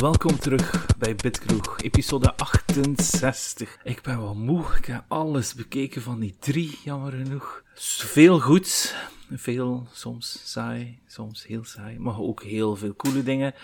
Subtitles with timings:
[0.00, 3.78] Welkom terug bij Bitkroeg, episode 68.
[3.84, 7.62] Ik ben wel moe, ik heb alles bekeken van die drie, jammer genoeg.
[7.74, 8.94] Veel goeds,
[9.30, 13.54] veel soms saai, soms heel saai, maar ook heel veel coole dingen.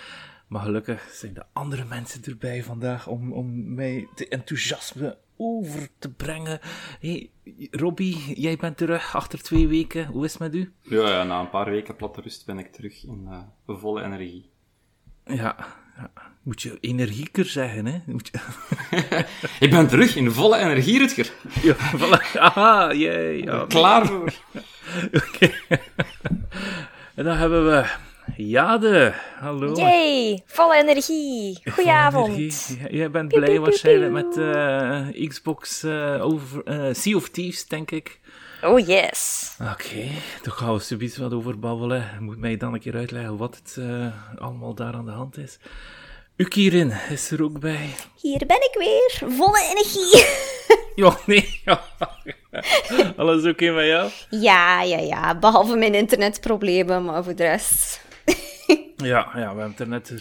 [0.46, 6.10] Maar gelukkig zijn de andere mensen erbij vandaag om, om mij te enthousiasme over te
[6.10, 6.60] brengen.
[7.00, 7.30] Hey,
[7.70, 10.06] Robbie, jij bent terug achter twee weken.
[10.06, 10.72] Hoe is het met u?
[10.80, 14.50] Ja, ja na een paar weken platte rust ben ik terug in uh, volle energie.
[15.24, 15.56] Ja,
[15.96, 16.10] ja,
[16.42, 17.98] moet je energieker zeggen, hè?
[18.06, 18.38] Moet je...
[19.66, 21.32] ik ben terug in volle energie, Rutger.
[21.62, 22.38] Ja, voilà.
[22.38, 23.44] Aha, jee.
[23.44, 24.32] Ja, Klaar voor.
[25.28, 25.50] Oké.
[27.14, 27.84] en dan hebben we
[28.36, 29.14] Jade.
[29.38, 29.74] Hallo.
[29.74, 31.58] Yay, volle energie.
[31.64, 32.76] Goedenavond.
[32.90, 38.20] Jij bent blij waarschijnlijk met uh, Xbox uh, over uh, Sea of Thieves, denk ik.
[38.66, 39.52] Oh yes.
[39.60, 40.10] Oké, okay,
[40.42, 42.10] daar gaan we zoiets wat over babbelen.
[42.20, 43.78] Moet mij dan een keer uitleggen wat het
[44.38, 45.58] allemaal daar aan de hand is.
[46.36, 47.94] Ukirin is er ook bij.
[48.14, 50.24] Hier ben ik weer, volle energie.
[51.04, 51.60] ja, nee.
[51.64, 51.82] Ja.
[53.16, 54.10] Alles oké okay met jou?
[54.30, 55.38] Ja, ja, ja.
[55.38, 58.00] Behalve mijn internetproblemen, maar voor de rest.
[58.96, 60.12] ja, ja, we hebben het er net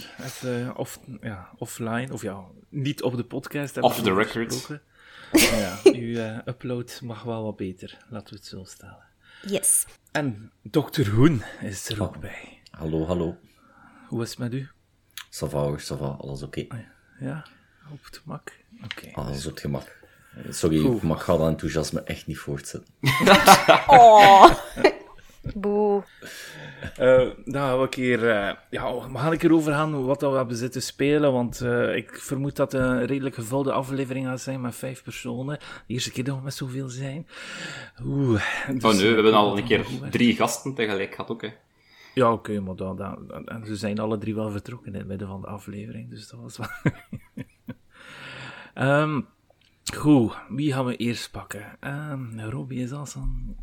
[0.76, 3.78] off, ja, offline, of ja, niet op de podcast.
[3.78, 4.68] Off the record.
[5.40, 9.04] Ja, uw uh, upload mag wel wat beter, laten we het zo stellen.
[9.48, 9.86] Yes.
[10.12, 12.62] En dokter Hoen is er ook bij.
[12.72, 13.38] Hallo, hallo.
[14.08, 14.70] Hoe is het met u?
[15.30, 16.60] Sava, Sava, alles oké.
[16.60, 16.88] Okay.
[17.20, 17.46] Ja,
[17.92, 18.52] op het gemak?
[18.84, 18.98] Oké.
[18.98, 19.12] Okay.
[19.14, 20.04] Alles op het gemak.
[20.50, 20.96] Sorry, Goed.
[20.96, 22.94] ik mag dat enthousiasme echt niet voortzetten.
[23.88, 24.52] oh.
[25.54, 26.04] Boe.
[27.00, 30.22] Uh, dan gaan we een keer, uh, ja, we gaan een keer over gaan wat
[30.22, 34.42] we hebben zitten spelen, want uh, ik vermoed dat het een redelijk gevulde aflevering gaat
[34.42, 35.60] zijn met vijf personen.
[35.60, 37.28] De eerste keer dat we met zoveel zijn.
[38.04, 38.44] Oeh.
[38.74, 41.50] Dus, oh nee, we hebben al een keer drie gasten tegelijk gehad ook, hè.
[42.14, 45.08] Ja, oké, okay, maar dan, dan, en ze zijn alle drie wel vertrokken in het
[45.08, 46.94] midden van de aflevering, dus dat was wel...
[49.02, 49.28] um,
[49.94, 51.78] Goed, wie gaan we eerst pakken?
[51.82, 53.56] Um, Robbie is al zo'n...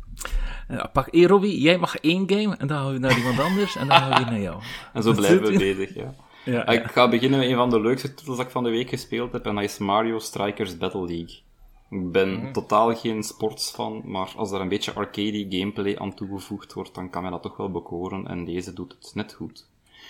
[0.93, 3.87] Pak, hey Robbie, jij mag één game en dan gaan we naar iemand anders en
[3.87, 4.61] dan gaan we weer naar jou.
[4.93, 6.13] En zo blijven we bezig, ja.
[6.45, 6.67] ja.
[6.67, 9.31] Ik ga beginnen met een van de leukste titels dat ik van de week gespeeld
[9.31, 11.41] heb en dat is Mario Strikers Battle League.
[11.89, 12.53] Ik ben mm -hmm.
[12.53, 17.21] totaal geen sportsfan, maar als er een beetje arcade gameplay aan toegevoegd wordt, dan kan
[17.21, 19.67] mij dat toch wel bekoren en deze doet het net goed.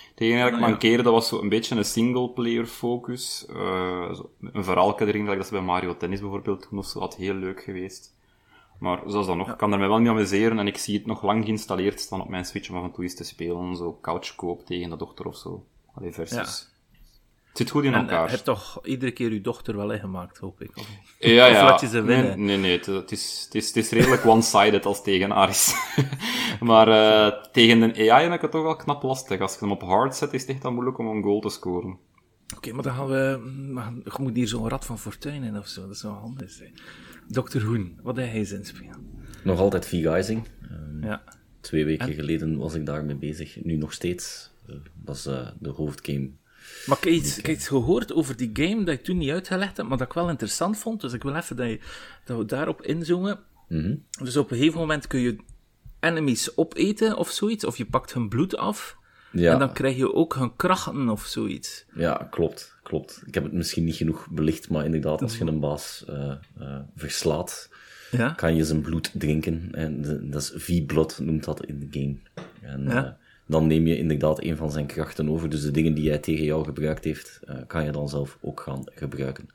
[0.10, 3.46] Het enige dat ik mankeerde, dat was zo een beetje een single-player focus.
[3.50, 4.20] Uh,
[4.52, 7.64] een verhaal erin, dat ze bij Mario Tennis bijvoorbeeld toen of zo, had heel leuk
[7.64, 8.16] geweest.
[8.80, 11.06] Maar zoals dan nog, ik kan er mij wel niet amuseren en ik zie het
[11.06, 13.76] nog lang geïnstalleerd staan op mijn Switch om af en toe eens te spelen.
[13.76, 15.66] Zo couchcoop tegen de dochter of zo.
[15.94, 16.38] Allee, versus.
[16.38, 16.72] Ja.
[17.54, 18.26] Het zit goed in en, elkaar.
[18.26, 20.78] Je hebt toch iedere keer uw dochter wel ingemaakt, hoop ik?
[20.78, 20.88] Of,
[21.20, 21.64] ja, ja.
[21.64, 22.26] Of laat je ze winnen?
[22.26, 25.76] Nee, nee, nee het, het, is, het, is, het is redelijk one-sided als tegen Aris.
[26.60, 29.40] maar uh, tegen de AI heb ik het toch wel knap lastig.
[29.40, 31.50] Als je hem op hard zet, is het echt dan moeilijk om een goal te
[31.50, 31.90] scoren.
[31.90, 34.02] Oké, okay, maar dan gaan we...
[34.04, 35.88] Je moet hier zo'n rad van fortuin in of zo.
[35.88, 36.60] Dat wel handig.
[36.60, 36.66] Hè.
[37.28, 37.62] Dr.
[37.62, 39.12] Hoen, wat heb hij spelen?
[39.44, 40.48] Nog altijd V-Guising.
[40.72, 41.24] Um, ja.
[41.62, 42.14] Twee weken en?
[42.14, 43.64] geleden was ik daarmee bezig.
[43.64, 44.52] Nu nog steeds.
[44.70, 46.30] Uh, dat is uh, de hoofdgame
[46.86, 49.30] maar ik heb iets, ik heb iets gehoord over die game dat ik toen niet
[49.30, 51.02] uitgelegd heb, maar dat ik wel interessant vond.
[51.02, 51.80] Dus ik wil even dat, je,
[52.26, 53.40] dat we daarop inzoomen.
[53.68, 54.04] Mm -hmm.
[54.24, 55.38] Dus op een gegeven moment kun je
[56.00, 58.98] enemies opeten of zoiets, of je pakt hun bloed af.
[59.36, 59.54] Ja.
[59.54, 61.86] En dan krijg je ook hun krachten of zoiets.
[61.96, 63.24] Ja, klopt, klopt.
[63.26, 66.80] Ik heb het misschien niet genoeg belicht, maar inderdaad, als je een baas uh, uh,
[66.96, 67.70] verslaat,
[68.12, 68.30] ja?
[68.30, 69.70] kan je zijn bloed drinken.
[69.72, 72.16] En de, dat is V-blood, noemt dat in de game.
[72.74, 73.06] En, ja?
[73.06, 73.12] uh,
[73.48, 75.50] dan neem je inderdaad een van zijn krachten over.
[75.50, 78.84] Dus de dingen die hij tegen jou gebruikt heeft, kan je dan zelf ook gaan
[78.96, 79.50] gebruiken.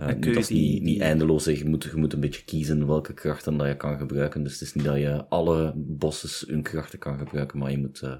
[0.00, 1.44] Uh, En kun niet, je dat die- niet, niet eindeloos.
[1.44, 4.42] Je moet, je moet een beetje kiezen welke krachten dat je kan gebruiken.
[4.42, 8.00] Dus het is niet dat je alle bosses hun krachten kan gebruiken, maar je moet,
[8.04, 8.14] uh,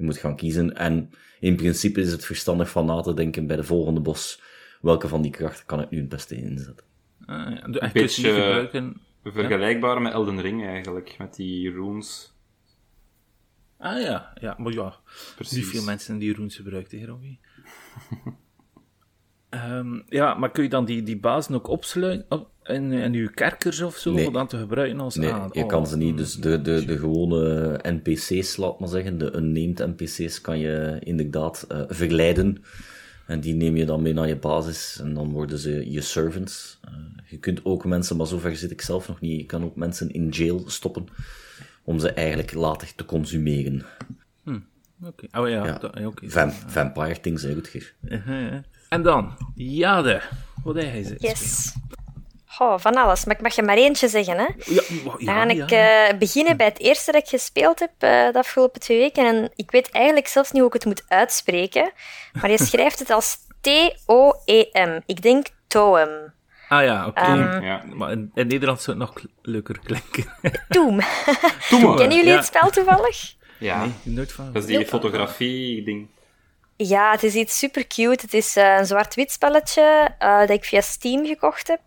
[0.00, 0.76] je moet gaan kiezen.
[0.76, 1.10] En
[1.40, 4.42] in principe is het verstandig van na te denken bij de volgende bos,
[4.80, 6.84] welke van die krachten kan ik nu het beste inzetten.
[7.26, 7.62] Ah, ja.
[7.62, 9.00] En kun je ze niet beetje- gebruiken.
[9.24, 12.32] Vergelijkbaar met Elden Ring eigenlijk, met die runes.
[13.78, 14.96] Ah ja, ja, maar ja.
[15.36, 15.56] Precies.
[15.56, 17.40] Niet veel mensen die runes gebruiken, hè, Robbie?
[19.48, 23.28] Ehm, ja, maar kun je dan die, die bazen ook opsluiten op, in, in uw
[23.34, 24.26] kerkers of zo, Nee.
[24.26, 25.48] om dan te gebruiken als Nee, aan?
[25.52, 26.16] je Oh, kan ze niet.
[26.16, 31.64] Dus de, de, de gewone NPC's, laat maar zeggen, de unnamed NPC's, kan je inderdaad
[31.68, 32.62] eh, verleiden.
[33.26, 36.78] En die neem je dan mee naar je basis en dan worden ze je servants.
[36.84, 36.92] Eh,
[37.26, 40.10] je kunt ook mensen, maar zover zit ik zelf nog niet, je kan ook mensen
[40.10, 41.06] in jail stoppen
[41.84, 43.82] om ze eigenlijk later te consumeren.
[45.04, 45.78] Oké, oh ja, Ja.
[45.78, 46.30] dat- ja, oké.
[46.30, 47.94] Vam- vampire things, hè, Rutger.
[48.04, 48.62] Uh-huh, ja.
[48.88, 50.20] En dan, Jade.
[50.64, 51.34] Wat heb hij spelen?
[52.58, 53.24] Oh, van alles.
[53.24, 54.46] Maar ik mag je maar eentje zeggen, hè?
[54.64, 54.82] Ja,
[55.18, 55.70] Dan ga ik
[56.12, 59.26] uh, beginnen bij het eerste dat ik gespeeld heb uh, de afgelopen twee weken.
[59.26, 61.90] En ik weet eigenlijk zelfs niet hoe ik het moet uitspreken.
[62.40, 65.00] Maar je schrijft het als T-O-E-M.
[65.06, 66.32] Ik denk Toem.
[66.68, 67.20] Ah ja, oké.
[67.20, 67.64] Okay.
[67.64, 67.82] ja.
[67.94, 70.32] Maar in, in, Nederland zou het nog leuker klinken.
[70.68, 71.00] Toem.
[71.96, 73.34] Kennen jullie het spel toevallig?
[73.58, 73.80] Ja.
[73.80, 74.52] Nee, nooit van.
[74.52, 76.08] Dat is die fotografie-ding.
[76.76, 78.24] Ja, het is iets super cute.
[78.24, 81.80] Het is uh, een zwart-wit spelletje uh, dat ik via Steam gekocht heb.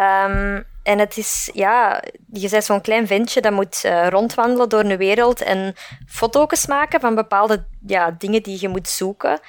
[0.00, 2.02] Um, en het is, ja,
[2.32, 5.74] je bent zo'n klein ventje dat moet uh, rondwandelen door een wereld en
[6.06, 9.40] foto's maken van bepaalde ja, dingen die je moet zoeken.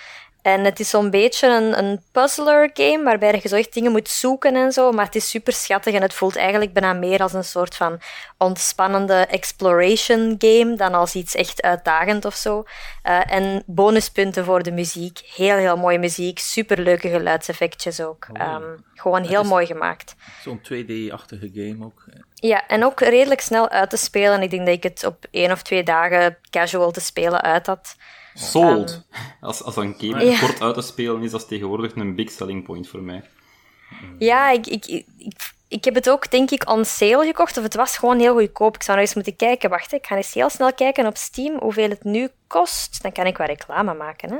[0.47, 4.09] En het is zo'n beetje een, een puzzler game, waarbij je zo echt dingen moet
[4.09, 4.91] zoeken en zo.
[4.91, 7.99] Maar het is super schattig en het voelt eigenlijk bijna meer als een soort van
[8.37, 12.63] ontspannende exploration game dan als iets echt uitdagend of zo.
[13.03, 15.19] Uh, en bonuspunten voor de muziek.
[15.35, 16.39] Heel, heel mooie muziek.
[16.39, 18.27] Super leuke geluidseffectjes ook.
[18.33, 20.15] Oh, um, gewoon heel mooi gemaakt.
[20.41, 22.03] Zo'n 2D-achtige game ook.
[22.33, 24.41] Ja, en ook redelijk snel uit te spelen.
[24.41, 27.95] Ik denk dat ik het op één of twee dagen casual te spelen uit had.
[28.39, 29.07] Sold.
[29.41, 32.87] als, als een game kort uit te spelen is, dat tegenwoordig een big selling point
[32.87, 33.23] voor mij.
[34.19, 35.03] Ja, ik, ik, ik,
[35.67, 37.57] ik, heb het ook, denk ik, on sale gekocht.
[37.57, 38.75] Of het was gewoon heel goedkoop.
[38.75, 39.69] Ik zou nog eens moeten kijken.
[39.69, 43.01] Wacht, ik ga eens heel snel kijken op Steam hoeveel het nu kost.
[43.01, 44.29] Dan kan ik wel reclame maken.
[44.29, 44.37] Hè.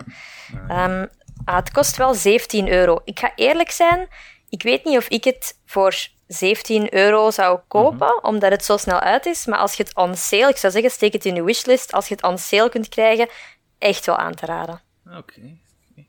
[0.68, 1.06] Ehm,
[1.46, 3.00] ah, het kost wel 17 euro.
[3.04, 4.08] Ik ga eerlijk zijn,
[4.50, 5.96] ik weet niet of ik het voor
[6.28, 8.28] 17 euro zou kopen, mhm.
[8.28, 9.46] omdat het zo snel uit is.
[9.46, 11.92] Maar als je het on sale, ik zou zeggen, steek het in je wishlist.
[11.94, 13.30] Als je het on sale kunt krijgen,
[13.77, 14.81] echt wel aan te raden.
[15.18, 15.41] Oké.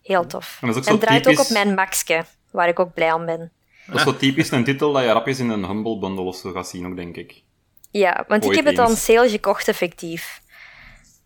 [0.03, 0.59] Heel tof.
[0.61, 3.53] En, en draait ook op mijn maxke, waar ik ook blij om ben.
[3.87, 6.53] Dat is zo typisch een titel dat je rapjes in een Humble Bundle of zo
[6.53, 7.43] gaat zien, ook, denk ik.
[7.91, 10.43] Ja, want ik heb het aan sale gekocht, effectief.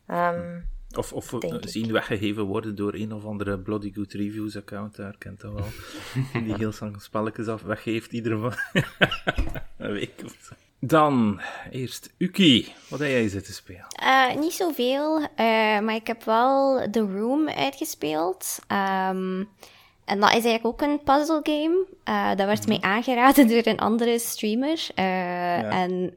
[0.06, 0.60] Ehm,
[0.96, 5.40] of of zien weggegeven worden door een of andere Bloody Good Reviews account, daar kent
[5.40, 5.66] dat wel.
[6.44, 8.34] Die heel spelletjes af weggeeft, iedere
[9.76, 10.54] een week of zo.
[10.84, 11.40] Dan
[11.70, 12.72] eerst Uki.
[12.88, 13.86] Wat heb jij zitten spelen?
[14.02, 15.26] Uh, niet zoveel, uh,
[15.80, 18.58] maar ik heb wel The Room uitgespeeld.
[18.68, 19.48] Um,
[20.04, 21.86] en dat is eigenlijk ook een puzzle game.
[22.08, 24.86] Uh, dat werd mij aangeraden door een andere streamer.
[24.94, 25.70] Ja.
[25.70, 26.14] En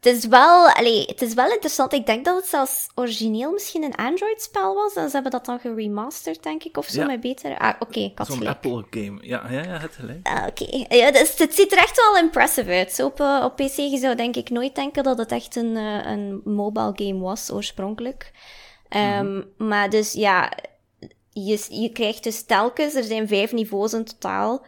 [0.00, 1.92] het is wel, allee, het is wel interessant.
[1.92, 4.94] Ik denk dat het zelfs origineel misschien een Android-spel was.
[4.94, 7.58] En ze hebben dat dan geremasterd, denk ik, of zo, met betere...
[7.58, 9.18] Ah, oké, okay, ik had Zo'n Apple-game.
[9.20, 10.26] Ja, ja, ja, het gelijk.
[10.26, 10.94] Ah, oké.
[10.94, 12.92] Ja, dus het ziet er echt wel impressive uit.
[12.92, 15.76] Zo op, uh, op PC, je zou denk ik nooit denken dat het echt een,
[15.76, 18.32] uh, een mobile game was, oorspronkelijk.
[18.96, 19.52] Um.
[19.56, 20.52] Maar dus, ja...
[21.32, 22.94] Je, je krijgt dus telkens...
[22.94, 24.66] Er zijn vijf niveaus in totaal.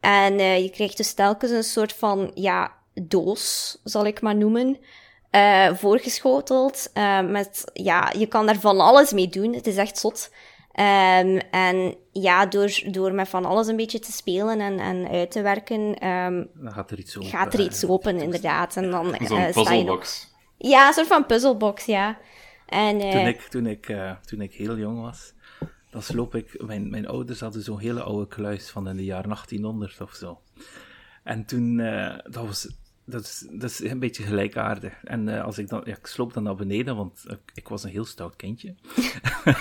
[0.00, 4.78] En uh, je krijgt dus telkens een soort van, ja doos, zal ik maar noemen,
[5.34, 6.90] uh, voorgeschoteld.
[6.94, 9.54] Uh, met, ja, je kan daar van alles mee doen.
[9.54, 10.30] Het is echt zot.
[10.76, 15.30] Um, en ja, door, door met van alles een beetje te spelen en, en uit
[15.30, 17.30] te werken, um, dan gaat er iets open.
[17.30, 18.76] Gaat er iets open, inderdaad.
[18.76, 20.32] En dan Zo'n uh, puzzelbox.
[20.58, 22.18] Ja, een soort van puzzelbox, ja.
[22.66, 25.32] En, toen, ik, toen, ik, toen ik heel jong was,
[25.90, 26.62] dan sloop ik...
[26.66, 30.40] Mijn, mijn ouders hadden zo'n hele oude kluis van in de jaren 1800 of zo.
[31.24, 31.76] En toen,
[32.30, 32.68] dat was
[33.04, 35.04] dat is, dat is een beetje gelijkaardig.
[35.04, 37.84] En uh, als ik dan, ja, ik sloop dan naar beneden, want ik, ik was
[37.84, 38.74] een heel stout kindje.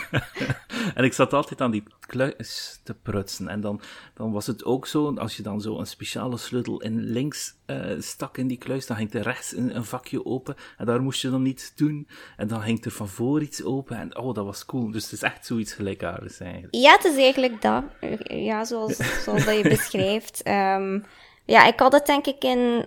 [0.96, 3.48] en ik zat altijd aan die kluis te prutsen.
[3.48, 3.82] En dan,
[4.14, 8.00] dan was het ook zo, als je dan zo een speciale sleutel in links uh,
[8.00, 10.56] stak in die kluis, dan ging er rechts een, een, vakje open.
[10.78, 12.08] En daar moest je dan iets doen.
[12.38, 13.98] En dan ging er van voor iets open.
[13.98, 14.92] En oh, dat was cool.
[14.92, 16.76] Dus het is echt zoiets gelijkaardigs eigenlijk.
[16.76, 17.84] Ja, het is eigenlijk dat.
[18.24, 20.48] Ja, zoals, zoals dat je beschrijft.
[20.48, 21.04] Um,
[21.46, 22.86] ja, ik had het denk ik in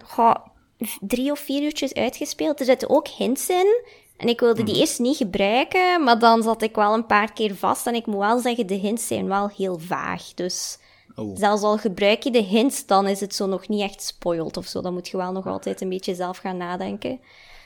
[1.00, 2.60] drie of vier uurtjes uitgespeeld.
[2.60, 3.84] Er zitten ook hints in.
[4.16, 4.80] En ik wilde die mhm.
[4.80, 7.86] eerst niet gebruiken, maar dan zat ik wel een paar keer vast.
[7.86, 10.34] En ik moet wel zeggen, de hints zijn wel heel vaag.
[10.34, 10.78] Dus
[11.14, 11.36] oh.
[11.36, 14.66] zelfs al gebruik je de hints, dan is het zo nog niet echt spoiled of
[14.66, 14.80] zo.
[14.80, 17.20] Dan moet je wel nog altijd een beetje zelf gaan nadenken.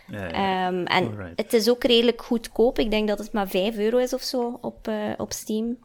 [0.06, 0.68] Ja, ja.
[0.68, 2.78] Um, en het is ook redelijk goedkoop.
[2.78, 5.78] Ik denk dat het maar 5 euro is of zo op, uh, op Steam.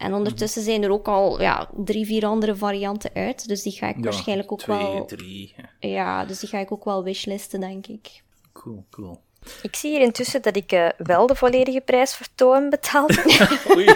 [0.00, 3.48] En ondertussen zijn er ook al ja, drie, vier andere varianten uit.
[3.48, 5.04] Dus die ga ik waarschijnlijk ook twee, wel...
[5.04, 5.54] drie.
[5.80, 8.22] Ja, dus die ga ik ook wel wishlisten, denk ik.
[8.52, 9.20] Cool, cool.
[9.62, 13.60] Ik zie hier intussen dat ik uh, wel de volledige prijs voor Toem betaald heb.
[13.76, 13.94] Oei,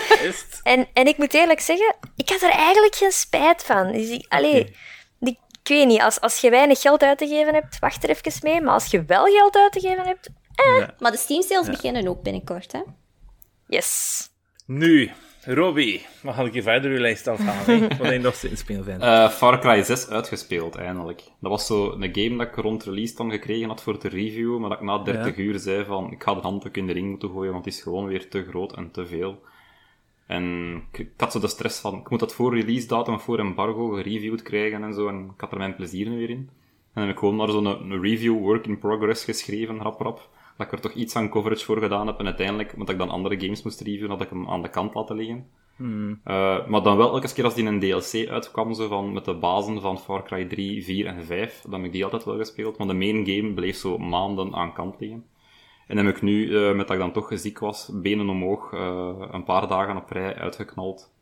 [0.63, 3.93] en, en ik moet eerlijk zeggen, ik had er eigenlijk geen spijt van.
[3.93, 4.77] Dus ik, allee,
[5.19, 8.11] die, ik weet niet, als, als je weinig geld uit te geven hebt, wacht er
[8.11, 8.61] even mee.
[8.61, 10.89] Maar als je wel geld uit te geven hebt, eh.
[10.99, 12.83] Maar de Steam sales beginnen ook binnenkort, hè?
[13.67, 14.29] Yes.
[14.67, 15.13] Nu,
[15.47, 17.89] Robbie, wat ga ik je verder uw lijst afhalen?
[17.99, 19.05] Wat je nog in speel vindt?
[19.05, 21.23] Uh, Far Cry 6 uitgespeeld, eindelijk.
[21.41, 24.59] Dat was zo een game dat ik rond release dan gekregen had voor de review,
[24.59, 27.09] maar dat ik na 30 uur zei van, ik ga de handdoek in de ring
[27.09, 29.43] moeten gooien, want het is gewoon weer te groot en te veel.
[30.27, 33.89] En ik, had zo de stress van, ik moet dat voor release datum voor embargo
[33.89, 36.37] gereviewd krijgen en zo, en ik had er mijn plezier weer in.
[36.37, 40.29] En dan heb ik gewoon maar zo'n een review work in progress geschreven, rap rap.
[40.57, 43.11] Dat ik er toch iets aan coverage voor gedaan heb, en uiteindelijk, omdat ik dan
[43.11, 45.47] andere games moest reviewen, had ik hem aan de kant laten liggen.
[45.77, 46.21] Hmm.
[46.25, 49.25] Uh, maar dan wel elke keer als die in een DLC uitkwam, zo van, met
[49.25, 52.37] de bazen van Far Cry 3, 4 en 5, dan heb ik die altijd wel
[52.37, 55.25] gespeeld, maar de main game bleef zo maanden aan kant liggen.
[55.87, 59.29] En heb ik nu, uh, met dat ik dan toch ziek was, benen omhoog, uh,
[59.31, 61.13] een paar dagen op rij uitgeknald.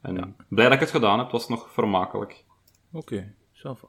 [0.00, 0.34] En ja.
[0.48, 2.44] blij dat ik het gedaan heb, het was nog vermakelijk.
[2.92, 3.88] Oké, okay,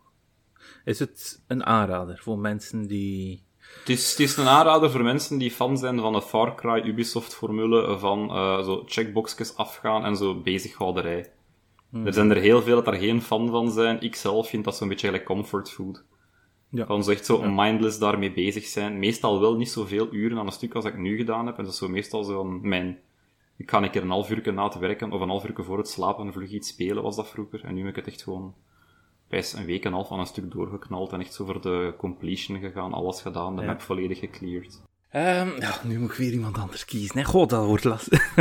[0.83, 3.47] Is het een aanrader voor mensen die...
[3.79, 6.87] Het is, het is een aanrader voor mensen die fan zijn van de Far Cry
[6.87, 11.31] Ubisoft-formule van uh, zo checkboxjes afgaan en zo bezighouderij.
[11.89, 12.05] Hmm.
[12.05, 14.01] Er zijn er heel veel dat daar geen fan van zijn.
[14.01, 16.03] Ik zelf vind dat zo'n beetje like comfort food.
[16.69, 16.85] Ja.
[16.85, 18.99] Van zo echt zo mindless daarmee bezig zijn.
[18.99, 21.57] Meestal wel niet zoveel uren aan een stuk als ik nu gedaan heb.
[21.57, 22.99] En dat is zo meestal zo mijn...
[23.57, 25.77] Ik ga een keer een half uur na te werken, of een half uur voor
[25.77, 27.63] het slapen, vlug iets spelen was dat vroeger.
[27.63, 28.53] En nu heb ik het echt gewoon
[29.29, 31.93] bijna een week en een half aan een stuk doorgeknald en echt zo voor de
[31.97, 33.67] completion gegaan, alles gedaan, de ja.
[33.67, 34.81] map volledig gecleared.
[35.13, 37.15] Um, ja, nu moet ik weer iemand anders kiezen.
[37.15, 38.35] Nee, god, dat wordt lastig.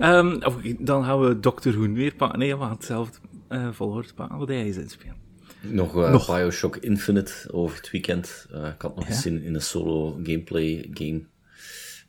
[0.00, 0.40] um,
[0.78, 2.38] dan gaan we Doctor Who weer pakken.
[2.38, 4.38] Nee, we gaan hetzelfde uh, volgorde pakken.
[4.38, 5.16] Wat hij is inspelen.
[5.60, 8.46] Nog, uh, nog, Bioshock Infinite over het weekend.
[8.52, 9.10] Uh, ik had nog ja?
[9.10, 11.22] eens zin in een solo gameplay game.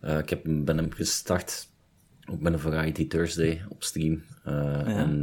[0.03, 1.69] Uh, ik heb, ben hem gestart,
[2.32, 4.24] ook met een Variety Thursday op stream.
[4.46, 4.84] Ja.
[4.86, 5.22] En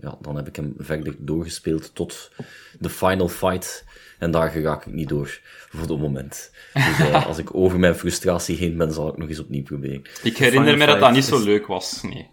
[0.00, 2.30] ja, dan heb ik hem verder doorgespeeld tot
[2.78, 3.84] de final fight.
[4.18, 6.50] En daar raak ik niet door voor het moment.
[6.74, 10.02] Dus als ik over mijn frustratie heen ben, zal ik nog eens opnieuw proberen.
[10.22, 12.02] Ik herinner me dat dat niet zo leuk was.
[12.02, 12.30] Nee.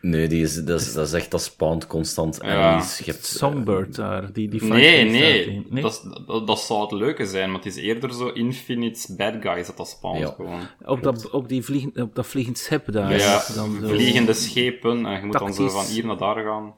[0.00, 2.38] Nee, die is, dat, is, dat is echt, dat spawnt constant.
[2.42, 2.72] Ja.
[2.72, 5.82] En is, je hebt, Songbird daar, die, die Nee, nee, nee?
[5.82, 9.66] Dat, dat, dat, zou het leuke zijn, maar het is eerder zo Infinite Bad Guys
[9.66, 10.34] dat dat spawnt ja.
[10.36, 10.60] gewoon.
[10.84, 13.18] Op dat, op, die vliegen, op dat vliegend schip daar.
[13.18, 13.88] Ja, dan zo...
[13.88, 15.56] vliegende schepen, en je moet Tactisch.
[15.56, 16.74] dan zo van hier naar daar gaan.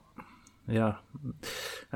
[0.71, 1.00] Ja.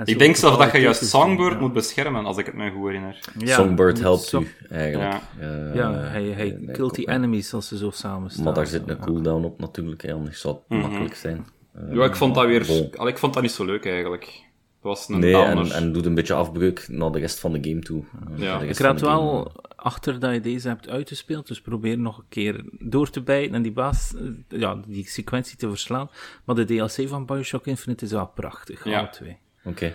[0.04, 1.58] Ik denk zelfs dat je juist Songbird ja.
[1.58, 3.18] moet beschermen, als ik het me goed herinner.
[3.38, 5.20] Ja, Songbird helpt u, eigenlijk.
[5.40, 8.44] Ja, uh, ja hij, hij uh, killt die enemies als ze zo samen staan.
[8.44, 10.88] Maar daar zit een cooldown op natuurlijk, hè, anders zou het mm -hmm.
[10.88, 11.46] makkelijk zijn.
[11.76, 12.66] Uh, ja, ik vond dat weer...
[12.66, 13.08] Bon.
[13.08, 14.42] Ik vond dat niet zo leuk, eigenlijk.
[14.84, 17.80] Was een nee, en, en, doet een beetje afbreuk naar de rest van de game
[17.80, 18.04] toe.
[18.36, 18.60] Ja.
[18.60, 23.10] Ik raad wel achter dat je deze hebt uitgespeeld, dus probeer nog een keer door
[23.10, 24.14] te bijten en die baas,
[24.48, 26.10] ja, die sequentie te verslaan.
[26.44, 28.98] Maar de DLC van Bioshock Infinite is wel prachtig, ja.
[28.98, 29.38] alle twee.
[29.58, 29.68] Oké.
[29.68, 29.94] Okay.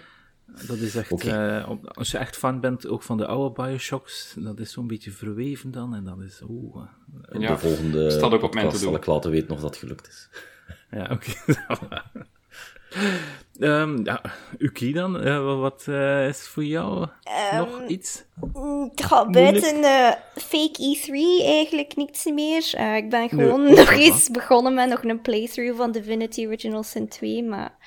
[0.68, 1.60] Dat is echt, okay.
[1.60, 5.12] uh, als je echt fan bent ook van de oude Bioshocks, dat is zo'n beetje
[5.12, 5.96] verweven dan.
[5.96, 6.84] En dat is, oeh.
[7.32, 10.08] Uh, ja, de volgende staat ook op mijn zal ik laten weten of dat gelukt
[10.08, 10.30] is.
[10.92, 11.32] Ja, oké.
[11.68, 12.02] Okay.
[13.60, 14.22] Um, ja,
[14.58, 15.88] Uki dan, uh, wat
[16.28, 18.24] is voor jou um, nog iets?
[18.96, 19.84] Ja, buiten
[20.36, 21.12] fake E3
[21.46, 22.96] eigenlijk niets meer.
[22.96, 27.08] ik ben gewoon nee, nog eens begonnen met nog een playthrough van Divinity Original Sin
[27.08, 27.78] 2, maar...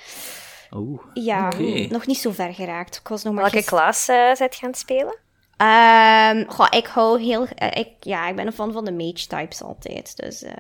[0.75, 1.87] Oh, ja, okay.
[1.91, 2.97] nog niet zo ver geraakt.
[2.97, 3.69] Ik was nog maar Welke gist...
[3.69, 5.17] klas uh, zit gaan spelen?
[5.63, 7.43] Um, goh, ik hou heel...
[7.43, 10.17] Uh, ik, ja, ik ben een fan van de mage types altijd.
[10.17, 10.51] Dus uh,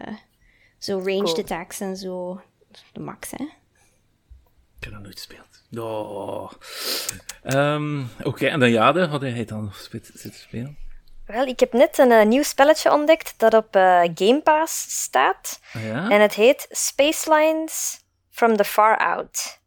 [0.78, 1.38] zo ranged cool.
[1.38, 2.40] attacks en zo.
[2.92, 3.44] De max, hè.
[4.82, 5.62] Ik heb dat nooit gespeeld.
[5.84, 6.50] Oh.
[7.44, 10.78] Um, Oké, okay, en dan Jade, had hij dan zitten spelen?
[11.26, 15.60] Wel, ik heb net een uh, nieuw spelletje ontdekt dat op uh, Game Pass staat.
[15.72, 16.08] Ah, ja?
[16.08, 19.60] En het heet Spacelines from the Far Out.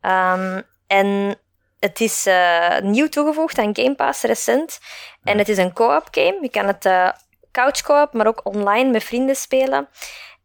[0.00, 1.36] Um, en
[1.78, 4.80] het is uh, nieuw toegevoegd aan Game Pass recent.
[5.22, 6.38] En het is een co-op game.
[6.40, 7.14] Je kan het
[7.52, 9.88] couch co-op, maar ook online met vrienden spelen.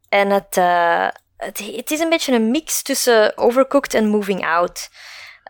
[0.10, 0.56] En het,
[1.38, 4.90] het, het, is een beetje een mix tussen Overcooked en Moving Out.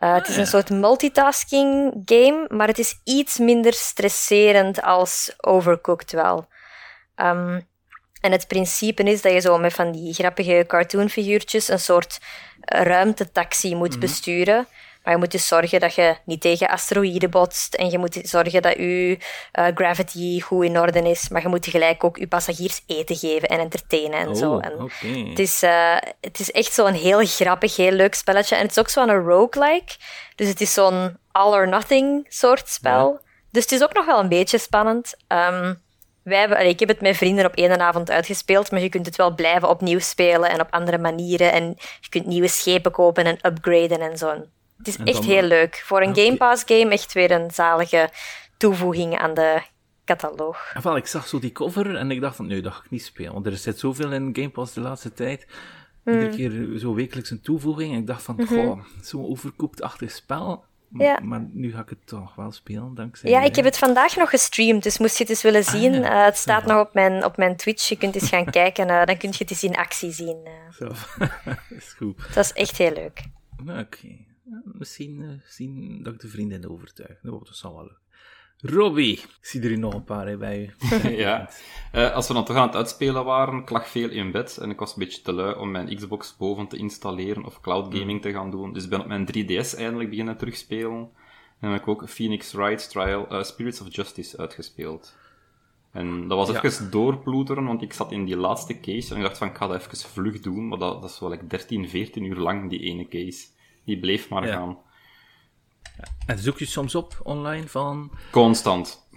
[0.04, 6.12] Uh, het is een soort multitasking game, maar het is iets minder stresserend als Overcooked
[6.12, 6.48] wel.
[7.16, 7.68] Um,
[8.22, 12.20] en het principe is dat je zo met van die grappige cartoonfiguurtjes een soort
[12.62, 14.68] ruimtetaxi moet mm besturen.
[15.08, 17.74] Maar je moet dus zorgen dat je niet tegen asteroïden botst.
[17.74, 19.18] En je moet zorgen dat je
[19.60, 21.30] uh, gravity goed in orde is.
[21.30, 24.58] Maar je moet tegelijk ook je passagiers eten geven en entertainen en oh, zo.
[24.58, 25.30] En okay.
[25.30, 28.56] het, is, uh, het is echt zo'n heel grappig, heel leuk spelletje.
[28.56, 29.96] En het is ook zo'n roguelike.
[30.36, 33.12] Dus het is zo'n all or nothing soort spel.
[33.12, 33.22] Ja.
[33.52, 35.16] Dus het is ook nog wel een beetje spannend.
[35.28, 35.82] Um,
[36.24, 39.06] wij hebben, allee, ik heb het met vrienden op één avond uitgespeeld, maar je kunt
[39.06, 41.52] het wel blijven opnieuw spelen en op andere manieren.
[41.52, 41.64] En
[42.00, 44.46] je kunt nieuwe schepen kopen en upgraden en zo.
[44.78, 45.26] Het is en echt dan...
[45.26, 45.82] heel leuk.
[45.86, 46.26] Voor een okay.
[46.26, 48.10] Game Pass game echt weer een zalige
[48.58, 49.62] toevoeging aan de
[50.06, 50.74] cataloog.
[50.84, 53.04] Wel, ik zag zo die cover en ik dacht van, nee, dat ga ik niet
[53.04, 53.34] spelen.
[53.34, 55.48] Want er zit zoveel in Game Pass de laatste tijd.
[56.04, 56.14] Mm.
[56.14, 57.94] Iedere keer zo wekelijks een toevoeging.
[57.94, 58.66] En ik dacht van, mm -hmm.
[58.66, 61.20] goh, zo'n overkoept-achtig spel Ja.
[61.24, 64.30] Maar nu ga ik het toch wel spelen, dankzij Ja, ik heb het vandaag nog
[64.30, 65.94] gestreamd, dus moest je het eens willen zien.
[65.94, 66.20] ja.
[66.20, 67.90] eh, het staat nog op mijn, op mijn Twitch.
[67.90, 70.38] Je kunt eens gaan kijken, eh, dan kun je het eens in actie zien.
[70.44, 70.74] eh.
[70.78, 70.92] Zo.
[71.78, 72.34] is goed.
[72.34, 73.24] dat is echt heel leuk.
[73.80, 74.27] Oké.
[74.64, 77.20] Misschien, eh, misschien dat ik de vriendin overtuig.
[77.22, 78.06] Dat zal wel lukken.
[78.60, 80.74] Robbie, ik zie er hier nog een paar hè, bij u.
[81.26, 81.50] ja.
[81.92, 84.70] Eh, als we dan toch aan het uitspelen waren, ik lag veel in bed en
[84.70, 88.22] ik was een beetje te lui om mijn Xbox boven te installeren of cloud gaming
[88.22, 88.74] te gaan doen.
[88.74, 91.10] Dus ik ben op mijn 3DS eindelijk beginnen terugspelen.
[91.60, 95.16] En heb ik ook Phoenix Wright Trial eh, Spirits of Justice uitgespeeld.
[95.92, 96.64] En dat was Ja.
[96.64, 99.68] even doorploeteren, want ik zat in die laatste case en ik dacht van, ik ga
[99.68, 102.80] dat even vlug doen, maar dat, dat is wel like 13, 14 uur lang, die
[102.80, 103.48] ene case.
[103.88, 104.54] Die bleef maar Ja.
[104.54, 104.78] gaan.
[106.26, 108.12] En zoek je soms op online van...
[108.32, 109.08] Constant.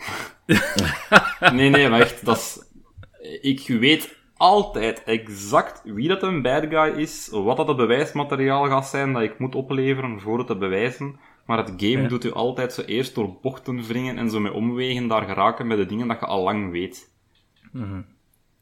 [1.52, 2.64] nee, nee, maar echt, dat is...
[3.40, 8.86] Ik weet altijd exact wie dat een bad guy is, wat dat het bewijsmateriaal gaat
[8.86, 11.18] zijn dat ik moet opleveren voor het te bewijzen.
[11.46, 12.08] Maar het game Ja.
[12.08, 15.78] doet u altijd zo eerst door bochten wringen en zo met omwegen daar geraken met
[15.78, 17.10] de dingen dat je al lang weet.
[17.72, 18.00] Mhm.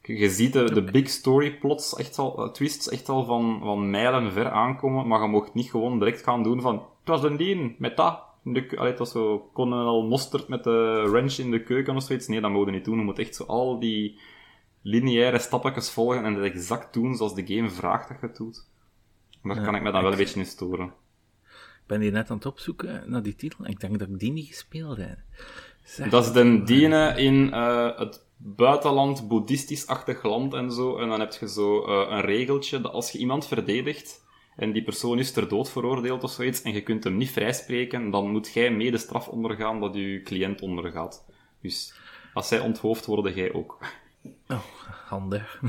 [0.02, 3.90] Je ziet de, de big story plots, echt al, eh, twists, echt al van, van
[3.90, 7.36] mijlen ver aankomen, maar je mocht niet gewoon direct gaan doen van, het was een
[7.36, 8.22] dien, met dat.
[8.44, 12.02] in De, allee, het was zo Colonel Mostert met de wrench in de keuken of
[12.02, 12.26] zoiets.
[12.26, 12.98] Nee, dat mogen we niet doen.
[12.98, 14.18] Je moet echt zo al die
[14.82, 18.66] lineaire stapjes volgen en het exact doen zoals de game vraagt dat je het doet.
[19.42, 20.86] Daar Ja, kan ik me dan wel een beetje in storen.
[21.88, 23.64] Ik ben hier net aan het opzoeken naar die titel.
[23.64, 25.18] En ik denk dat ik die niet gespeeld heb.
[26.10, 30.98] Dat is de diene in eh, het buitenland, boeddhistisch-achtig land en zo.
[30.98, 34.26] En dan heb je zo eh, een regeltje dat als je iemand verdedigt
[34.56, 38.10] en die persoon is ter dood veroordeeld of zoiets en je kunt hem niet vrijspreken,
[38.10, 41.24] dan moet jij mee de straf ondergaan dat je cliënt ondergaat.
[41.60, 41.94] Dus
[42.34, 43.78] als zij onthoofd worden, jij ook.
[44.48, 44.64] Oh,
[45.06, 45.60] handig.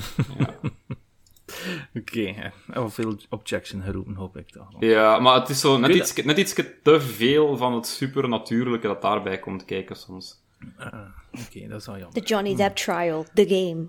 [1.96, 4.72] Oké, oh, veel objection geroepen, hoop ik toch.
[4.72, 4.82] nog.
[4.84, 9.02] Ja, maar het is zo net iets, net iets te veel van het supernatuurlijke dat
[9.02, 10.36] daarbij komt kijken soms.
[10.78, 10.94] Ah,
[11.32, 12.24] Oké, dat is wel The jammer.
[12.24, 13.88] Johnny Depp trial, the game.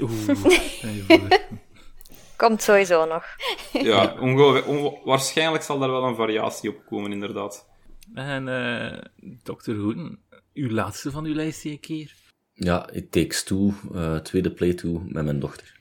[0.00, 1.30] Oeh,
[2.36, 3.24] Komt sowieso nog.
[3.72, 4.14] Ja,
[5.04, 7.66] waarschijnlijk zal daar wel een variatie op komen, inderdaad.
[8.14, 8.98] En eh
[9.42, 9.72] Dr.
[9.72, 10.18] Hoeden,
[10.54, 12.14] uw laatste van uw lijst een keer.
[12.52, 15.75] Ja, It Takes Two, eh, tweede playthrough met mijn dochter.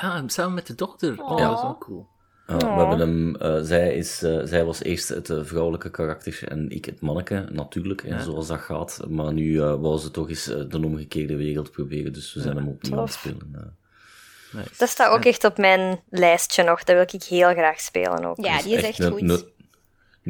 [0.00, 1.22] Ah, samen met de dochter.
[1.22, 2.08] Oh, dat is wel cool.
[2.46, 6.48] Ja, we hebben hem, eh, zij, is, eh, zij was eerst het eh, vrouwelijke karakter
[6.48, 9.00] en ik het manneke, natuurlijk, en zoals dat gaat.
[9.08, 12.68] Maar nu eh wou ze toch eens de omgekeerde wereld proberen, dus we zijn hem
[12.68, 13.76] opnieuw aan het spelen.
[14.52, 14.68] Nice.
[14.78, 16.84] Dat staat ook echt op mijn lijstje nog.
[16.84, 18.44] Dat wil ik heel graag spelen ook.
[18.44, 19.20] Ja, die is echt goed.
[19.20, 19.42] Een,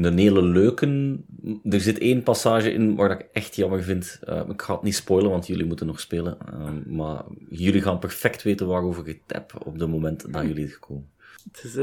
[0.05, 1.17] een hele leuke...
[1.65, 4.19] Er zit één passage in waar ik echt jammer vind.
[4.23, 6.39] Eh, ik ga het niet spoilen, want jullie moeten nog spelen.
[6.47, 10.67] Eh, maar jullie gaan perfect weten waarover ik het heb op het moment dat jullie
[10.67, 11.11] er komen.
[11.53, 11.75] Het is,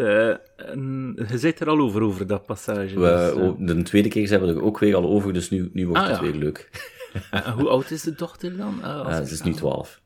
[0.56, 3.00] een, je zit er al over, over dat passage.
[3.00, 5.50] We, dus, eh, oh, de tweede keer zijn we er ook weer al over, dus
[5.50, 6.22] nu, nu wordt Ah, het ja.
[6.22, 6.70] weer leuk.
[7.58, 8.74] hoe oud is de dochter dan?
[8.78, 10.02] Ik ze is nu 12.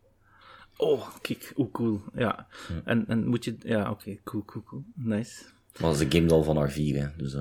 [0.78, 2.02] Oh, kijk, hoe cool.
[2.16, 2.48] Ja.
[2.86, 3.56] En, en moet je...
[3.60, 4.84] Ja, oké, cool, cool, cool.
[4.96, 5.44] Nice.
[5.82, 7.36] Maar ze gamet al van haar vier, hè, dus...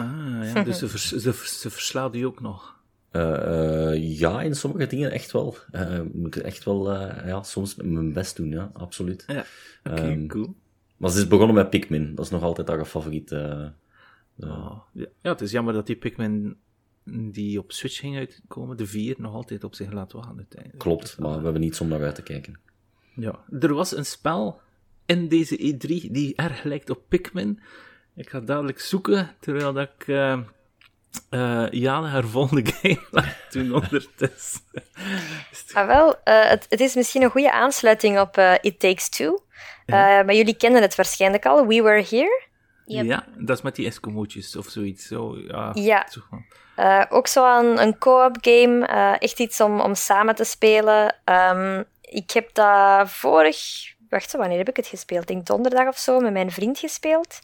[0.00, 2.78] Ah, ja, dus ze, vers, ze, vers- ze verslaat u ook nog.
[3.10, 5.56] Eh, eh, ja, in sommige dingen echt wel.
[5.72, 6.92] Ik moet echt wel
[7.26, 9.24] ja, soms mijn best doen, ja, absoluut.
[9.26, 9.44] Ja,
[9.84, 10.54] oké, Ehm, cool.
[10.96, 13.32] Maar ze is begonnen met Pikmin, dat is nog altijd haar favoriet.
[13.32, 13.68] Oh,
[14.34, 15.06] ja.
[15.22, 16.56] ja, het is jammer dat die Pikmin
[17.04, 20.82] die op Switch ging uitkomen, de 4, nog altijd op zich laat wachten uiteindelijk.
[20.82, 22.58] klopt, maar we hebben niets om naar uit te kijken.
[23.14, 24.60] Ja, er was een spel
[25.06, 27.60] in deze E3 die erg lijkt op Pikmin.
[28.20, 30.38] Ik ga dadelijk zoeken, terwijl dat ik eh
[31.30, 34.60] eh, Jane haar volgende game laat doen ondertussen.
[35.72, 39.38] Ah, wel, eh, het, het is misschien een goede aansluiting op eh, It Takes Two.
[39.86, 41.66] Eh, maar jullie kennen het waarschijnlijk al.
[41.66, 42.42] We Were Here.
[42.84, 43.04] Yep.
[43.04, 45.06] Ja, dat is met die Eskimootjes of zoiets.
[45.06, 45.70] Zo, ja.
[45.74, 46.06] Ja.
[46.10, 46.20] Zo
[46.76, 48.86] Eh, ook zo een, een co-op game.
[48.86, 51.16] eh, echt iets om, om samen te spelen.
[51.24, 53.58] Ehm, ik heb dat vorig...
[54.10, 55.22] Wacht, wanneer heb ik het gespeeld?
[55.22, 57.38] Ik denk donderdag of zo, met mijn vriend gespeeld.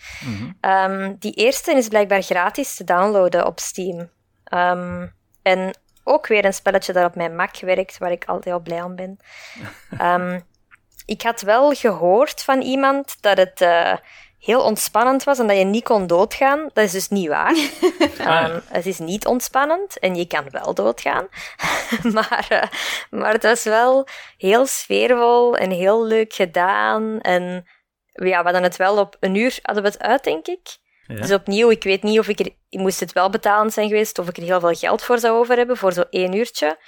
[0.60, 4.10] Ehm, die eerste is blijkbaar gratis te downloaden op Steam.
[4.44, 5.06] Ehm,
[5.42, 8.82] en ook weer een spelletje dat op mijn Mac werkt, waar ik altijd al blij
[8.82, 9.18] om ben.
[9.98, 10.40] Ehm,
[11.04, 13.96] ik had wel gehoord van iemand dat het eh,
[14.38, 16.70] heel ontspannend was en dat je niet kon doodgaan.
[16.72, 17.56] Dat is dus niet waar.
[18.18, 21.28] Ehm, het is niet ontspannend en je kan wel doodgaan.
[22.16, 22.68] maar, eh,
[23.10, 27.20] maar het was wel heel sfeervol en heel leuk gedaan.
[27.20, 27.66] En
[28.12, 30.76] ja, we hadden het wel op een uur hadden we het uit, denk ik.
[31.06, 31.14] Ja.
[31.14, 32.50] Dus opnieuw, ik weet niet of ik er...
[32.68, 35.38] Ik moest het wel betalend zijn geweest, of ik er heel veel geld voor zou
[35.38, 36.78] over hebben, voor zo'n één uurtje.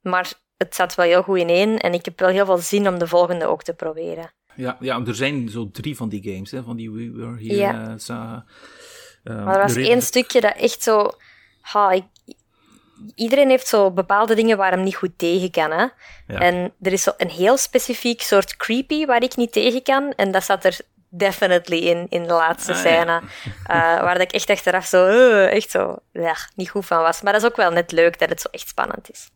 [0.00, 2.88] Maar het zat wel heel goed in één en ik heb wel heel veel zin
[2.88, 4.32] om de volgende ook te proberen.
[4.56, 7.54] Ja, ja, er zijn zo drie van die games, hè, van die We Were Here
[7.54, 7.88] Ja.
[7.88, 8.44] eh, Saga.
[9.22, 11.10] maar er was één stukje dat echt zo...
[11.60, 12.04] Ha, ik,
[13.14, 15.70] iedereen heeft zo bepaalde dingen waar hem niet goed tegen kan.
[15.70, 15.86] Hè?
[16.26, 20.12] En er is zo een heel specifiek soort creepy waar ik niet tegen kan.
[20.12, 23.20] En dat zat er definitely in, in de laatste ah, scène.
[23.46, 27.22] Uh, waar ik echt achteraf zo, uh, echt zo, ja, niet goed van was.
[27.22, 29.30] Maar dat is ook wel net leuk dat het zo echt spannend is.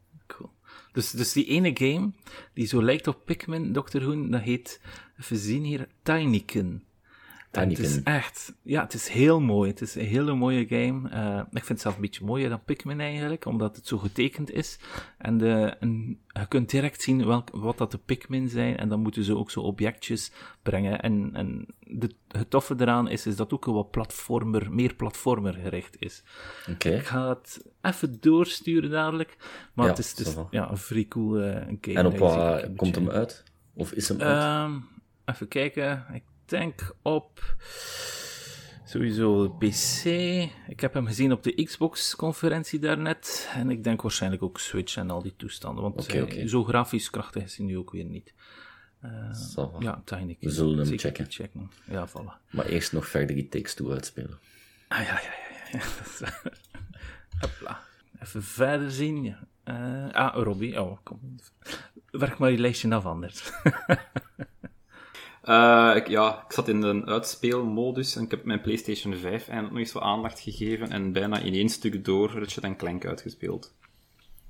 [0.96, 2.12] Dus, dus die ene game,
[2.54, 4.02] die zo lijkt op Pikmin, Dr.
[4.02, 4.80] Hoen, dat heet,
[5.20, 6.85] even zien hier, Tinykin
[7.50, 9.70] het is echt, ja, het is heel mooi.
[9.70, 11.10] Het is een hele mooie game.
[11.10, 14.50] Uh, ik vind het zelf een beetje mooier dan Pikmin eigenlijk, omdat het zo getekend
[14.50, 14.78] is.
[15.18, 19.00] En, de, en je kunt direct zien welk, wat dat de Pikmin zijn, en dan
[19.00, 20.32] moeten ze ook zo objectjes
[20.62, 21.00] brengen.
[21.00, 25.54] En, en de, het toffe eraan is, is dat ook een wat platformer, meer platformer
[25.54, 26.22] gericht is.
[26.70, 26.92] Okay.
[26.92, 29.36] Ik ga het even doorsturen dadelijk,
[29.74, 31.98] maar het is, dus, ja, een vrij cool uh, game.
[31.98, 33.44] En op wat komt hem uit?
[33.74, 34.68] Of is hem uit?
[34.70, 34.88] Um,
[35.24, 36.06] even kijken.
[36.12, 37.56] Ik denk op
[38.84, 40.04] sowieso PC.
[40.68, 43.48] Ik heb hem gezien op de Xbox-conferentie daarnet.
[43.54, 45.82] En ik denk waarschijnlijk ook Switch en al die toestanden.
[45.82, 48.34] Want okay, zo grafisch krachtig is hij nu ook weer niet.
[49.04, 51.26] Uh, ja, Tiny We zullen hem checken.
[51.28, 51.70] checken.
[51.84, 52.38] Ja, vallen.
[52.50, 54.38] Maar eerst nog verder die Takes Two uitspelen.
[54.88, 55.30] Ah ja, ja,
[55.72, 55.80] ja.
[56.20, 56.32] ja.
[57.40, 57.82] Hopla.
[58.22, 59.36] Even verder zien.
[59.64, 60.82] Uh, ah, Robbie.
[60.82, 61.36] Oh, kom.
[62.10, 63.52] Werk maar je lijstje af anders.
[65.46, 69.70] Uh, ik, ja, ik zat in de uitspeelmodus en ik heb mijn PlayStation 5 eindelijk
[69.70, 73.74] nog eens wat aandacht gegeven en bijna in één stuk door Ratchet Clank uitgespeeld.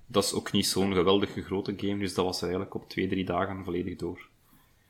[0.06, 3.24] Dat is ook niet zo'n geweldige grote game, dus dat was eigenlijk op twee, drie
[3.24, 4.28] dagen volledig door.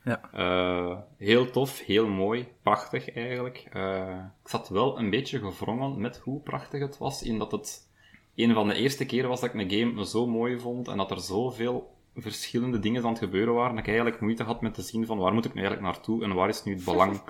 [0.05, 0.31] Ja.
[0.35, 3.67] Uh, heel tof, heel mooi, prachtig eigenlijk.
[3.77, 7.91] Uh, ik zat wel een beetje gevrongen met hoe prachtig het was, in dat het
[8.35, 11.11] een van de eerste keren was dat ik een game zo mooi vond en dat
[11.11, 14.83] er zoveel verschillende dingen aan het gebeuren waren, dat ik eigenlijk moeite had met te
[14.83, 17.21] zien van waar moet ik nu eigenlijk naartoe en waar is nu het belang.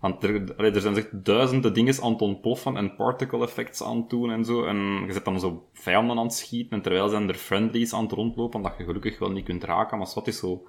[0.00, 4.10] Want er, er zijn echt duizenden dingen aan het ontploffen en particle effects aan het
[4.10, 4.64] doen en zo.
[4.64, 8.02] En je zit dan zo vijanden aan het schieten en terwijl zijn er friendlies aan
[8.02, 9.98] het rondlopen dat je gelukkig wel niet kunt raken.
[9.98, 10.66] Maar wat is zo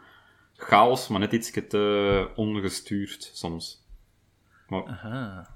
[0.55, 3.85] chaos, maar net iets te ongestuurd soms.
[4.67, 4.83] Maar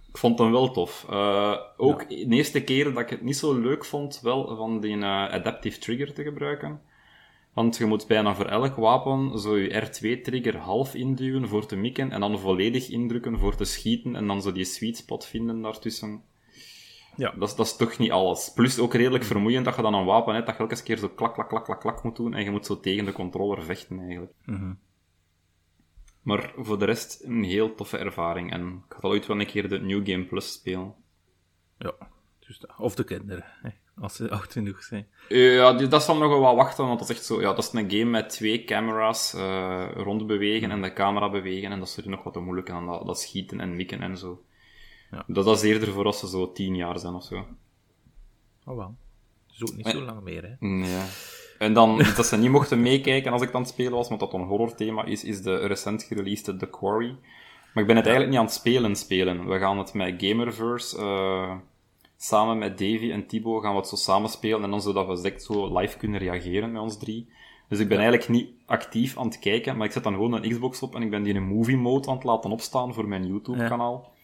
[0.07, 1.05] ik vond hem wel tof.
[1.09, 4.97] Uh, ook de eerste keer dat ik het niet zo leuk vond, wel van die
[4.97, 6.81] uh, adaptive trigger te gebruiken.
[7.57, 12.11] Want je moet bijna voor elk wapen zo je R2-trigger half induwen voor te mikken
[12.11, 16.23] en dan volledig indrukken voor te schieten en dan zo die sweet spot vinden daartussen.
[17.15, 17.31] Ja.
[17.31, 18.51] Dat, is, dat is toch niet alles.
[18.53, 19.29] Plus ook redelijk mm.
[19.29, 21.65] vermoeiend dat je dan een wapen hebt dat je elke keer zo klak, klak, klak,
[21.65, 24.33] klak, klak moet doen en je moet zo tegen de controller vechten eigenlijk.
[24.45, 24.79] Mm
[26.21, 29.69] Maar voor de rest een heel toffe ervaring en ik ga ooit wel een keer
[29.69, 30.93] de New Game Plus spelen.
[31.77, 31.93] Ja,
[32.39, 33.45] dus of de kinderen.
[33.61, 35.07] Hè als ze oud genoeg zijn.
[35.29, 37.73] Ja, dat dan nog wel wat wachten, want dat is echt zo, ja, dat is
[37.73, 42.09] een game met twee camera's uh, rondbewegen en de camera bewegen, en dat is er
[42.09, 44.41] nog wat moeilijk aan, dat, dat schieten en mikken en zo.
[45.11, 45.23] Ja.
[45.27, 47.45] Dat, dat is eerder voor als ze zo tien jaar zijn of zo.
[48.65, 48.95] Oh wel.
[49.47, 50.67] Zo niet zo lang meer, hè?
[50.67, 51.05] Ja.
[51.57, 54.33] En dan, dat ze niet mochten meekijken als ik aan het spelen was, want dat
[54.33, 57.15] een horrorthema is, is de recent gereleased The Quarry.
[57.73, 59.47] Maar ik ben het eigenlijk niet aan het spelen spelen.
[59.47, 60.97] We gaan het met Gamerverse...
[60.97, 61.55] Uh,
[62.17, 65.15] samen met Davy en Thibaut gaan we het zo samen spelen en dan zodat we
[65.15, 67.29] direct zo live kunnen reageren met ons drie.
[67.69, 70.49] Dus ik ben eigenlijk niet actief aan het kijken, maar ik zet dan gewoon een
[70.49, 73.07] Xbox op en ik ben die in een movie mode aan het laten opstaan voor
[73.07, 74.15] mijn YouTube-kanaal.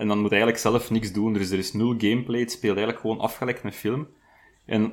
[0.00, 1.32] En dan moet eigenlijk zelf niks doen.
[1.32, 2.40] Dus er is nul gameplay.
[2.40, 4.08] Het speelt eigenlijk gewoon afgelekt met film.
[4.64, 4.92] En uh,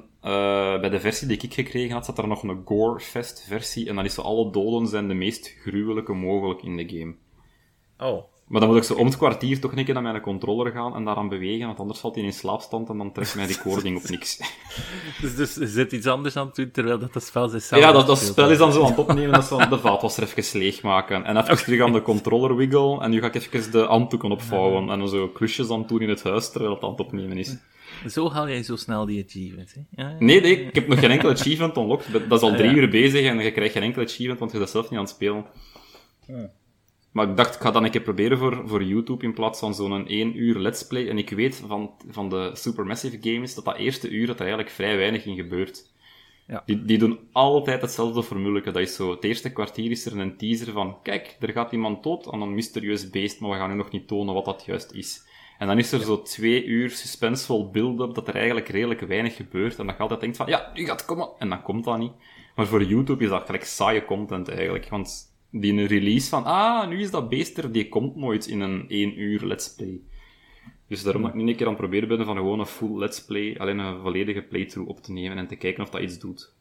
[0.80, 3.90] bij de versie die ik gekregen had, zat er nog een Gore-fest versie.
[3.90, 7.16] En dan is zo alle doden zijn de meest gruwelijke mogelijk in de game.
[7.98, 8.24] Oh.
[8.48, 10.96] Maar dan moet ik zo om het kwartier toch een keer naar mijn controller gaan
[10.96, 13.98] en daaraan bewegen, want anders valt hij in slaapstand en dan trekt mij die koording
[13.98, 14.40] op niks.
[15.22, 18.20] dus, dus zit iets anders aan het doen, terwijl dat, spel is Ja, dat, dat
[18.20, 21.24] spel is dan zo aan het opnemen, dat ze de vaatwasser even leegmaken.
[21.24, 24.90] En even terug aan de controller wiggle, en nu ga ik even de handdoeken opvouwen,
[24.90, 27.58] en dan zo klusjes aan doen in het huis, terwijl het aan het opnemen is.
[28.08, 30.04] Zo haal jij zo snel die achievement, hè?
[30.04, 32.30] Ja, nee, nee, ik heb nog geen enkel achievement unlocked.
[32.30, 34.70] Dat is al drie uur bezig en je krijgt geen enkel achievement, want je bent
[34.70, 35.46] zelf niet aan het spelen.
[37.18, 39.74] Maar ik dacht, ik ga dan een keer proberen voor, voor YouTube in plaats van
[39.76, 41.10] zo'n 1 uur let's play.
[41.10, 44.70] En ik weet van, van de Supermassive Games dat dat eerste uur dat er eigenlijk
[44.70, 45.92] vrij weinig in gebeurt.
[46.48, 46.64] Ja.
[46.66, 48.62] Die, die doen altijd hetzelfde formule.
[48.62, 52.04] Dat is zo, het eerste kwartier is er een teaser van, kijk, er gaat iemand
[52.04, 54.92] dood aan een mysterieus beest, maar we gaan nu nog niet tonen wat dat juist
[54.92, 55.26] is.
[55.58, 59.80] En dan is er zo twee uur suspensevol build-up dat er eigenlijk redelijk weinig gebeurt.
[59.80, 61.30] En dat je altijd denkt van, ja, nu gaat komen.
[61.40, 62.14] En dan komt dat niet.
[62.56, 64.90] Maar voor YouTube is dat gelijk saaie content eigenlijk.
[64.90, 68.86] Want die release van, ah, nu is dat beest er, die komt nooit in een
[68.90, 70.02] 1 uur let's play.
[70.88, 72.98] Dus daarom dat ik nu een keer aan het proberen ben van gewoon een full
[72.98, 76.20] let's play, alleen een volledige playthrough op te nemen en te kijken of dat iets
[76.20, 76.54] doet.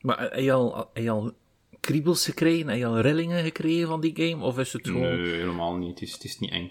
[0.00, 1.32] Maar heb je al, heb je al
[1.80, 2.68] kriebels gekregen?
[2.68, 4.44] Heb je al rillingen gekregen van die game?
[4.44, 5.02] Of is het gewoon...
[5.02, 5.90] Nee, helemaal niet.
[5.90, 6.70] Het is, het is niet eng.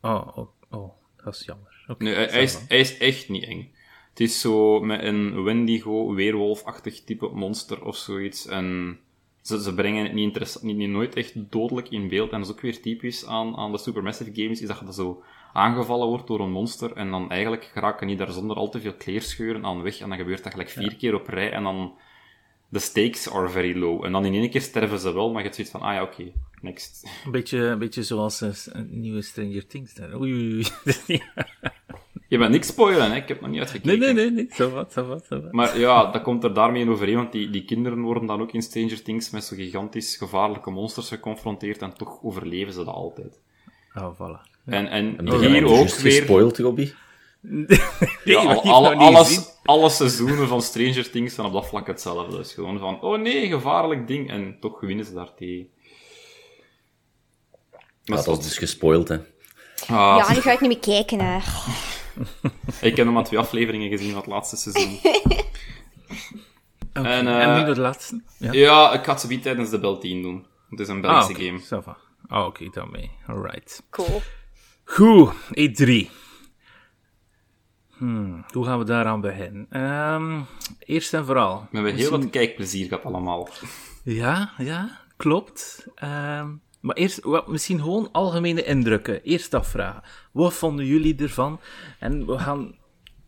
[0.00, 0.92] Oh, oh, oh,
[1.24, 1.96] dat is jammer.
[1.98, 3.70] nee, hij, is, hij is echt niet eng.
[4.10, 8.46] Het is zo met een Wendigo, weerwolfachtig type monster of zoiets.
[8.46, 8.98] En
[9.46, 12.30] ze, ze brengen het niet, niet, niet nooit echt dodelijk in beeld.
[12.30, 15.22] En dat is ook weer typisch aan, aan de Supermassive games, is dat je zo
[15.52, 16.92] aangevallen wordt door een monster.
[16.92, 20.00] En dan eigenlijk geraken die daar zonder al te veel kleerscheuren aan weg.
[20.00, 21.52] En dan gebeurt dat gelijk vier keer op rij.
[21.52, 21.94] En dan
[22.68, 24.04] de stakes are very low.
[24.04, 26.02] En dan in één keer sterven ze wel, maar je hebt zoiets van, ah ja,
[26.02, 27.08] oké, next.
[27.24, 30.00] Een beetje, een beetje zoals een nieuwe Stranger Things.
[30.00, 30.66] Oei, oei, oei.
[32.28, 33.16] Je bent niks spoilen, hè?
[33.16, 33.98] Ik heb nog niet uitgekeken.
[33.98, 34.46] Nee, nee, nee, nee.
[34.50, 35.52] Zo wat, zo wat, zo wat.
[35.52, 38.62] Maar ja, dat komt er daarmee overeen, want die, die kinderen worden dan ook in
[38.62, 43.40] Stranger Things met zo gigantisch gevaarlijke monsters geconfronteerd en toch overleven ze dat altijd.
[43.94, 44.54] Oh, voilà.
[44.64, 46.12] En, en hier ook weer...
[46.12, 46.94] gespoild, Robbie?
[48.24, 52.36] ja, al, alle, alles, alle seizoenen van Stranger Things zijn op dat vlak hetzelfde.
[52.36, 54.30] Dus gewoon van, oh nee, gevaarlijk ding.
[54.30, 55.68] En toch winnen ze daar tegen.
[58.04, 59.16] Maar dat is dus gespoild, hè.
[59.86, 61.38] Ah, ja, nu ga ik niet meer kijken, hè.
[62.80, 64.98] Ik heb nog maar twee afleveringen gezien van het laatste seizoen.
[66.94, 67.18] Okay.
[67.18, 68.22] En, uh, en, nu de laatste?
[68.38, 70.46] Ja, ja ik ga het zo tijdens de Bel 10 doen.
[70.70, 71.46] Het is een Belgische ah, okay.
[71.46, 71.60] game.
[71.60, 71.86] So oh,
[72.28, 73.10] oké, okay, daarmee.
[73.26, 73.82] Alright.
[73.90, 74.22] Cool.
[74.84, 76.10] Goed, E3.
[77.96, 79.80] Hmm, hoe gaan we daaraan beginnen?
[79.80, 80.46] Um,
[80.78, 81.66] eerst en vooral.
[81.70, 83.48] We hebben heel wat kijkplezier gehad allemaal.
[84.02, 85.86] Ja, ja, klopt.
[86.04, 89.22] Um, maar eerst, misschien gewoon algemene indrukken.
[89.22, 90.02] Eerst afvragen.
[90.32, 91.60] Wat vonden jullie ervan?
[91.98, 92.74] En we gaan...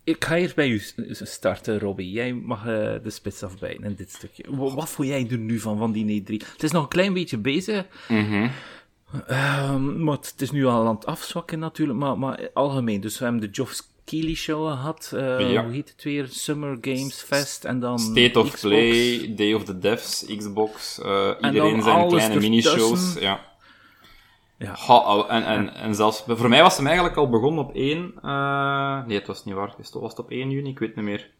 [0.04, 2.10] Ik ga eerst bij u starten, Robbie.
[2.10, 2.64] Jij mag uh,
[3.02, 4.44] de spits afbijten in dit stukje.
[4.48, 6.46] Wat, wat vond jij er nu van, van die E3?
[6.52, 7.86] Het is nog een klein beetje bezig.
[8.08, 8.50] Mm
[9.12, 11.98] um, maar het is nu al aan het afzwakken natuurlijk.
[11.98, 13.00] Maar, maar algemeen.
[13.00, 15.10] Dus we hebben de Geoff Keighley Show gehad.
[15.14, 15.64] Uh, ja.
[15.64, 16.26] Hoe heet het weer?
[16.30, 17.64] Summer Games Fest.
[17.64, 18.60] En dan State of Xbox.
[18.60, 20.98] Play, Day of the Devs, Xbox.
[20.98, 23.14] Uh, iedereen zijn kleine minishows.
[23.20, 23.47] Ja.
[24.58, 24.74] Ja.
[24.74, 29.06] Ha, en, en, en zelfs, voor mij was hem eigenlijk al begonnen op 1, uh,
[29.06, 31.30] nee, het was niet waar, het was het op 1 juni, ik weet niet meer.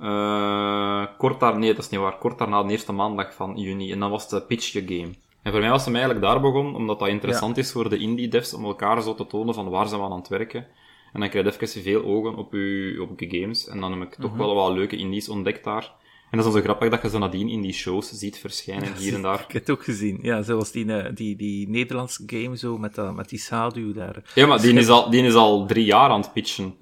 [0.00, 3.92] Uh, kort daar, nee, dat is niet waar, kort daarna de eerste maandag van juni,
[3.92, 5.14] en dan was de Pitch Your Game.
[5.42, 7.62] En voor mij was hem eigenlijk daar begonnen, omdat dat interessant ja.
[7.62, 10.28] is voor de indie devs om elkaar zo te tonen van waar ze aan het
[10.28, 10.66] werken.
[11.12, 14.02] En dan krijg je even veel ogen op je, op je games, en dan heb
[14.02, 14.46] ik toch mm -hmm.
[14.46, 15.92] wel wat leuke indies ontdekt daar.
[16.32, 18.96] En dat is dan zo grappig dat je zo nadien in die shows ziet verschijnen,
[18.96, 19.40] hier en daar.
[19.40, 20.18] Ik heb het ook gezien.
[20.22, 24.22] Ja, zoals die, die, die Nederlandse game zo, met, dat, met die schaduw daar.
[24.34, 26.74] Ja, maar die is al, die is al drie jaar aan het pitchen.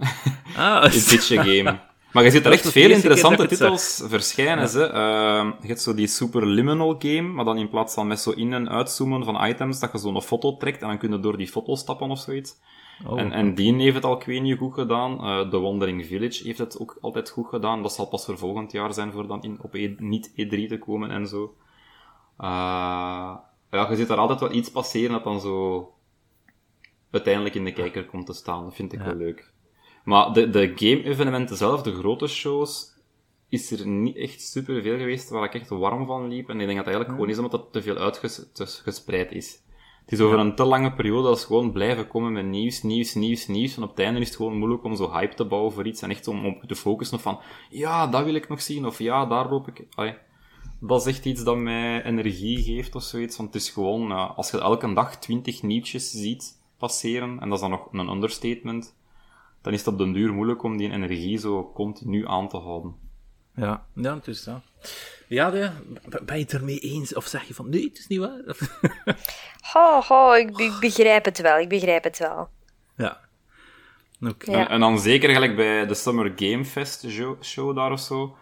[0.56, 1.78] Ah, pitchen game.
[2.12, 4.68] Maar je ziet er echt veel interessante titels verschijnen.
[4.68, 4.90] Ze.
[4.94, 8.30] Uh, je hebt zo die super liminal game, maar dan in plaats van met zo
[8.30, 11.36] in- en uitzoomen van items, dat je zo'n foto trekt en dan kun je door
[11.36, 12.54] die foto stappen of zoiets.
[13.06, 15.12] Oh, en, en die heeft het al niet goed gedaan.
[15.12, 17.82] Uh, The Wandering Village heeft het ook altijd goed gedaan.
[17.82, 20.78] Dat zal pas voor volgend jaar zijn voor dan in, op e, niet E3 te
[20.78, 21.54] komen en zo.
[22.38, 23.36] Uh,
[23.70, 25.92] ja, je ziet er altijd wel iets passeren dat dan zo
[27.10, 28.64] uiteindelijk in de kijker komt te staan.
[28.64, 29.04] Dat vind ik ja.
[29.04, 29.52] wel leuk.
[30.04, 32.94] Maar de, de game-evenementen zelf, de grote shows,
[33.48, 36.48] is er niet echt super veel geweest waar ik echt warm van liep.
[36.48, 39.62] En ik denk dat het eigenlijk gewoon is omdat het te veel uitgespreid is.
[40.10, 43.46] Het is over een te lange periode als gewoon blijven komen met nieuws, nieuws, nieuws,
[43.46, 43.76] nieuws.
[43.76, 46.02] En op het einde is het gewoon moeilijk om zo hype te bouwen voor iets.
[46.02, 47.38] En echt om op te focussen van,
[47.70, 48.86] ja, dat wil ik nog zien.
[48.86, 49.86] Of ja, daar loop ik.
[49.94, 50.14] Allee.
[50.80, 53.36] Dat is echt iets dat mij energie geeft of zoiets.
[53.36, 57.60] Want het is gewoon, als je elke dag twintig nieuwtjes ziet passeren, en dat is
[57.60, 58.96] dan nog een understatement,
[59.62, 62.94] dan is het op den duur moeilijk om die energie zo continu aan te houden.
[63.54, 64.60] Ja, ja, het is dat.
[65.28, 65.70] Ja, de,
[66.22, 67.14] ben je het ermee eens?
[67.14, 68.40] Of zeg je van, nee, het is niet waar?
[69.72, 72.48] ho, ho, ik, ik, begrijp het wel, ik begrijp het wel.
[72.96, 73.20] Ja.
[74.22, 74.54] Okay.
[74.54, 74.60] Ja.
[74.60, 78.36] En, en, dan zeker gelijk bij de Summer Game Fest show, show daar of zo,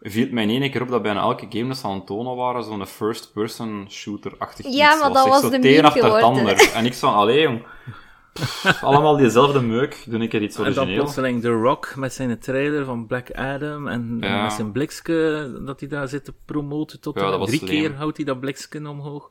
[0.00, 2.06] viel het mij in één keer op dat bijna elke game dat ze aan het
[2.06, 6.56] tonen waren, zo'n first-person shooter-achtig Ja, iets maar dat was, was de meme geworden.
[6.56, 7.66] En ik van, allee jong,
[8.80, 10.82] allemaal diezelfde meuk, doe ik er iets origineel.
[10.82, 14.42] En dan plotseling The Rock met zijn trailer van Black Adam en, ja.
[14.42, 17.70] met zijn blikske dat hij daar zit te promoten tot ja, drie slim.
[17.70, 19.30] keer houdt hij dat blikske omhoog.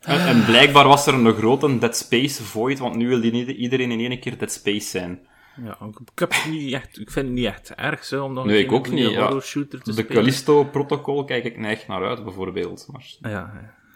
[0.00, 3.90] En, en, blijkbaar was er een grote Dead Space void, want nu wil die iedereen
[3.90, 5.28] in één keer Dead Space zijn.
[5.64, 5.78] Ja,
[6.12, 8.64] ik, heb het niet echt, ik vind het niet echt erg zo, om dan nee,
[8.64, 9.40] ik ook niet, ja.
[9.40, 12.86] shooter te De Callisto-protocol kijk ik neig naar uit, bijvoorbeeld.
[12.90, 13.04] Maar...
[13.20, 13.52] Ja,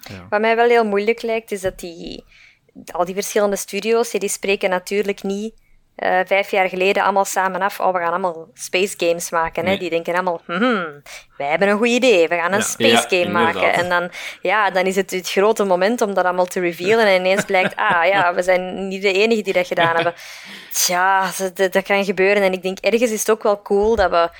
[0.08, 0.26] ja.
[0.30, 2.24] Wat mij wel heel moeilijk lijkt, is dat die
[2.92, 5.54] al die verschillende studio's, die spreken natuurlijk niet
[5.96, 7.80] uh, vijf jaar geleden allemaal samen af.
[7.80, 9.66] Oh, we gaan allemaal space games maken.
[9.66, 9.76] Hè?
[9.76, 11.02] Die denken allemaal, hmm,
[11.36, 12.28] wij hebben een goed idee.
[12.28, 12.64] We gaan een Ja.
[12.64, 13.72] space game maken.
[13.72, 14.10] En dan,
[14.42, 17.06] ja, dan is het het grote moment om dat allemaal te revealen.
[17.06, 20.14] En ineens blijkt, ah ja, we zijn niet de enige die dat gedaan hebben.
[20.72, 22.42] Tja, dat, dat- dat kan gebeuren.
[22.42, 24.30] En ik denk, ergens is het ook wel cool dat we...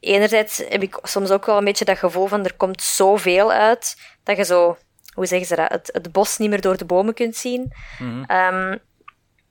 [0.00, 3.96] Enerzijds heb ik soms ook wel een beetje dat gevoel van, er komt zoveel uit,
[4.24, 4.76] dat je zo...
[5.18, 5.70] Hoe zeggen ze dat?
[5.70, 7.72] Het, het bos niet meer door de bomen kunt zien.
[7.98, 8.22] Mhm.
[8.26, 8.76] Ehm,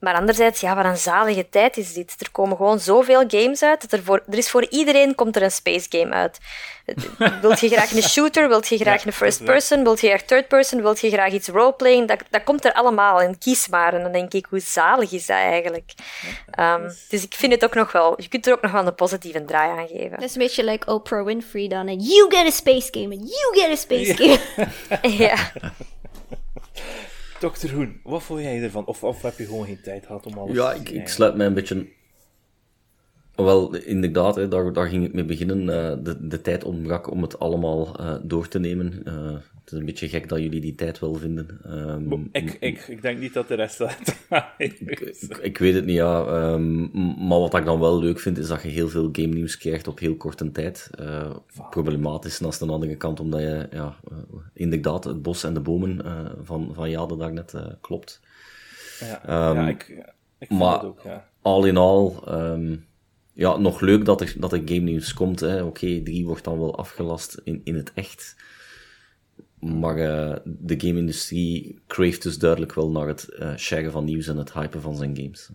[0.08, 2.15] Maar anderzijds, ja, wat een zalige tijd is dit.
[2.20, 3.82] Er komen gewoon zoveel games uit.
[3.82, 6.38] Dat er, voor, er is voor iedereen komt er een space game uit.
[7.41, 8.48] Wilt je graag een shooter?
[8.48, 9.84] Wilt je graag een first person?
[9.84, 10.82] Wilt je graag third person?
[10.82, 12.08] Wilt je graag iets roleplaying?
[12.08, 13.38] Dat, dat komt er allemaal in.
[13.38, 13.93] Kies maar.
[13.93, 15.91] En dan denk ik, hoe zalig is dat eigenlijk?
[16.60, 18.22] Um, dus ik vind het ook nog wel...
[18.22, 20.12] Je kunt er ook nog wel een positieve draai aan geven.
[20.12, 22.00] Dat is een beetje like Oprah Winfrey dan.
[22.00, 24.39] You get a space game and you get a space game.
[25.26, 25.38] ja.
[27.39, 28.86] Dokter Hoen, wat vond jij ervan?
[28.86, 31.08] Of, of heb je gewoon geen tijd gehad om alles ja, te ik, zien ik
[31.08, 31.88] sluit mij een beetje...
[33.36, 35.60] Wel, inderdaad, hè, daar, daar ging ik mee beginnen.
[35.60, 39.02] Uh, de, de tijd ontbrak om het allemaal uh, door te nemen.
[39.06, 39.36] Uh,
[39.67, 41.60] het is een beetje gek dat jullie die tijd wel vinden.
[41.65, 43.97] Um, ik, ik, ik denk niet dat de rest dat
[44.58, 44.99] ik, ik,
[45.41, 46.19] ik, weet het niet, ja.
[46.51, 46.91] Um,
[47.27, 49.88] maar wat ik dan wel leuk vind, is dat je heel veel game nieuws krijgt
[49.88, 50.89] op heel korte tijd.
[51.69, 53.95] problematisch naast de andere kant, omdat je, ja,
[54.53, 56.01] inderdaad, het bos en de bomen
[56.43, 58.21] van, van Jade daar net klopt.
[58.99, 59.89] Ja, um, ja ik,
[60.38, 61.30] ik vind maar het ook, ja.
[61.41, 62.23] al in al
[63.34, 65.41] ja, nog leuk dat er, dat er game nieuws komt.
[65.41, 68.36] Oké, okay, 3 wordt dan wel afgelast in, in het echt.
[69.60, 73.28] Maar uh, de game-industrie craeft dus duidelijk wel naar het
[73.72, 75.50] uh, van nieuws en het hypen van zijn games.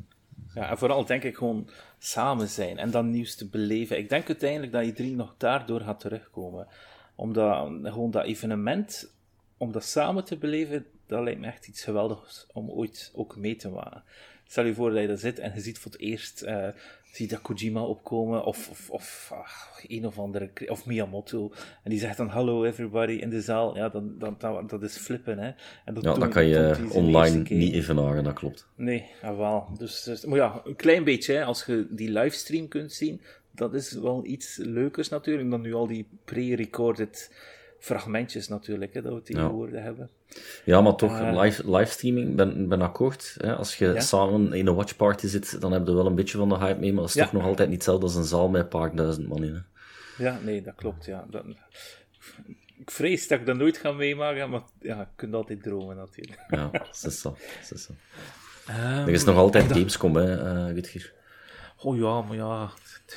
[0.54, 3.98] Ja, en vooral denk ik gewoon samen zijn en dan nieuws te beleven.
[3.98, 6.66] Ik denk uiteindelijk dat 3 nog daardoor gaat terugkomen.
[7.14, 9.12] Omdat gewoon dat evenement,
[9.56, 13.56] om dat samen te beleven, dat lijkt me echt iets geweldigs om ooit ook mee
[13.56, 14.02] te maken.
[14.46, 16.68] Stel je voor dat je daar zit en je ziet voor het eerst uh,
[17.12, 21.98] zie dat Kojima opkomen, of, of, of ach, een of andere, of Miyamoto, en die
[21.98, 25.50] zegt dan hallo everybody in de zaal, ja, dan, dan, dan dat is flippen, hè.
[25.84, 28.68] En dat ja, dat kan je online niet evenaren, dat klopt.
[28.76, 29.68] Nee, wel.
[29.78, 33.20] Dus, dus, maar ja, een klein beetje, hè, als je die livestream kunt zien,
[33.54, 37.30] dat is wel iets leukers natuurlijk, dan nu al die pre-recorded
[37.82, 39.82] fragmentjes natuurlijk, hè, dat we tegenwoordig ja.
[39.82, 40.10] hebben.
[40.64, 43.36] Ja, maar toch, uh, live, livestreaming, ben, ben akkoord.
[43.38, 43.54] Hè?
[43.56, 46.58] Als je samen in een watchparty zit, dan heb je wel een beetje van de
[46.58, 48.68] hype mee, maar dat is toch nog altijd niet hetzelfde als een zaal met een
[48.68, 49.54] paar duizend man in.
[49.54, 49.60] Hè?
[50.24, 51.26] Ja, nee, dat klopt, ja.
[51.30, 51.44] Dat,
[52.78, 56.44] ik vrees dat ik dat nooit ga meemaken, maar ja, je kunt altijd dromen natuurlijk.
[56.48, 57.36] Ja, dat is zo.
[57.60, 57.92] Dat is zo.
[58.68, 61.12] Um, er is nog altijd Gamescom, hè, uh, Rutger.
[61.84, 62.70] Oh ja, maar ja,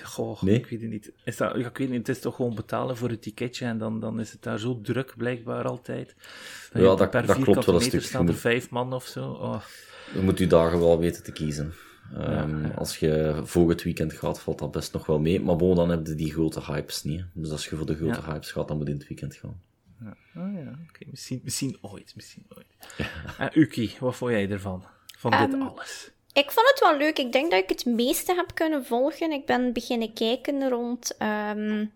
[0.04, 0.56] goh, nee?
[0.56, 1.12] ik weet het niet.
[1.24, 4.00] Is dat, ik weet niet, het is toch gewoon betalen voor het ticketje en dan,
[4.00, 6.16] dan is het daar zo druk blijkbaar altijd.
[6.74, 8.02] Ja, dat, per dat klopt wel een stuk.
[8.02, 9.32] staan er vijf man of zo.
[9.32, 9.62] Oh.
[10.14, 11.74] Je moet je dagen wel weten te kiezen.
[12.14, 12.74] Um, ja, ja.
[12.76, 15.42] Als je voor het weekend gaat, valt dat best nog wel mee.
[15.42, 17.26] Maar bon, dan heb je die grote hypes niet.
[17.34, 18.32] Dus als je voor de grote ja.
[18.32, 19.62] hypes gaat, dan moet je in het weekend gaan.
[20.00, 20.60] Ja, oh, ja.
[20.60, 20.80] oké.
[20.90, 21.08] Okay.
[21.10, 22.98] Misschien, misschien ooit, misschien ooit.
[23.38, 24.84] En Uki, wat vond jij ervan?
[25.18, 26.12] Van um, dit alles?
[26.36, 27.20] Ik vond het wel leuk.
[27.20, 29.32] Ik denk dat ik het meeste heb kunnen volgen.
[29.32, 31.16] Ik ben beginnen kijken rond.
[31.54, 31.94] Um,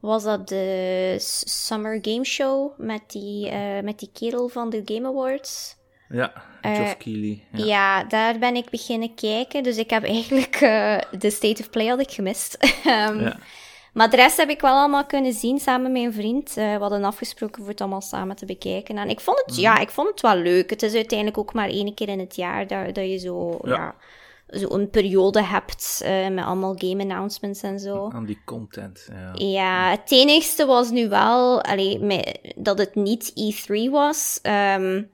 [0.00, 5.08] was dat de Summer Game Show met die, uh, met die kerel van de Game
[5.08, 5.76] Awards?
[6.08, 7.44] Ja, Geoff uh, Keighley.
[7.52, 7.64] Ja.
[7.64, 8.04] ja.
[8.04, 9.62] daar ben ik beginnen kijken.
[9.62, 12.56] Dus ik heb eigenlijk uh, de State of Play had ik gemist.
[12.86, 13.38] um, ja.
[13.92, 16.48] Maar de rest heb ik wel allemaal kunnen zien samen met mijn vriend.
[16.48, 18.98] Uh, we hadden afgesproken voor het allemaal samen te bekijken.
[18.98, 19.62] En ik vond het, mm.
[19.62, 20.70] ja, ik vond het wel leuk.
[20.70, 23.74] Het is uiteindelijk ook maar één keer in het jaar dat, dat je zo, ja.
[23.74, 23.94] ja
[24.58, 28.10] zo een periode hebt uh, met allemaal game announcements en zo.
[28.12, 29.32] Aan die content, ja.
[29.34, 34.40] Ja, het enigste was nu wel allee, met, dat het niet E3 was.
[34.42, 35.10] Um,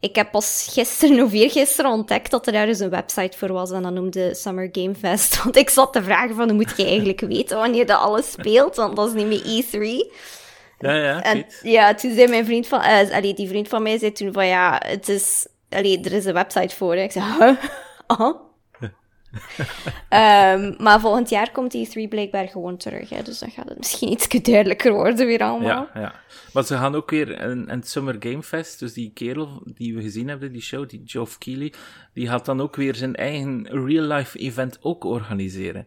[0.00, 3.70] ik heb pas gisteren of eergisteren ontdekt dat er daar dus een website voor was
[3.70, 5.42] en dat noemde Summer Game Fest.
[5.42, 8.76] Want ik zat te vragen van, hoe moet je eigenlijk weten wanneer dat alles speelt?
[8.76, 10.12] Want dat is niet meer E3.
[10.78, 13.98] Ja, ja, en, ja, toen zei mijn vriend van, uh, allee, die vriend van mij
[13.98, 16.94] zei toen van, ja, het is, allee, er is een website voor.
[16.94, 17.02] Hè.
[17.02, 17.56] Ik zei, huh?
[18.20, 18.30] Uh
[19.32, 23.08] um, maar volgend jaar komt die 3 blijkbaar gewoon terug.
[23.08, 25.88] Hè, dus dan gaat het misschien iets duidelijker worden weer allemaal.
[25.94, 26.14] Ja, ja.
[26.52, 28.78] Maar ze gaan ook weer een, een Summer Game Fest.
[28.78, 31.72] Dus die kerel die we gezien hebben, die show, die Geoff Keighley,
[32.14, 35.86] die gaat dan ook weer zijn eigen real-life event ook organiseren.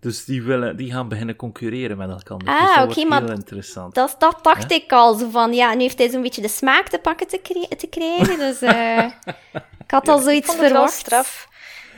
[0.00, 2.38] Dus die, willen, die gaan beginnen concurreren met elkaar.
[2.38, 3.94] Dus ah, oké, okay, maar interessant.
[3.94, 5.14] Dat, dat dacht ik al.
[5.14, 8.38] Zo van, ja, nu heeft hij zo'n beetje de smaak te pakken te, te krijgen.
[8.38, 9.04] Dus uh,
[9.84, 10.92] ik had al zoiets verwacht.
[10.92, 11.48] straf.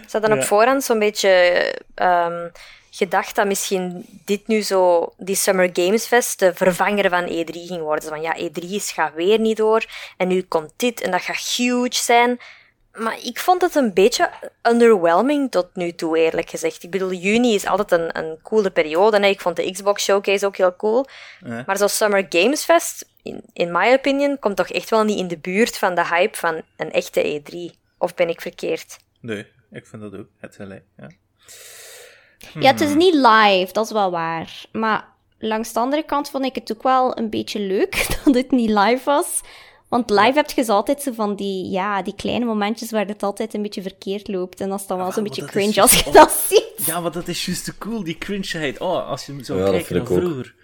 [0.06, 2.52] Ze hadden op voorhand zo'n beetje um,
[2.90, 7.80] gedacht dat misschien dit nu zo, die Summer Games Fest, de vervanger van E3 ging
[7.80, 8.08] worden.
[8.08, 9.84] Van ja, E3 gaat weer niet door
[10.16, 12.40] en nu komt dit en dat gaat huge zijn.
[12.92, 14.30] Maar ik vond het een beetje
[14.62, 16.82] underwhelming tot nu toe, eerlijk gezegd.
[16.82, 19.16] Ik bedoel, juni is altijd een, een coole periode.
[19.16, 21.06] En ik vond de Xbox Showcase ook heel cool.
[21.44, 21.62] Ja.
[21.66, 25.28] Maar zo'n Summer Games Fest, in, in my opinion, komt toch echt wel niet in
[25.28, 27.78] de buurt van de hype van een echte E3.
[27.98, 28.96] Of ben ik verkeerd?
[29.20, 30.26] Nee, ik vind dat ook.
[30.38, 31.10] Het gelijk, ja.
[32.60, 32.98] Ja, het is hmm.
[32.98, 34.64] niet live, dat is wel waar.
[34.72, 35.08] Maar
[35.38, 38.70] langs de andere kant vond ik het ook wel een beetje leuk dat het niet
[38.70, 39.40] live was.
[39.88, 43.22] Want live heb je dus altijd zo van die, ja, die kleine momentjes waar het
[43.22, 44.60] altijd een beetje verkeerd loopt.
[44.60, 46.86] En dat is dan wel zo'n beetje cringe als je dat ziet.
[46.86, 48.80] Ja, maar dat is juist cool, die cringeheid.
[48.80, 50.54] Oh, als je zo ja, kijkt naar vroeger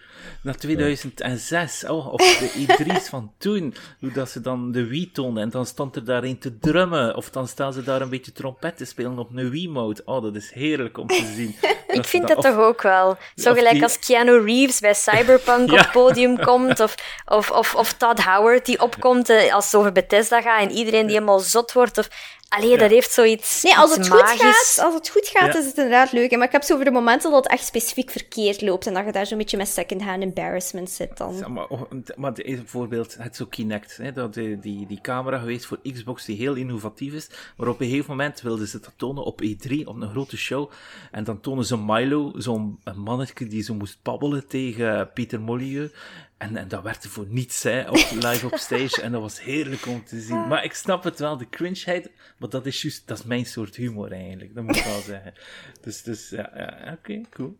[0.49, 5.43] naar 2006, oh, of de E3's van toen, hoe dat ze dan de Wii tonen
[5.43, 8.77] en dan stond er daarin te drummen, of dan staan ze daar een beetje trompet
[8.77, 10.03] te spelen op een Wii-mode.
[10.05, 11.57] Oh, dat is heerlijk om te zien.
[11.89, 13.17] Ik vind dat, toch ook wel.
[13.37, 16.95] Zo gelijk als Keanu Reeves bij Cyberpunk op het podium komt, of,
[17.25, 21.07] of, of, of Todd Howard die opkomt eh, als het over Bethesda gaat en iedereen
[21.07, 22.09] die helemaal zot wordt, of
[22.49, 23.63] Allee, dat heeft zoiets.
[23.63, 26.37] Nee, als het goed gaat, als het goed gaat is het inderdaad leuk.
[26.37, 29.05] Maar ik heb zo over de momenten dat het echt specifiek verkeerd loopt en dat
[29.05, 31.53] je daar zo'n beetje met second-hand embarrassment zit dan.
[31.53, 31.83] maar, oh,
[32.17, 36.37] maar bijvoorbeeld het zo Kinect, hè, dat die, die, die camera geweest voor Xbox die
[36.37, 40.01] heel innovatief is, maar op een gegeven moment wilden ze dat tonen op E3, op
[40.01, 40.71] een grote show,
[41.11, 45.93] en dan tonen ze Milo, zo'n mannetje die zo moest babbelen tegen Pieter Molyneux,
[46.39, 49.03] en, en dat werd voor niets, hè, op, live op stage.
[49.03, 50.49] En dat was heerlijk om te zien.
[50.49, 52.11] Maar ik snap het wel, de cringeheid.
[52.37, 54.55] Maar dat is juist, dat is mijn soort humor eigenlijk.
[54.55, 55.35] Dat moet ik wel zeggen.
[55.81, 57.57] Dus, dus ja, ja oké, cool.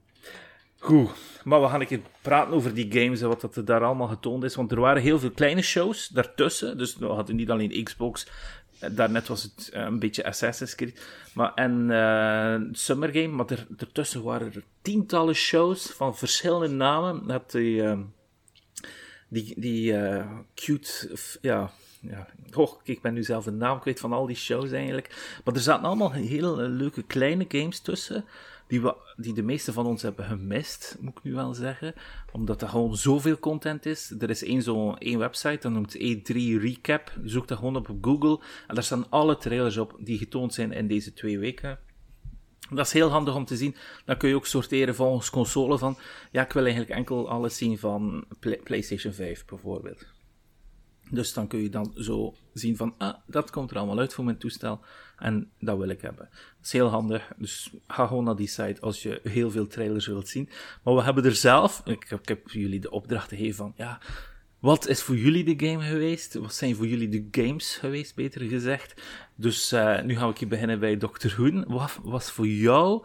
[0.79, 1.11] Goed,
[1.45, 4.09] maar we gaan een keer praten over die games en wat dat er daar allemaal
[4.09, 4.55] getoond is.
[4.55, 6.79] Want er waren heel veel kleine shows daartussen.
[6.79, 8.27] Dus we hadden niet alleen Xbox.
[8.93, 11.07] Daarnet was het eh, een beetje Assassin's Creed.
[11.35, 13.29] Maar, en uh, Summer Game.
[13.29, 17.27] Maar er, ertussen waren er tientallen shows van verschillende namen.
[17.27, 17.83] Dat die...
[17.83, 17.99] Uh,
[19.29, 21.11] die, die uh, cute,
[21.41, 21.71] ja,
[22.01, 25.41] ja, oh, ik ben nu zelf de naam kwijt van al die shows eigenlijk.
[25.45, 28.25] Maar er zaten allemaal hele leuke kleine games tussen,
[28.69, 31.95] die, we, die de meeste van ons hebben gemist, moet ik nu wel zeggen.
[32.33, 34.15] Omdat er gewoon zoveel content is.
[34.19, 37.13] Er is één zo'n één website, dat noemt E3 Recap.
[37.25, 38.41] Zoek dat gewoon op Google.
[38.67, 41.79] En daar staan alle trailers op die getoond zijn in deze twee weken.
[42.71, 43.77] Dat is heel handig om te zien.
[44.05, 45.99] Dan kun je ook sorteren volgens console van,
[46.31, 48.25] ja, ik wil eigenlijk enkel alles zien van
[48.65, 50.07] PlayStation 5 bijvoorbeeld.
[51.11, 54.25] Dus dan kun je dan zo zien van, ah, dat komt er allemaal uit voor
[54.25, 54.81] mijn toestel
[55.17, 56.29] en dat wil ik hebben.
[56.31, 60.07] Dat is heel handig, dus ga gewoon naar die site als je heel veel trailers
[60.07, 60.49] wilt zien.
[60.83, 64.01] Maar we hebben er zelf, ik, ik heb jullie de opdracht gegeven van, ja,
[64.59, 66.35] wat is voor jullie de game geweest?
[66.35, 69.03] Wat zijn voor jullie de games geweest, beter gezegd?
[69.35, 71.35] Dus uh, nu gaan we hier beginnen bij Dr.
[71.37, 71.65] Hoen.
[71.69, 73.05] Wat was voor jou...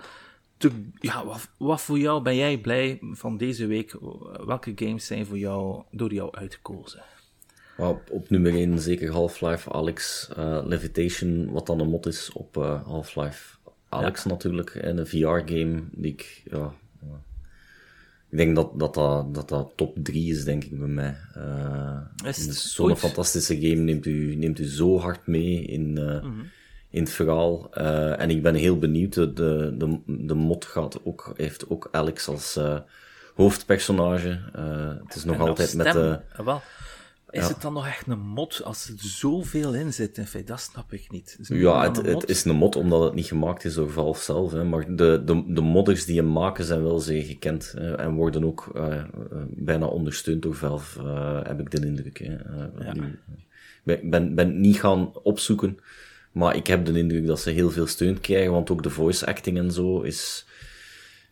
[0.57, 3.95] Te, ja, wat, wat, voor jou ben jij blij van deze week?
[4.45, 7.03] Welke games zijn voor jou, door jou uitgekozen?
[7.77, 12.57] Op, op nummer 1 zeker Half-Life Alex uh, Levitation, wat dan een mod is op
[12.57, 13.57] uh, Half-Life
[13.89, 14.75] Alex natuurlijk.
[14.75, 16.73] En een VR-game die ik ja,
[18.33, 18.93] ik denk dat dat,
[19.33, 21.17] dat, dat, top 3 is, denk ik, bij mij.
[21.37, 26.23] Uh, Zo'n fantastische game neemt u, neemt u zo hard mee in, uh,
[26.89, 27.69] in het verhaal.
[27.77, 29.13] Uh, en ik ben heel benieuwd.
[29.13, 32.59] De, de, de mod gaat ook, heeft ook Alex als
[33.35, 34.39] hoofdpersonage.
[35.05, 36.19] het is nog altijd met de...
[36.35, 36.61] Ah, wel.
[37.33, 40.17] Is het dan nog echt een mod als er zoveel in zit?
[40.17, 41.37] In feite, dat snap ik niet.
[41.41, 44.51] ja, het, het, is een mod omdat het niet gemaakt is door Valve zelf.
[44.51, 44.63] Hè.
[44.63, 47.73] Maar de, de, de modders die hem maken zijn wel zeer gekend.
[47.77, 49.03] Hè, en worden ook uh,
[49.47, 52.17] bijna ondersteund door Valve, uh, heb ik de indruk.
[52.17, 52.35] Hè.
[52.83, 52.93] Ja.
[53.85, 55.79] Ik ben, ben niet gaan opzoeken,
[56.31, 59.25] maar ik heb de indruk dat ze heel veel steun krijgen, want ook de voice
[59.25, 60.45] acting en zo is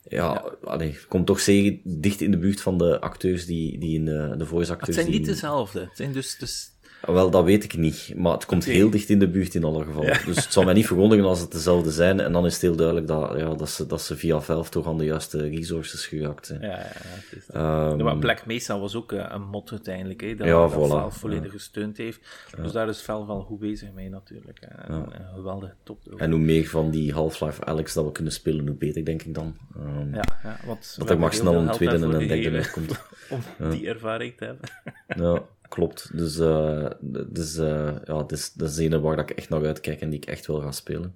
[0.04, 0.92] ja, ja.
[1.08, 4.46] komt toch zeer dicht in de buurt van de acteurs die, die in de, de
[4.46, 4.96] voice acteurs.
[4.96, 5.80] Het zijn niet dezelfde.
[5.80, 6.72] Het zijn dus, dus
[7.02, 8.14] wel, dat weet ik niet.
[8.16, 10.20] Maar het komt heel dicht in de buurt in alle gevallen.
[10.26, 12.20] Dus het zal mij niet verwonderen als het dezelfde zijn.
[12.20, 14.88] En dan is het heel duidelijk dat, ja, dat, ze, dat ze via Valve toch
[14.88, 16.62] aan de juiste resources geraakt zijn.
[16.62, 20.36] Ja, ja, het is um, maar Black Mesa was ook eh, een mod uiteindelijk, hè,
[20.36, 22.20] dat, ja, dat volledig gesteund heeft.
[22.62, 24.60] Dus daar is Valve wel goed bezig mee natuurlijk.
[24.60, 25.06] En, ja.
[25.12, 26.00] en geweldig top.
[26.18, 29.34] En hoe meer van die Half-Life Alex dat we kunnen spelen, hoe beter, denk ik
[29.34, 29.56] dan.
[29.78, 33.00] Um, ja, ja, want dat er maar snel een tweede en een derde uitkomt.
[33.60, 34.70] Om die ervaring te hebben.
[35.16, 35.44] Ja.
[35.72, 36.10] Klopt.
[36.14, 36.86] Dus, uh,
[37.28, 40.20] dus uh, ja, dat is, dat is een waar ik echt naar uitkijk en die
[40.20, 41.16] ik echt wil gaan spelen.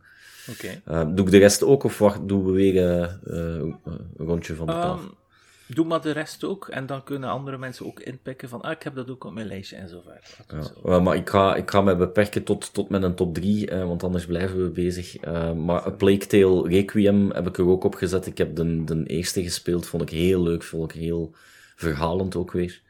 [0.49, 0.81] Oké.
[0.85, 1.03] Okay.
[1.03, 2.83] Uh, doe ik de rest ook of wacht, doen we weer
[3.23, 3.75] een
[4.17, 5.03] rondje van de tafel?
[5.03, 5.13] Um,
[5.67, 8.83] doe maar de rest ook en dan kunnen andere mensen ook inpikken van ah, ik
[8.83, 10.71] heb dat ook op mijn lijstje en zo verder.
[10.83, 14.03] Ja, maar ik ga, ik ga mij beperken tot, tot met een top 3, want
[14.03, 15.21] anders blijven we bezig.
[15.55, 18.25] maar A Plague Tale Requiem heb ik er ook op gezet.
[18.25, 21.35] Ik heb de, de eerste gespeeld, vond ik heel leuk, vond ik heel
[21.75, 22.83] verhalend ook weer.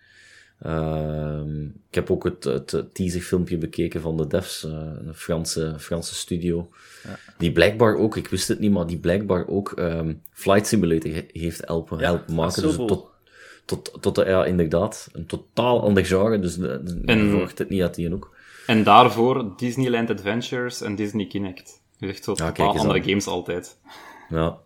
[0.65, 1.41] Uh,
[1.89, 4.71] ik heb ook het, het teaserfilmpje bekeken van de devs, uh,
[5.05, 6.69] een Franse, Franse studio.
[7.03, 7.19] Ja.
[7.37, 11.67] Die blijkbaar ook, ik wist het niet, maar die blijkbaar ook um, Flight Simulator heeft
[11.67, 12.61] helpen, ja, helpen maken.
[12.61, 13.07] Dus tot,
[13.65, 17.95] tot, tot, ja, inderdaad, een totaal ander genre, dus de, en, verwacht het niet uit
[17.95, 18.35] die ook.
[18.67, 21.81] En daarvoor Disneyland Adventures en Disney Kinect.
[21.99, 23.77] Dus echt zo ja, andere games altijd.
[24.29, 24.57] Ja.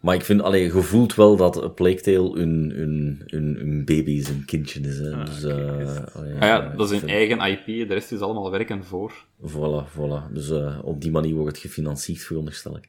[0.00, 4.10] Maar ik vind, allee, je voelt wel dat Plague Tale een, een, een, een baby
[4.10, 4.98] is, een kindje is.
[4.98, 5.12] Hè.
[5.12, 9.12] Ah, dus, uh, ja, dat is een eigen IP, de rest is allemaal werken voor.
[9.46, 10.32] Voilà, voilà.
[10.32, 12.88] Dus uh, op die manier wordt het gefinancierd, veronderstel ik.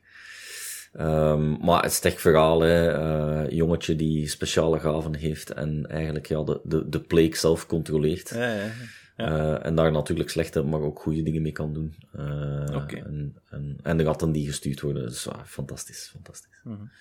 [1.00, 3.00] Um, maar het sterk verhaal, hè.
[3.00, 8.30] Uh, jongetje die speciale gaven heeft en eigenlijk ja, de, de, de plague zelf controleert.
[8.30, 8.72] Ja, ja.
[9.30, 11.96] Uh, en daar natuurlijk slechte, maar ook goede dingen mee kan doen.
[12.16, 13.02] Uh, okay.
[13.02, 15.08] en, en, en, de ratten die gestuurd worden.
[15.08, 16.62] Dus uh, fantastisch, fantastisch.
[16.64, 16.92] Mm -hmm.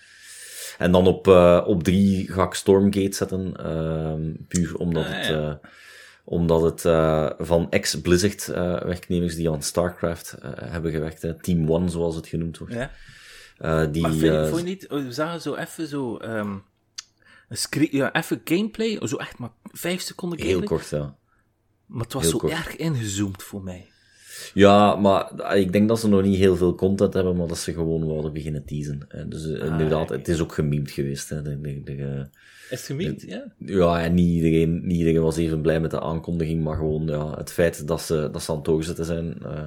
[0.77, 3.57] En dan op, uh, op drie ga ik Stormgate zetten.
[3.57, 5.59] Ehm, puur omdat ah, het,
[6.23, 6.81] omdat het
[7.47, 11.21] van ex-Blizzard werknemers die aan StarCraft hebben gewerkt.
[11.21, 11.33] Hè.
[11.39, 12.73] Team One, zoals het genoemd wordt.
[12.73, 13.85] Ja.
[13.85, 16.19] die, maar vind, vond je niet, oh, we zagen zo even zo...
[16.21, 16.63] Um,
[17.51, 20.67] een ja, even gameplay, zo echt maar vijf seconden gameplay.
[20.67, 21.15] Heel kort, ja.
[21.91, 23.85] Maar het was zo erg ingezoomd voor mij.
[24.53, 27.73] Ja, maar ik denk dat ze nog niet heel veel content hebben, maar dat ze
[27.73, 29.07] gewoon wilden beginnen teasen.
[29.27, 31.29] Dus ah, inderdaad, het is ook gememd geweest.
[31.29, 31.41] Hè.
[31.41, 32.27] De, de, de,
[32.69, 33.43] is het gememd, ja?
[33.57, 37.37] Ja, en niet iedereen, niet iedereen was even blij met de aankondiging, maar gewoon ja,
[37.37, 39.37] het feit dat ze, dat ze aan het doorzetten zijn.
[39.43, 39.63] Uh,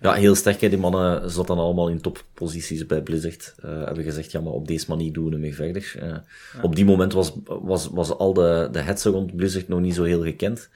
[0.00, 0.60] ja, heel sterk.
[0.60, 0.68] Hè.
[0.68, 3.54] Die mannen zaten allemaal in topposities bij Blizzard.
[3.64, 5.94] Uh, hebben gezegd, ja, maar op deze manier doen we mee verder.
[5.96, 6.24] Uh, ja.
[6.62, 10.04] Op die moment was, was, was al de, de hetze rond Blizzard nog niet zo
[10.04, 10.68] heel gekend.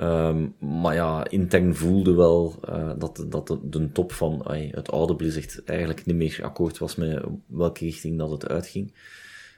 [0.00, 4.90] Um, maar ja, intern voelde wel uh, dat, dat de, de top van ay, het
[4.90, 8.92] oude Blizzard eigenlijk niet meer akkoord was met welke richting dat het uitging.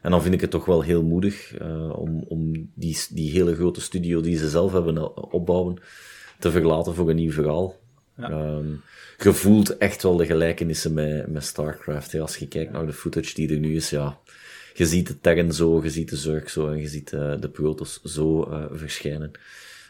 [0.03, 3.55] En dan vind ik het toch wel heel moedig uh, om, om die, die hele
[3.55, 5.79] grote studio die ze zelf hebben opbouwen
[6.39, 7.77] te verlaten voor een nieuw verhaal.
[8.17, 8.31] Ja.
[8.31, 8.83] Um,
[9.19, 12.21] je voelt echt wel de gelijkenissen met, met StarCraft.
[12.21, 14.19] Als je kijkt naar de footage die er nu is, ja.
[14.75, 17.49] Je ziet de Terran zo, je ziet de Zerg zo en je ziet uh, de
[17.49, 19.31] Protoss zo verschijnen.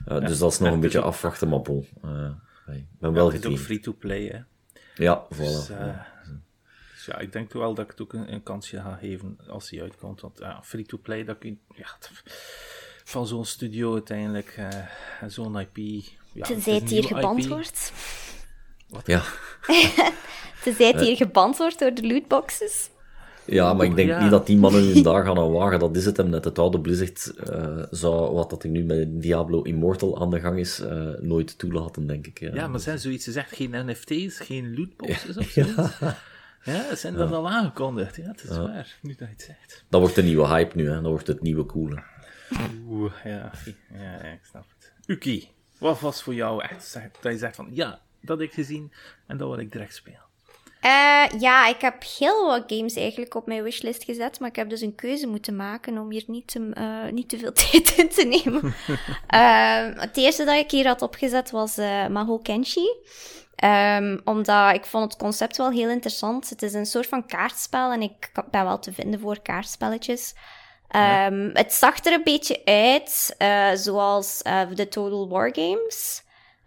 [0.06, 1.60] Uh, dus dat is nog een beetje afwachten, maar.
[2.04, 2.30] Uh,
[2.66, 4.38] ik ben wel Het is ook free-to-play, hè.
[5.04, 5.36] Ja, voilà.
[5.36, 6.00] Dus, uh,
[6.92, 9.70] dus, ja, ik denk wel dat ik het ook een, een kansje ga geven als
[9.70, 10.20] hij uitkomt.
[10.20, 11.96] Want ja, free-to-play, dat kun ja,
[13.04, 14.60] van zo'n studio uiteindelijk,
[15.26, 16.04] zo'n IP...
[16.32, 17.92] Ja, Tenzij het hier geband wordt.
[18.88, 19.06] Wat?
[19.06, 19.22] Ja.
[20.64, 22.90] Tenzij het hier geband wordt door de lootboxes.
[23.44, 25.78] Ja, maar ik denk niet dat die mannen hun daar gaan aan wagen.
[25.78, 26.44] Dat is het hem net.
[26.44, 30.58] Het oude Blizzard uh, zou, wat dat ik nu met Diablo Immortal aan de gang
[30.58, 32.40] is, uh, nooit toelaten, denk ik.
[32.40, 35.64] Ja, ja maar zijn zoiets gezegd, geen NFT's, geen lootboxes of zo?
[36.64, 36.72] Ja.
[36.72, 38.16] ja, zijn dat al aangekondigd.
[38.16, 39.84] Ja, het is waar, nu dat je het zegt.
[39.88, 40.94] Dat wordt de nieuwe hype nu, hè.
[40.94, 42.02] Dat wordt het nieuwe coole.
[42.88, 43.50] Oeh, ja,
[43.92, 44.92] ja, ik snap het.
[45.06, 48.92] Uki, wat was voor jou echt, dat je zegt van, ja, dat heb ik gezien
[49.26, 50.29] en dat wil ik direct spelen?
[50.80, 54.68] Uh, ja, ik heb heel wat games eigenlijk op mijn wishlist gezet, maar ik heb
[54.68, 58.08] dus een keuze moeten maken om hier niet te, uh, niet te veel tijd in
[58.08, 58.74] te nemen.
[59.34, 61.76] uh, het eerste dat ik hier had opgezet was
[62.08, 62.88] Maho Kenshi.
[63.64, 66.50] Um, omdat ik vond het concept wel heel interessant.
[66.50, 70.34] Het is een soort van kaartspel en ik ben wel te vinden voor kaartspelletjes.
[70.96, 73.36] Um, Het zag er een beetje uit
[73.80, 74.42] zoals
[74.74, 76.22] de Total War Games.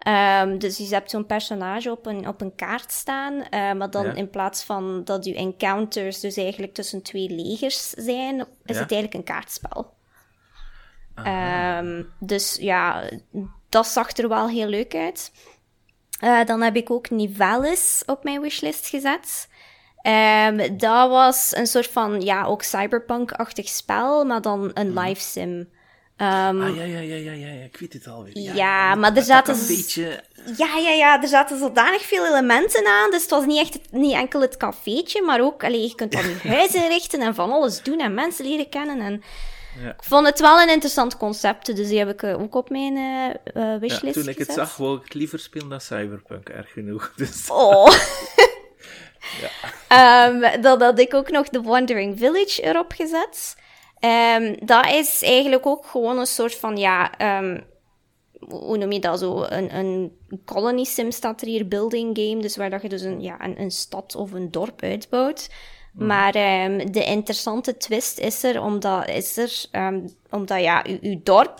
[0.07, 4.15] Um, dus je hebt zo'n personage op een, op een kaart staan, uh, maar dan
[4.15, 9.13] in plaats van dat je encounters dus eigenlijk tussen twee legers zijn, is het eigenlijk
[9.13, 9.93] een kaartspel.
[11.15, 13.09] Um, dus ja,
[13.69, 15.31] dat zag er wel heel leuk uit.
[16.23, 19.49] Uh, dan heb ik ook Nivalis op mijn wishlist gezet.
[20.07, 24.99] Um, dat was een soort van, ja, ook cyberpunk-achtig spel, maar dan een mhm.
[24.99, 25.69] live sim.
[26.17, 28.37] Um, ah, ja, ja, ja, ja, ja, ik weet het alweer.
[28.37, 29.53] Ja, ja maar er zaten...
[29.53, 30.23] Een beetje...
[30.57, 34.13] Ja, ja, ja, er zaten zodanig veel elementen aan, dus het was niet, echt, niet
[34.13, 37.81] enkel het cafeetje, maar ook, allee, je kunt dan je huis inrichten en van alles
[37.81, 39.23] doen en mensen leren kennen en...
[39.81, 39.89] Ja.
[39.89, 42.95] Ik vond het wel een interessant concept, dus die heb ik eh, ook op mijn
[42.95, 46.71] uh, wishlist ja, Toen ik het zag, wou ik het liever spelen dan Cyberpunk, erg
[46.71, 47.13] genoeg.
[47.15, 47.49] Dus.
[47.49, 47.93] Oh.
[49.89, 50.27] ja.
[50.27, 53.55] um, dan had ik ook nog The Wandering Village erop gezet.
[54.05, 57.63] Um, dat is eigenlijk ook gewoon een soort van, ja, um,
[58.49, 59.43] hoe noem je dat zo?
[59.43, 60.11] Een, een
[60.45, 63.61] colony sim staat er hier, building game, dus waar dat je dus een, ja, een,
[63.61, 65.49] een stad of een dorp uitbouwt.
[65.97, 66.07] Hmm.
[66.07, 66.35] Maar
[66.65, 69.69] um, de interessante twist is er, omdat, is er,
[70.29, 71.59] omdat ja, uw, uw dorp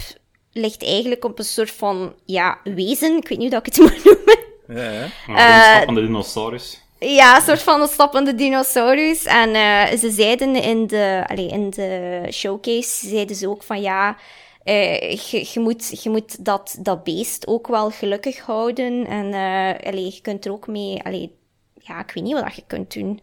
[0.52, 3.18] ligt eigenlijk op een soort van ja, wezen.
[3.18, 4.40] Ik weet niet hoe dat ik het moet noemen.
[4.68, 5.80] Ja, ja.
[5.80, 6.83] Uh, van de dinosaurus.
[7.06, 9.24] Ja, een soort van een stappende dinosaurus.
[9.24, 14.18] En uh, ze zeiden in de, allez, in de showcase, zeiden ze ook van ja,
[14.66, 19.06] uh, je, je, moet, je moet dat, dat beest ook wel gelukkig houden.
[19.06, 21.28] En uh, je kunt er ook mee, allez,
[21.74, 23.22] ja, ik weet niet wat je kunt doen.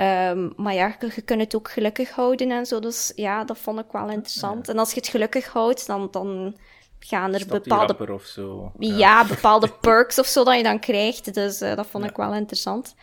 [0.00, 2.80] Um, maar ja, je, je, kunt het ook gelukkig houden en zo.
[2.80, 4.68] Dus ja, dat vond ik wel interessant.
[4.68, 6.56] En als je het gelukkig houdt, dan, dan
[6.98, 8.12] gaan er bepaalde...
[8.12, 8.72] Of zo.
[8.78, 9.24] Ja.
[9.26, 11.34] bepaalde perks of zo dat je dan krijgt.
[11.34, 12.94] Dus uh, dat vond ik wel interessant.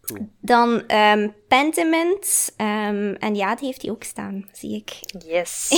[0.00, 0.28] cool.
[0.40, 2.54] Dan um, Pentiment.
[2.56, 4.98] Um, en ja, die heeft hij ook staan, zie ik.
[5.24, 5.70] Yes.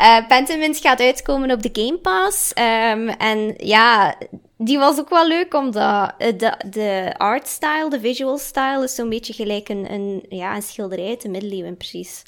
[0.00, 2.50] uh, Pentiment gaat uitkomen op de Game Pass.
[2.50, 4.14] Um, en ja,
[4.56, 9.08] die was ook wel leuk, omdat de, de art style, de visual style, is zo'n
[9.08, 12.22] beetje gelijk een, een, ja, een schilderij uit de middeleeuwen, precies.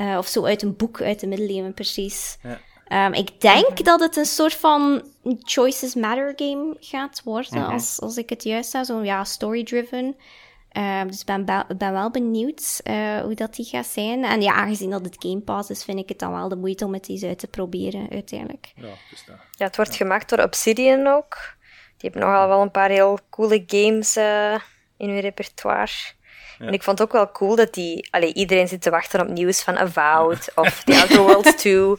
[0.00, 2.38] Uh, of zo uit een boek uit de middeleeuwen, precies.
[2.42, 2.60] Ja.
[2.92, 3.82] Um, ik denk mhm.
[3.82, 5.02] dat het een soort van
[5.38, 7.72] Choices Matter game gaat worden, mhm.
[7.72, 8.84] als, als ik het juist zou.
[8.84, 10.16] Zo'n ja, story-driven.
[10.72, 11.44] Um, dus ik ben,
[11.78, 14.24] ben wel benieuwd uh, hoe dat die gaat zijn.
[14.24, 16.84] En ja, aangezien dat het Game Pass is, vind ik het dan wel de moeite
[16.84, 18.72] om het eens uit te proberen, uiteindelijk.
[18.76, 19.36] Ja, dus dat.
[19.50, 21.56] ja het wordt gemaakt door Obsidian ook.
[21.96, 24.54] Die hebben nogal wel een paar heel coole games uh,
[24.96, 25.92] in hun repertoire.
[26.58, 26.66] Ja.
[26.66, 28.08] En ik vond het ook wel cool dat die...
[28.10, 31.96] Allee, iedereen zit te wachten op nieuws van Avowed of The Outer Worlds 2.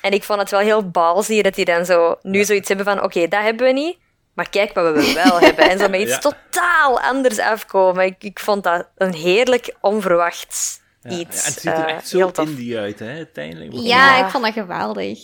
[0.00, 2.96] En ik vond het wel heel balzie dat die dan zo nu zoiets hebben van
[2.96, 3.98] oké, okay, dat hebben we niet,
[4.34, 5.70] maar kijk wat we wel hebben.
[5.70, 8.04] En zo met iets totaal anders afkomen.
[8.04, 11.44] Ik, ik vond dat een heerlijk onverwacht iets.
[11.44, 13.72] Ja, het ziet er echt uh, zo indie uit, hè, uiteindelijk.
[13.72, 15.18] Ja, ik vond dat geweldig.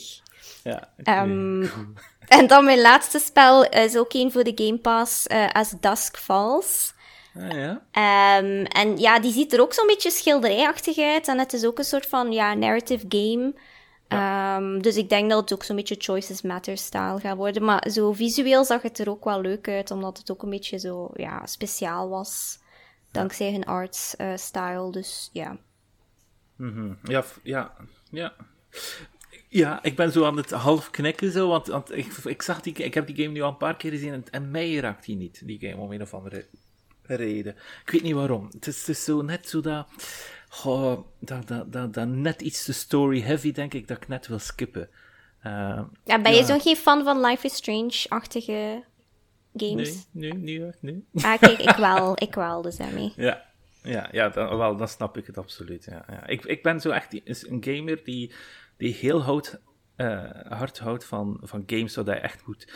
[0.63, 0.89] Ja,
[1.23, 1.71] um,
[2.29, 6.17] en dan mijn laatste spel is ook een voor de Game Pass, uh, As Dusk
[6.17, 6.93] Falls.
[7.37, 8.39] Ah, ja.
[8.39, 11.29] Um, en ja, die ziet er ook zo'n beetje schilderijachtig uit.
[11.29, 13.55] En het is ook een soort van ja, narrative game.
[14.15, 17.65] Um, dus ik denk dat het ook zo'n beetje Choices Matter style gaat worden.
[17.65, 20.79] Maar zo visueel zag het er ook wel leuk uit, omdat het ook een beetje
[20.79, 22.59] zo ja, speciaal was.
[23.11, 25.57] Dankzij hun arts uh, style, dus ja.
[26.57, 26.99] Mm -hmm.
[27.03, 27.75] Ja, ja,
[28.11, 28.35] ja.
[29.49, 32.73] Ja, ik ben zo aan het half knikken zo, want, want ik, ik, zag die,
[32.73, 35.17] ik heb die game nu al een paar keer gezien en, en mij raakt die
[35.17, 36.47] niet, die game, om een of andere
[37.03, 37.57] reden.
[37.85, 38.49] Ik weet niet waarom.
[38.51, 39.87] Het is, het is zo net zo dat
[40.55, 44.39] Goh, dat, dat, dat, dat net iets te story-heavy, denk ik, dat ik net wil
[44.39, 44.89] skippen.
[45.47, 48.85] Uh, ja, ben je zo geen fan van Life is Strange-achtige
[49.55, 50.07] games?
[50.11, 51.05] Nee, nee, nee, nee.
[51.25, 53.13] Ah, kijk, ik wel, ik wel, dus daarmee.
[53.17, 53.45] Ja,
[53.83, 55.85] ja, ja dan, wel, dan snap ik het absoluut.
[55.85, 56.27] Ja, ja.
[56.27, 58.33] Ik, ik ben zo echt een gamer die,
[58.77, 59.43] die heel
[59.97, 62.73] uh, hard houdt van, van games waar je echt moet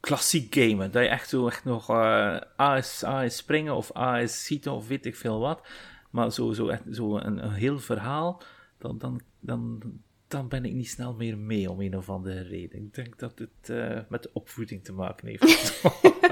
[0.00, 0.90] klassiek gamen.
[0.90, 4.44] Dat je echt zo echt nog uh, A, is, A is springen of A is
[4.44, 5.66] schieten of weet ik veel wat.
[6.10, 8.42] Maar zo, zo, echt, zo een, een heel verhaal,
[8.78, 9.82] dan, dan, dan,
[10.28, 12.82] dan ben ik niet snel meer mee om een of andere reden.
[12.82, 15.82] Ik denk dat het uh, met de opvoeding te maken heeft.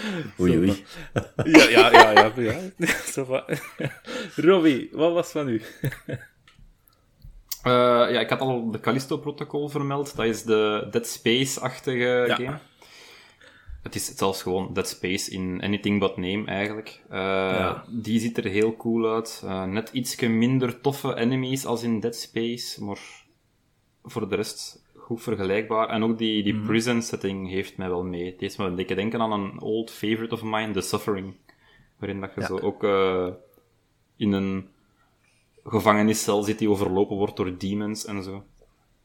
[0.40, 0.84] oei, oei.
[1.44, 2.12] Ja, ja, ja.
[2.12, 3.44] ja, ja.
[4.36, 5.62] Robbie, wat was van u?
[7.66, 7.72] Uh,
[8.12, 10.16] ja, ik had al de Callisto-protocol vermeld.
[10.16, 12.34] Dat is de Dead Space-achtige ja.
[12.34, 12.58] game.
[13.82, 17.02] Het is zelfs gewoon Dead Space in Anything But Name, eigenlijk.
[17.10, 19.42] Uh, Die ziet er heel cool uit.
[19.44, 22.98] Uh, net ietsje minder toffe enemies als in Dead Space, maar
[24.02, 25.88] voor de rest goed vergelijkbaar.
[25.88, 26.66] En ook die, die mm.
[26.66, 28.30] prison setting heeft mij wel mee.
[28.30, 31.34] Het heeft me een dikke denken aan een old favorite of mine, The Suffering.
[31.98, 32.46] Waarin dat je ja.
[32.46, 33.28] zo ook uh,
[34.16, 34.68] in een
[35.64, 38.44] gevangeniscel zit die overlopen wordt door demons en zo.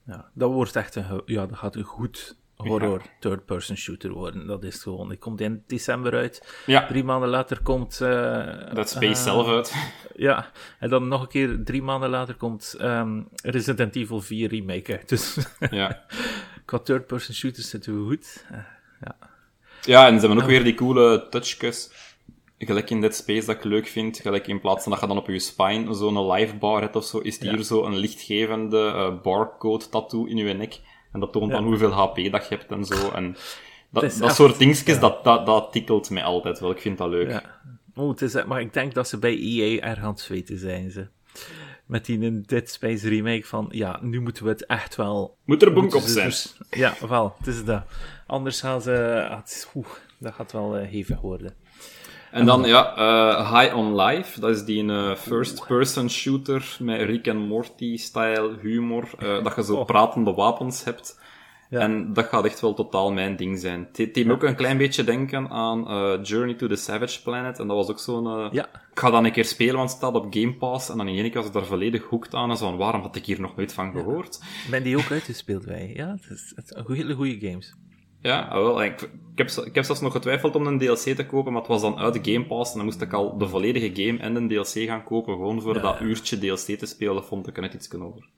[0.06, 4.48] Ja, dat wordt echt een, ja, dat gaat een goed horror third-person shooter worden.
[4.48, 5.10] Dat is gewoon.
[5.10, 6.62] Die komt in december uit.
[6.66, 6.88] Ja.
[6.88, 8.00] Drie maanden later komt.
[8.02, 9.76] Uh, dat Space uh, zelf uit.
[10.16, 14.92] Ja, en dan nog een keer drie maanden later komt um, Resident Evil 4 Remake
[14.92, 15.10] uit.
[15.10, 15.38] Dus
[15.70, 16.04] ja.
[16.66, 18.46] qua third-person shooters zitten we goed.
[18.52, 18.58] Uh,
[19.02, 19.16] ja.
[19.82, 21.92] ja, en ze hebben ook weer die coole touchjes.
[22.58, 25.18] Gelijk in Dead Space dat ik leuk vind, gelijk in plaats van dat je dan
[25.18, 29.90] op je spine zo'n live bar hebt of zo, is hier zo een lichtgevende barcode
[29.90, 30.80] tattoo in je nek.
[31.18, 33.12] En dat toont dan hoeveel HP dat je hebt en zo.
[33.12, 33.36] En
[33.90, 36.72] dat, dat soort dingetjes, dat, dat, dat tikkelt mij altijd wel.
[36.72, 37.30] Ik vind dat leuk.
[37.30, 37.44] Ja.
[37.96, 40.92] Oh, het is, maar ik denk dat ze bij EA erg aan het zweten zijn,
[40.92, 41.08] ze.
[41.86, 45.38] Met die Dead Space remake van, ja, nu moeten we het echt wel...
[45.46, 46.28] Moet er bonk op zijn.
[46.28, 47.84] Dus, ja, wel, het is dat.
[48.28, 49.26] Anders gaan ze...
[49.30, 49.88] Ah, oeh,
[50.18, 51.56] dat gaat wel uh, hevig worden.
[52.32, 54.40] En dan, ja, uh, High on Life.
[54.40, 59.10] Dat is die uh, first-person shooter met Rick en Morty-style humor.
[59.24, 59.86] Uh, dat je zo oh.
[59.86, 61.20] pratende wapens hebt.
[61.70, 61.80] Ja.
[61.80, 63.88] En dat gaat echt wel totaal mijn ding zijn.
[63.94, 65.84] Het deed me ook een klein beetje denken aan
[66.24, 67.60] Journey to the Savage Planet.
[67.60, 68.50] En dat was ook zo'n...
[68.52, 68.66] ja.
[68.92, 70.90] Ik ga dan een keer spelen, want het staat op Game Pass.
[70.90, 72.50] En dan in één keer was ik daar volledig hoekt aan.
[72.50, 74.40] En zo van, waarom had ik hier nog nooit van gehoord?
[74.42, 74.70] Ja.
[74.70, 75.92] Ben die ook uitgespeeld bij?
[75.96, 77.76] Ja, het is, het is hele goede games.
[78.28, 78.84] Ja, ah, wel.
[78.84, 81.72] Ik, ik, heb, ik heb zelfs nog getwijfeld om een DLC te kopen, maar het
[81.72, 84.36] was dan uit de Game Pass en dan moest ik al de volledige game en
[84.36, 87.74] een DLC gaan kopen, gewoon voor dat uurtje DLC te spelen, vond ik er net
[87.74, 88.30] iets over.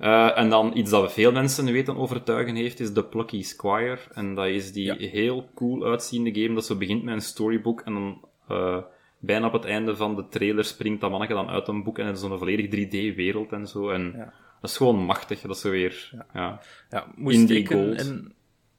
[0.00, 3.98] Uh, en dan iets dat veel mensen weten overtuigen heeft, is The Plucky Squire.
[4.12, 7.92] En dat is die heel cool uitziende game dat zo begint met een storybook en
[7.92, 8.78] dan uh,
[9.18, 12.06] bijna op het einde van de trailer springt dat manneke dan uit een boek en
[12.06, 13.90] het is zo'n volledig 3D-wereld en zo.
[13.90, 14.32] En ja.
[14.60, 15.40] dat is gewoon machtig.
[15.40, 17.06] Dat is zo weer, ja, ja.
[17.14, 18.34] moest ik een,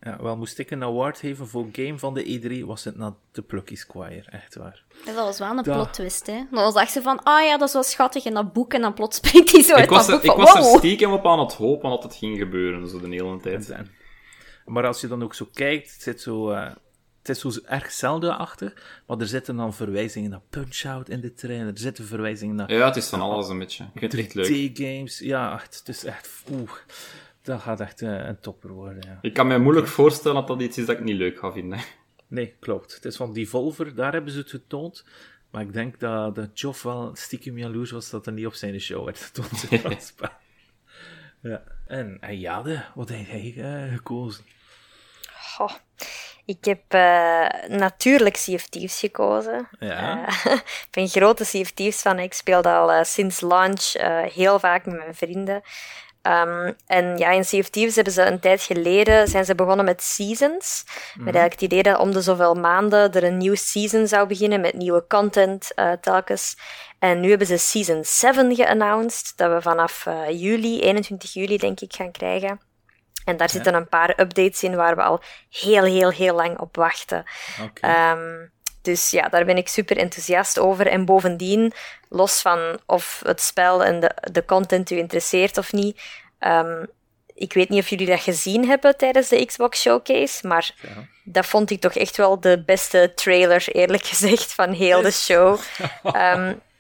[0.06, 3.12] Ja, wel moest ik een award geven voor game van de E3, was het naar
[3.32, 4.84] de Plucky Squire, echt waar.
[5.06, 6.46] Dat was wel een plot twist, hè.
[6.52, 8.74] Dan was echt zo van, ah oh ja, dat is wel schattig in dat boek,
[8.74, 11.40] en dan plots springt hij zo uit dat boek Ik was er stiekem op aan
[11.40, 13.76] het hopen dat het ging gebeuren, zo de hele tijd.
[14.66, 16.52] Maar als je dan ook zo kijkt, het zit zo...
[16.52, 16.72] Uh,
[17.24, 18.74] het is zo erg zelden achter,
[19.08, 22.74] maar er zitten dan verwijzingen naar Punch-Out in de trailer, er zitten verwijzingen naar...
[22.74, 23.84] Ja, het is van alles een beetje.
[23.84, 24.78] Ik vind het echt leuk.
[24.78, 26.30] games ja, het is echt...
[26.52, 26.72] Oeh,
[27.46, 29.20] dat gaat echt uh, een topper worden, ja.
[29.22, 31.80] Ik kan me moeilijk voorstellen dat dat iets is dat ik niet leuk ga vinden.
[32.28, 32.96] Nee, klopt.
[32.96, 35.06] Het is van Devolver, daar hebben ze het getoond.
[35.52, 38.80] Maar ik denk dat, dat Joff wel stiekem jaloers was dat er niet op zijn
[38.80, 39.68] show werd getoond.
[41.42, 41.64] ja.
[41.88, 44.44] En, en Jade, wat heb jij uh, gekozen?
[45.32, 45.72] Goh.
[46.46, 49.68] Ik heb uh, natuurlijk Thieves gekozen.
[49.80, 50.28] Ja.
[50.28, 52.20] Uh, ik ben een grote Thieves fan.
[52.20, 53.94] Ik speel dat al uh, sinds launch
[54.34, 55.62] heel vaak met mijn vrienden.
[56.28, 59.86] Um, en ja, in Sea of Thieves hebben ze een tijd geleden zijn ze begonnen
[59.86, 60.84] met seasons.
[60.86, 61.24] Mm -hmm.
[61.24, 64.62] Met eigenlijk het idee dat om de zoveel maanden er een nieuw season zou beginnen
[64.62, 65.72] met nieuwe content
[66.02, 66.58] telkens.
[67.00, 71.94] En nu hebben ze season 7 geannounced, dat we vanaf juli, 21 juli denk ik,
[71.94, 72.60] gaan krijgen.
[73.26, 76.76] En daar zitten een paar updates in waar we al heel, heel, heel lang op
[76.76, 77.24] wachten.
[77.62, 78.12] Okay.
[78.12, 78.54] Um,
[78.86, 80.88] dus ja, daar ben ik super enthousiast over.
[80.88, 81.74] En bovendien,
[82.10, 86.02] los van of het spel en de, de content u interesseert of niet,
[86.40, 86.88] um,
[87.36, 91.08] ik weet niet of jullie dat gezien hebben tijdens de Xbox Showcase, maar ja.
[91.24, 95.60] dat vond ik toch echt wel de beste trailer, eerlijk gezegd, van heel de show.
[96.04, 96.62] Um,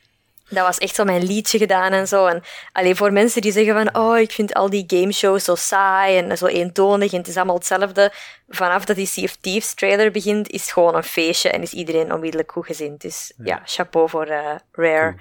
[0.49, 2.25] dat was echt zo mijn liedje gedaan en zo.
[2.25, 6.17] En alleen voor mensen die zeggen van, oh, ik vind al die gameshows zo saai
[6.17, 8.11] en zo eentonig en het is allemaal hetzelfde.
[8.47, 11.73] Vanaf dat die Sea of Thieves trailer begint, is het gewoon een feestje en is
[11.73, 13.01] iedereen onmiddellijk goed gezind.
[13.01, 15.15] Dus ja, ja chapeau voor uh, Rare.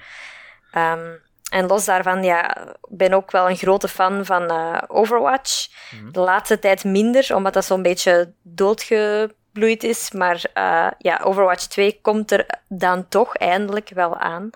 [0.76, 1.22] Um,
[1.54, 2.56] en los daarvan, ja,
[2.88, 5.68] ben ook wel een grote fan van uh, Overwatch.
[5.90, 6.12] Mm -hmm.
[6.12, 10.10] De laatste tijd minder, omdat dat zo'n beetje doodgebloeid is.
[10.10, 14.50] Maar uh, ja, Overwatch 2 komt er dan toch eindelijk wel aan.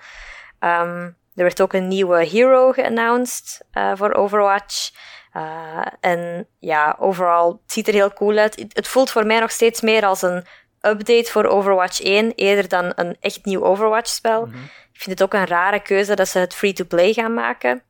[0.60, 4.90] Um, er werd ook een nieuwe hero geannounced uh, voor Overwatch.
[5.36, 8.66] Uh, en ja, overal, het ziet er heel cool uit.
[8.72, 10.44] Het voelt voor mij nog steeds meer als een
[10.80, 14.46] update voor Overwatch 1, eerder dan een echt nieuw Overwatch-spel.
[14.46, 14.64] Mm -hmm.
[14.92, 17.82] Ik vind het ook een rare keuze dat ze het free-to-play gaan maken.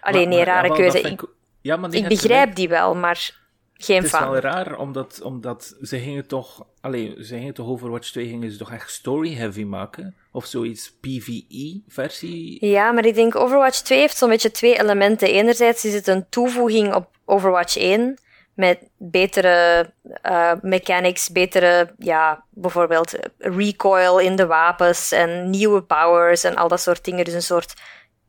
[0.00, 1.00] Alleen, nee, rare keuze.
[1.00, 1.22] Ik,
[1.60, 3.41] ja, maar ik begrijp die wel, maar
[3.84, 6.66] geen Het is wel raar, omdat, omdat ze gingen toch...
[6.80, 10.14] Allee, ze gingen toch Overwatch 2 gingen ze toch echt story-heavy maken?
[10.32, 12.66] Of zoiets PvE-versie?
[12.66, 15.28] Ja, maar ik denk Overwatch 2 heeft zo'n beetje twee elementen.
[15.28, 18.18] Enerzijds is het een toevoeging op Overwatch 1
[18.54, 19.90] met betere
[20.24, 26.80] uh, mechanics, betere, ja, bijvoorbeeld recoil in de wapens en nieuwe powers en al dat
[26.80, 27.24] soort dingen.
[27.24, 27.74] Dus een soort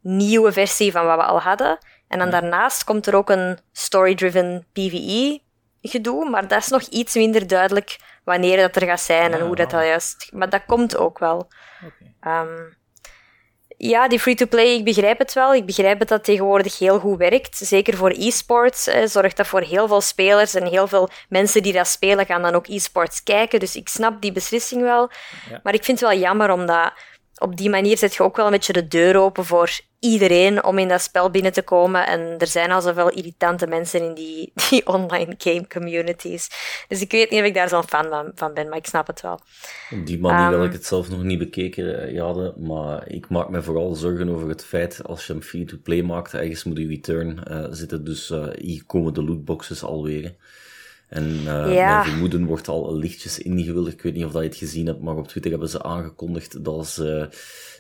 [0.01, 1.77] nieuwe versie van wat we al hadden.
[2.13, 5.41] En dan daarnaast komt er ook een story-driven PvE
[5.81, 9.45] gedoe, maar dat is nog iets minder duidelijk wanneer dat er gaat zijn ja, en
[9.45, 10.29] hoe dat, dat juist...
[10.33, 11.47] Maar dat komt ook wel.
[11.85, 12.41] Okay.
[12.41, 12.77] Um,
[13.77, 15.55] ja, die free-to-play, ik begrijp het wel.
[15.55, 17.57] Ik begrijp dat dat tegenwoordig heel goed werkt.
[17.57, 21.73] Zeker voor e-sports eh, zorgt dat voor heel veel spelers en heel veel mensen die
[21.73, 23.59] dat spelen gaan dan ook e-sports kijken.
[23.59, 25.09] Dus ik snap die beslissing wel.
[25.49, 25.59] Ja.
[25.63, 26.93] Maar ik vind het wel jammer omdat
[27.37, 30.77] op die manier zet je ook wel een beetje de deur open voor iedereen om
[30.77, 32.07] in dat spel binnen te komen.
[32.07, 36.49] En er zijn al zoveel irritante mensen in die, die online game communities.
[36.87, 39.07] Dus ik weet niet of ik daar zo'n fan van, van ben, maar ik snap
[39.07, 39.39] het wel.
[39.91, 42.53] Op die manier um, wil ik het zelf nog niet bekeken, eh, Jade.
[42.57, 46.63] Maar ik maak me vooral zorgen over het feit, als je een free-to-play maakt, ergens
[46.63, 48.03] moet je return uh, zitten.
[48.03, 50.35] Dus uh, hier komen de lootboxes alweer.
[51.13, 51.93] En uh, ja.
[51.93, 53.87] mijn vermoeden wordt al lichtjes ingevuld.
[53.87, 56.63] Ik weet niet of dat je het gezien hebt, maar op Twitter hebben ze aangekondigd
[56.63, 57.29] dat ze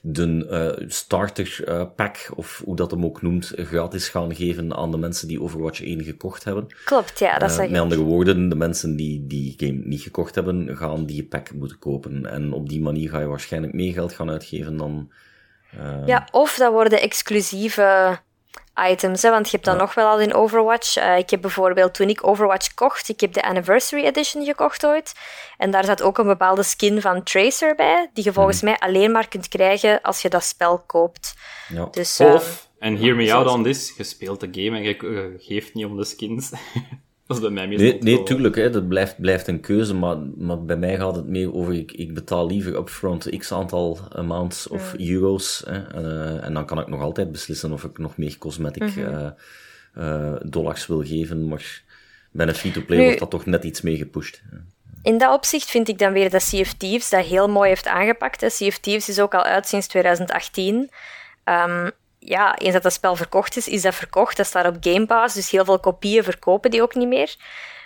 [0.01, 4.91] de uh, starter uh, pack, of hoe dat hem ook noemt, gratis gaan geven aan
[4.91, 6.67] de mensen die Overwatch 1 gekocht hebben.
[6.85, 10.77] Klopt, ja, dat zeg Met andere woorden, de mensen die die game niet gekocht hebben,
[10.77, 12.25] gaan die pack moeten kopen.
[12.25, 15.11] En op die manier ga je waarschijnlijk meer geld gaan uitgeven dan...
[16.05, 18.19] ja, of dat worden exclusieve
[18.89, 19.21] items.
[19.21, 19.81] Hè, want je hebt dan ja.
[19.81, 20.97] nog wel al in Overwatch.
[20.97, 25.13] Uh, ik heb bijvoorbeeld toen ik Overwatch kocht, ik heb de Anniversary Edition gekocht ooit.
[25.57, 28.69] En daar zat ook een bepaalde skin van Tracer bij, die je volgens mm.
[28.69, 31.33] mij alleen maar kunt krijgen als je dat spel koopt.
[31.67, 31.87] Ja.
[31.91, 34.97] Dus, of, um, en hier met jou dan is, je speelt de game en je
[35.03, 36.51] uh, geeft niet om de skins.
[37.27, 40.63] Dat is bij mij Nee, nee tuurlijk, hè, dat blijft, blijft een keuze, maar, maar
[40.63, 44.93] bij mij gaat het meer over, ik, ik betaal liever upfront x aantal amounts of
[44.93, 48.81] euro's, hè, uh, en dan kan ik nog altijd beslissen of ik nog meer cosmetic
[48.83, 49.13] mm -hmm.
[49.13, 49.29] uh,
[49.97, 51.83] uh, dollars wil geven, maar
[52.31, 54.41] bij een free-to-play wordt dat toch net iets meer gepusht.
[55.03, 57.87] In dat opzicht vind ik dan weer dat Sea of Thieves dat heel mooi heeft
[57.87, 58.41] aangepakt.
[58.41, 58.49] Hè.
[58.49, 60.89] Sea of Thieves is ook al uit sinds 2018.
[61.45, 61.91] Um,
[62.25, 64.37] ja, eens dat dat spel verkocht is, is dat verkocht.
[64.37, 67.35] Dat staat op Game Pass, dus heel veel kopieën verkopen die ook niet meer.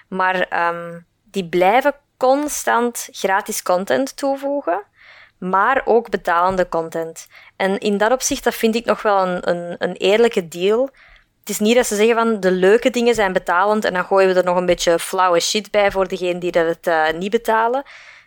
[0.07, 4.83] Maar um, die blijven constant gratis content toevoegen,
[5.37, 7.27] maar ook betalende content.
[7.55, 10.89] En in dat opzicht, dat vind ik nog wel een, een, een eerlijke deal.
[11.39, 14.29] Het is niet dat ze zeggen van de leuke dingen zijn betalend en dan gooien
[14.29, 17.31] we er nog een beetje flauwe shit bij voor degenen die dat het uh, niet
[17.31, 17.83] betalen.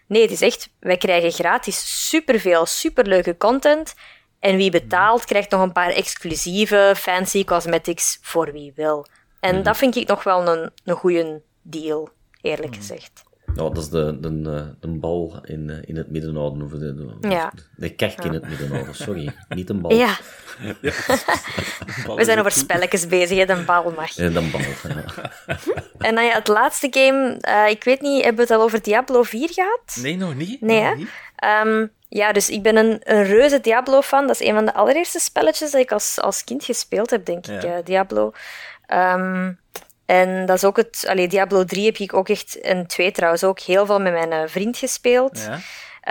[0.07, 3.95] Nee, het is echt, wij krijgen gratis superveel superleuke content.
[4.41, 9.07] En wie betaalt, krijgt nog een paar exclusieve fancy cosmetics voor wie wil.
[9.41, 9.65] En mhm.
[9.65, 12.09] dat vind ik nog wel een, een goede deal,
[12.41, 12.79] eerlijk mhm.
[12.79, 13.23] gezegd.
[13.55, 16.63] Nou, dat is de, de, de bal in, eh, in het midden houden.
[16.63, 17.53] Of de, de, ja.
[17.77, 19.33] de kerk in het midden houden, sorry.
[19.49, 19.93] Niet een bal.
[19.93, 20.17] Ja.
[22.17, 23.47] We zijn over spelletjes bezig, hè.
[23.47, 24.11] de bal mag.
[24.11, 24.61] Ja, de bal,
[26.09, 28.83] En dan ja, het laatste game, uh, ik weet niet, hebben we het al over
[28.83, 29.99] Diablo 4 gehad?
[30.01, 30.61] Nee, nog niet.
[30.61, 31.09] Nee?
[31.65, 34.27] Um, ja, dus ik ben een, een reuze Diablo-fan.
[34.27, 37.47] Dat is een van de allereerste spelletjes dat ik als, als kind gespeeld heb, denk
[37.47, 38.33] ik, uh, Diablo.
[38.93, 39.59] Um,
[40.11, 41.05] en dat is ook het...
[41.09, 42.61] Allee, Diablo 3 heb ik ook echt...
[42.61, 45.39] En 2 trouwens ook heel veel met mijn uh, vriend gespeeld.
[45.39, 45.59] Ja.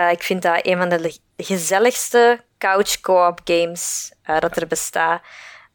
[0.05, 5.21] Uh, ik vind dat een van de gezelligste couch co-op games uh, dat er bestaat.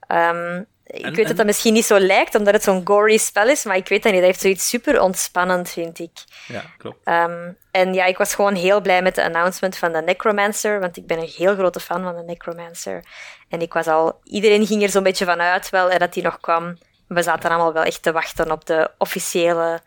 [0.08, 3.64] Um, ik weet dat dat misschien niet zo lijkt, omdat het zo'n gory spel is,
[3.64, 4.20] maar ik weet dat niet.
[4.20, 6.18] Dat heeft zoiets super ontspannend, vind ik.
[6.46, 7.08] Ja, klopt.
[7.08, 10.96] Um, en ja, ik was gewoon heel blij met de announcement van de Necromancer, want
[10.96, 13.04] ik ben een heel grote fan van de Necromancer.
[13.48, 14.20] En ik was al...
[14.22, 16.76] Iedereen ging er zo'n beetje van uit wel, en dat die nog kwam.
[17.14, 19.80] We zaten allemaal wel echt te wachten op de officiële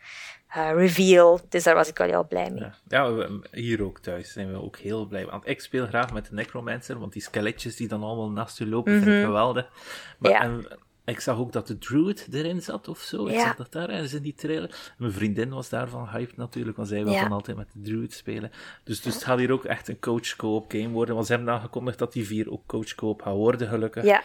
[0.57, 1.39] uh, reveal.
[1.49, 2.63] Dus daar was ik wel heel blij mee.
[2.63, 2.73] Ja.
[2.87, 3.27] ja.
[3.51, 5.25] hier ook thuis zijn we ook heel blij.
[5.25, 8.67] Want ik speel graag met de Necromancer, want die skeletjes die dan allemaal naast je
[8.67, 9.25] lopen, vind ik mhm.
[9.25, 9.69] geweldig.
[10.17, 10.41] Maar, ja.
[10.41, 10.67] en,
[11.05, 13.25] ik zag ook dat de Druid erin zat of zo.
[13.25, 14.93] Ik zag dat daar ergens in die trailer.
[14.97, 18.51] Mijn vriendin was daarvan hyped natuurlijk, want zij wil dan altijd met de Druid spelen.
[18.83, 21.15] Dus, dus het gaat hier ook echt een coach co-op game worden.
[21.15, 24.03] Want ze hebben aangekondigd dat die vier ook coach co-op gaan worden, gelukkig.
[24.03, 24.23] Ja.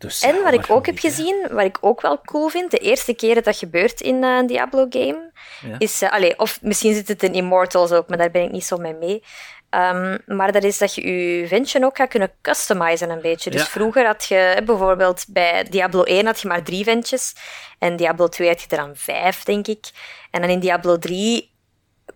[0.00, 3.14] Dus, en wat ik ook heb gezien, wat ik ook wel cool vind, de eerste
[3.14, 5.32] keer dat dat gebeurt in een Diablo-game,
[5.78, 6.02] is...
[6.02, 8.76] Uh, allez, of misschien zit het in Immortals ook, maar daar ben ik niet zo
[8.76, 9.22] mee mee.
[9.70, 13.50] Um, maar dat is dat je je ventje ook gaat kunnen customizen een beetje.
[13.50, 17.34] Dus vroeger had je bijvoorbeeld bij Diablo 1 had je maar drie ventjes.
[17.78, 19.90] En Diablo 2 had je er dan vijf, denk ik.
[20.30, 21.50] En dan in Diablo 3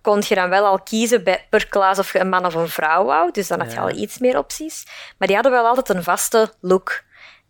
[0.03, 2.69] kon je dan wel al kiezen bij, per klas of je een man of een
[2.69, 3.31] vrouw wou.
[3.31, 4.87] Dus dan had je al iets meer opties.
[5.19, 7.03] Maar die hadden wel altijd een vaste look.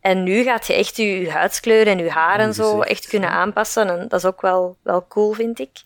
[0.04, 3.88] En nu gaat je echt je huidskleur en je haar en zo echt kunnen aanpassen.
[3.88, 5.82] En dat is ook wel, wel cool, vind ik.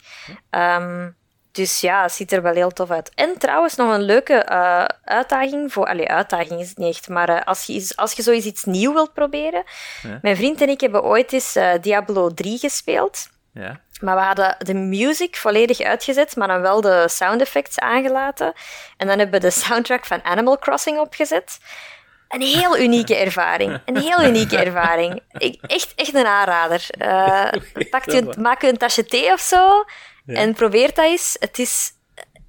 [0.50, 1.16] Um,
[1.52, 3.10] dus ja, het ziet er wel heel tof uit.
[3.14, 5.86] En trouwens, nog een leuke uh, uitdaging voor...
[5.86, 8.92] Allee, uitdaging is het niet echt, maar uh, als, je, als je zoiets iets nieuw
[8.92, 9.62] wilt proberen...
[10.02, 10.18] Ja.
[10.22, 13.28] Mijn vriend en ik hebben ooit eens uh, Diablo 3 gespeeld.
[13.52, 13.80] Ja.
[14.00, 18.52] Maar we hadden de music volledig uitgezet, maar dan wel de sound effects aangelaten.
[18.96, 21.58] En dan hebben we de soundtrack van Animal Crossing opgezet.
[22.28, 23.80] Een heel unieke ervaring.
[23.84, 25.22] Een heel unieke ervaring.
[25.32, 26.86] Ik, echt, echt een aanrader.
[26.98, 27.50] Uh,
[27.90, 29.84] pakt u, maak u een tasje thee of zo
[30.26, 31.36] en probeer dat eens.
[31.38, 31.92] Het is,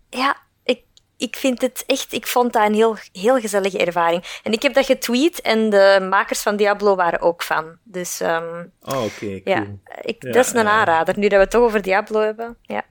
[0.09, 0.81] ja, ik,
[1.17, 4.39] ik vind het echt, ik vond dat een heel, heel gezellige ervaring.
[4.43, 7.77] En ik heb dat getweet en de makers van Diablo waren ook fan.
[7.83, 9.17] Dus, um, oh, oké.
[9.19, 9.41] cool.
[9.43, 9.65] ja,
[10.01, 11.19] ik, dat is een aanrader.
[11.19, 12.57] Nu dat we het toch over Diablo hebben.
[12.61, 12.85] Ja,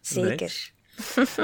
[0.00, 0.70] zeker.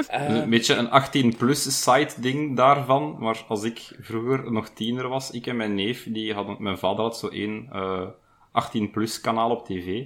[0.07, 3.15] Een beetje een 18-plus site ding daarvan.
[3.19, 7.03] Maar als ik vroeger nog tiener was, ik en mijn neef, die hadden, mijn vader
[7.03, 8.01] had zo één uh,
[8.53, 10.05] eh, 18-plus kanaal op tv.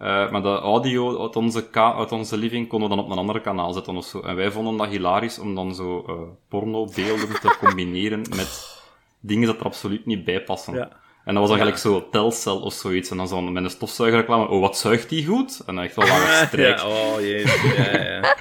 [0.00, 3.40] Uh, maar de audio uit onze, uit onze living konden we dan op een ander
[3.40, 4.20] kanaal zetten of zo.
[4.20, 6.14] En wij vonden dat hilarisch om dan zo uh,
[6.48, 8.80] pornobeelden te combineren met
[9.20, 10.74] dingen dat er absoluut niet bij passen.
[10.74, 10.90] Ja.
[11.24, 11.90] En dat was eigenlijk ja.
[11.90, 13.10] zo Telcel of zoiets.
[13.10, 15.62] En dan zo met een stofzuigerreclame, oh, wat zuigt die goed?
[15.66, 16.78] En dan echt wel lange strijk.
[16.82, 17.46] Ja, oh jee,
[17.76, 18.36] ja, ja.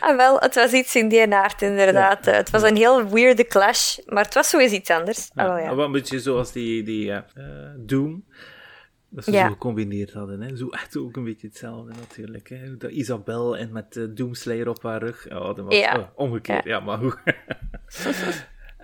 [0.00, 2.24] Ah, wel, het was iets in die aard, inderdaad.
[2.24, 2.32] Ja.
[2.32, 5.30] Het was een heel weirde clash, maar het was sowieso iets anders.
[5.34, 5.74] Ja, ja.
[5.76, 7.18] Wel een beetje zoals die, die uh,
[7.76, 8.24] Doom.
[9.08, 10.40] Dat ze zo gecombineerd hadden.
[10.40, 10.56] Hè.
[10.56, 12.48] Zo echt ook een beetje hetzelfde natuurlijk.
[12.48, 12.76] Hè.
[12.76, 15.26] Dat Isabel en met uh, Doomslayer op haar rug.
[15.30, 16.64] Oh, dat was oh, omgekeerd.
[16.64, 17.14] Ja, maar hoe?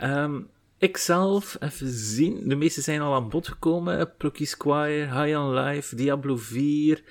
[0.03, 0.49] um,
[0.79, 2.49] ik zelf, even zien.
[2.49, 4.17] De meeste zijn al aan bod gekomen.
[4.17, 7.03] Plucky Squire, High on Life, Diablo 4.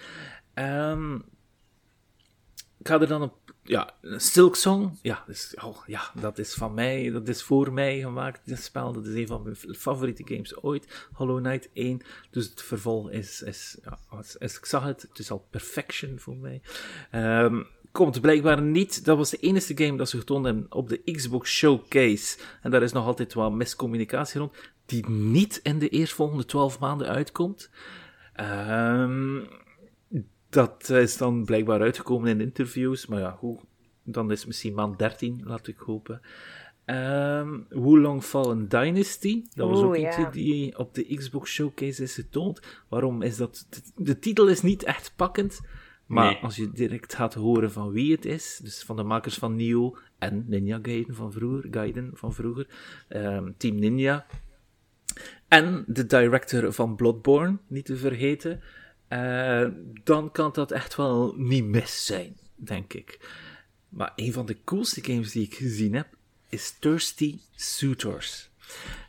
[0.54, 1.24] Um,
[2.82, 6.74] ik ga er dan op ja, Silk Song, ja, dus, oh, ja, dat is van
[6.74, 8.94] mij, dat is voor mij gemaakt, dit spel.
[8.94, 11.08] Dat is een van mijn favoriete games ooit.
[11.14, 12.02] Hollow Knight 1.
[12.30, 16.36] Dus het vervolg is, is ja, als, ik zag het, het is al perfection voor
[16.36, 16.62] mij.
[17.12, 21.02] Um, komt blijkbaar niet, dat was de enige game dat ze getoond hebben op de
[21.12, 22.38] Xbox Showcase.
[22.62, 24.56] En daar is nog altijd wat miscommunicatie rond,
[24.86, 27.70] die niet in de eerstvolgende 12 maanden uitkomt.
[28.40, 29.48] Um,
[30.52, 33.60] dat is dan blijkbaar uitgekomen in interviews, maar ja, hoe,
[34.04, 36.22] dan is het misschien maand 13, laat ik hopen.
[36.86, 39.44] Um, Long Fallen Dynasty.
[39.54, 42.62] Dat was ook iets die op de Xbox Showcase is getoond.
[42.88, 43.68] Waarom is dat?
[43.96, 45.62] De, titel is niet echt pakkend.
[46.06, 49.56] Maar als je direct gaat horen van wie het is, dus van de makers van
[49.56, 52.68] Neo en Ninja Gaiden van vroeger, Gaiden van vroeger,
[53.10, 54.26] um, Team Ninja,
[55.48, 58.62] en de director van Bloodborne, niet te vergeten,
[59.14, 59.68] uh,
[60.04, 63.20] dan kan dat echt wel niet mis zijn, denk ik.
[63.90, 66.08] Maar een van de coolste games die ik gezien heb,
[66.50, 68.50] is Thirsty Suitors.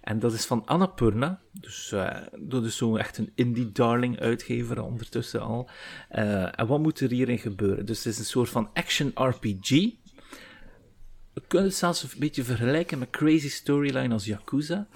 [0.01, 1.41] En dat is van Annapurna.
[1.53, 5.71] Dus uh, dat is zo echt een indie darling uitgever ondertussen al.
[6.13, 7.87] Uh, en wat moet er hierin gebeuren?
[7.87, 9.71] Dus het is een soort van action RPG.
[11.33, 14.89] We kunnen het zelfs een beetje vergelijken met Crazy Storyline als Yakuza.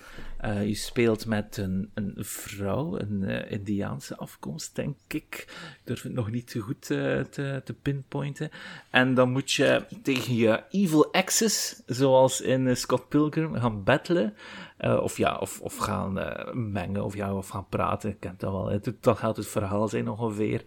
[0.44, 5.14] Uh, je speelt met een, een vrouw, een uh, Indiaanse afkomst, denk ik.
[5.14, 8.50] Ik durf het nog niet te goed uh, te, te, pinpointen.
[8.90, 14.34] En dan moet je tegen je evil exes, zoals in Scott Pilgrim, gaan battlen.
[14.78, 16.12] of ja, of, of gaan
[16.72, 18.10] mengen, of ja, of gaan praten.
[18.10, 18.80] Ik kent dat wel.
[19.00, 20.64] Dat gaat het verhaal zijn ongeveer.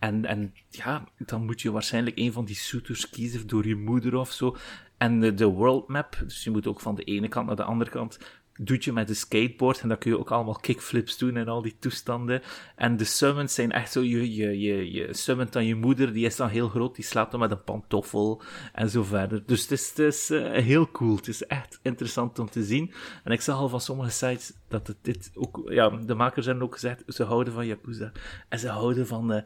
[0.00, 4.14] En, en ja, dan moet je waarschijnlijk een van die suitors kiezen door je moeder
[4.14, 4.56] of zo.
[4.96, 7.62] En de, de world map, dus je moet ook van de ene kant naar de
[7.62, 8.18] andere kant
[8.62, 9.80] doet je met een skateboard.
[9.80, 12.42] En dan kun je ook allemaal kickflips doen en al die toestanden.
[12.76, 16.26] En de summons zijn echt zo, je, je, je, je summont dan je moeder, die
[16.26, 18.42] is dan heel groot, die slaat dan met een pantoffel
[18.72, 19.42] en zo verder.
[19.46, 21.16] Dus het is, het is uh, heel cool.
[21.16, 22.92] Het is echt interessant om te zien.
[23.24, 26.64] En ik zag al van sommige sites dat het dit ook, ja, de makers hebben
[26.64, 28.12] ook gezegd, ze houden van Yakuza.
[28.48, 29.40] En ze houden van, uh,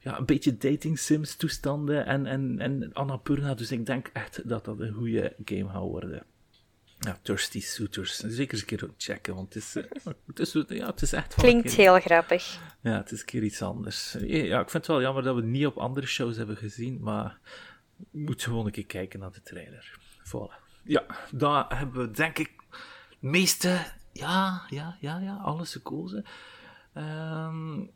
[0.00, 3.54] ja, een beetje dating sims toestanden en, en, en Annapurna.
[3.54, 6.22] Dus ik denk echt dat dat een goede game gaat worden.
[6.98, 8.16] Ja, Thirsty Suitors.
[8.16, 9.84] Zeker eens een keer checken, want het is, uh,
[10.26, 11.34] het is, ja, het is echt...
[11.34, 12.58] Klinkt heel grappig.
[12.80, 14.16] Ja, het is een keer iets anders.
[14.20, 17.00] Ja, ik vind het wel jammer dat we het niet op andere shows hebben gezien,
[17.00, 17.38] maar
[18.10, 19.98] moet gewoon een keer kijken naar de trailer.
[20.18, 20.64] Voilà.
[20.84, 22.52] Ja, daar hebben we denk ik
[23.08, 23.78] het meeste...
[24.12, 26.24] Ja, ja, ja, ja, alles gekozen.
[26.94, 27.90] Um,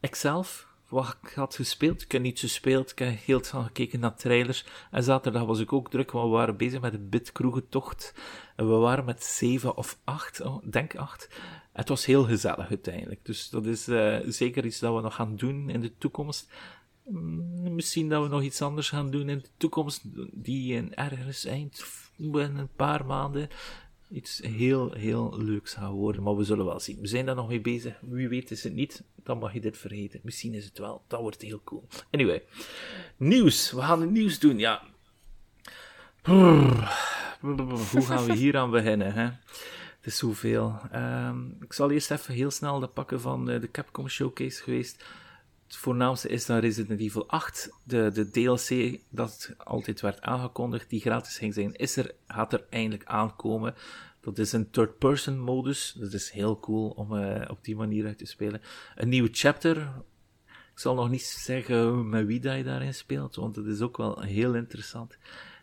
[0.00, 2.02] ikzelf wat ik had gespeeld.
[2.02, 4.64] Ik heb niet gespeeld, ik heb heel veel gekeken naar trailers.
[4.90, 8.14] En zaterdag was ik ook druk, want we waren bezig met de Bitkroegentocht.
[8.56, 11.28] En we waren met zeven of acht, oh, denk acht.
[11.72, 13.20] Het was heel gezellig uiteindelijk.
[13.22, 16.50] Dus dat is uh, zeker iets dat we nog gaan doen in de toekomst.
[17.04, 20.00] Mm, misschien dat we nog iets anders gaan doen in de toekomst,
[20.32, 21.84] die in ergens eind,
[22.16, 23.48] in een paar maanden,
[24.10, 26.22] iets heel, heel leuks gaan worden.
[26.22, 27.00] Maar we zullen wel zien.
[27.00, 27.94] We zijn daar nog mee bezig.
[28.00, 29.02] Wie weet is het niet.
[29.22, 30.20] Dan mag je dit vergeten.
[30.22, 31.04] Misschien is het wel.
[31.06, 31.86] Dat wordt heel cool.
[32.10, 32.42] Anyway.
[33.16, 33.72] Nieuws.
[33.72, 34.58] We gaan het nieuws doen.
[34.58, 34.82] Ja.
[36.22, 39.12] Hoe gaan we hier aan beginnen?
[39.12, 39.24] Hè?
[39.24, 40.80] Het is zoveel.
[40.94, 45.04] Um, ik zal eerst even heel snel de pakken van de Capcom Showcase geweest.
[45.66, 47.70] Het voornaamste is dan Resident Evil 8.
[47.82, 52.64] De, de DLC dat altijd werd aangekondigd, die gratis ging zijn, is er, gaat er
[52.70, 53.74] eindelijk aankomen.
[54.20, 55.96] Dat is een third-person modus.
[55.98, 58.60] Dat is heel cool om uh, op die manier uit te spelen.
[58.94, 59.76] Een nieuwe chapter.
[60.46, 63.96] Ik zal nog niet zeggen met wie dat je daarin speelt, want het is ook
[63.96, 65.18] wel heel interessant.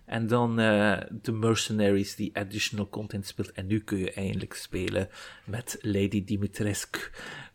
[0.05, 3.51] En dan uh, de Mercenaries die additional content speelt.
[3.51, 5.09] En nu kun je eindelijk spelen
[5.45, 6.99] met Lady Dimitrescu.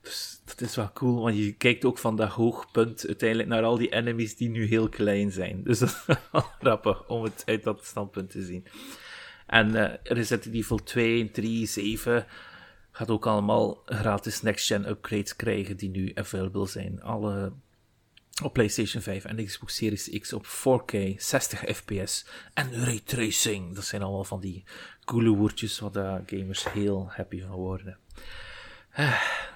[0.09, 3.77] Dus dat is wel cool, want je kijkt ook van dat hoogpunt uiteindelijk naar al
[3.77, 5.63] die enemies die nu heel klein zijn.
[5.63, 8.67] Dus dat is wel grappig om het uit dat standpunt te zien.
[9.47, 12.27] En uh, Resident Evil 2, 3, 7
[12.91, 17.03] gaat ook allemaal gratis next-gen upgrades krijgen die nu available zijn.
[17.03, 17.53] Alle
[18.43, 23.75] op PlayStation 5 en Xbox Series X op 4K, 60 fps en raytracing.
[23.75, 24.65] Dat zijn allemaal van die
[25.05, 27.99] coole woordjes waar de gamers heel happy van worden.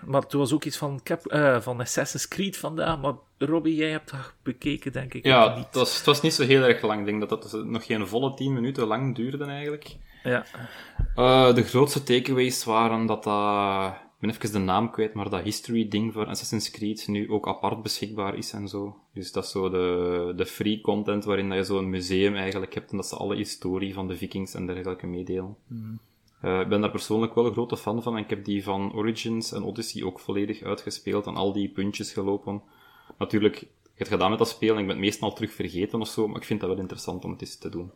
[0.07, 3.01] Maar het was ook iets van, Cap, uh, van Assassin's Creed vandaag.
[3.01, 5.25] Maar Robbie, jij hebt dat bekeken, denk ik.
[5.25, 7.01] Ja, het was, het was niet zo heel erg lang.
[7.01, 9.97] Ik denk dat dat nog geen volle 10 minuten lang duurde eigenlijk.
[10.23, 10.45] Ja.
[11.17, 16.13] Uh, de grootste takeaways waren dat dat ben even de naam kwijt, maar dat history-ding
[16.13, 18.97] voor Assassin's Creed nu ook apart beschikbaar is en zo.
[19.15, 22.91] Dus dat is zo de, de free content waarin dat je zo'n museum eigenlijk hebt
[22.91, 25.57] en dat ze alle historie van de vikings en dergelijke meedelen.
[25.67, 25.99] Mm.
[26.43, 28.93] Uh, ik ben daar persoonlijk wel een grote fan van en ik heb die van
[28.95, 32.63] Origins en Odyssey ook volledig uitgespeeld en al die puntjes gelopen.
[33.19, 36.01] Natuurlijk, ik heb het gedaan met dat spelen en ik ben het meestal terug vergeten
[36.01, 37.93] of zo, maar ik vind dat wel interessant om het eens te doen.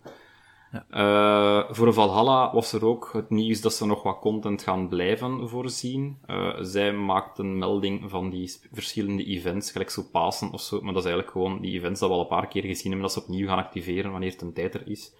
[0.72, 0.86] Ja.
[0.90, 5.49] Uh, voor Valhalla was er ook het nieuws dat ze nog wat content gaan blijven
[5.49, 6.18] voorzien.
[6.26, 10.92] Uh, zij maakt een melding van die verschillende events, gelijk zo Pasen of zo, maar
[10.92, 13.12] dat is eigenlijk gewoon die events dat we al een paar keer gezien hebben, dat
[13.12, 15.12] ze opnieuw gaan activeren wanneer het een tijd er is.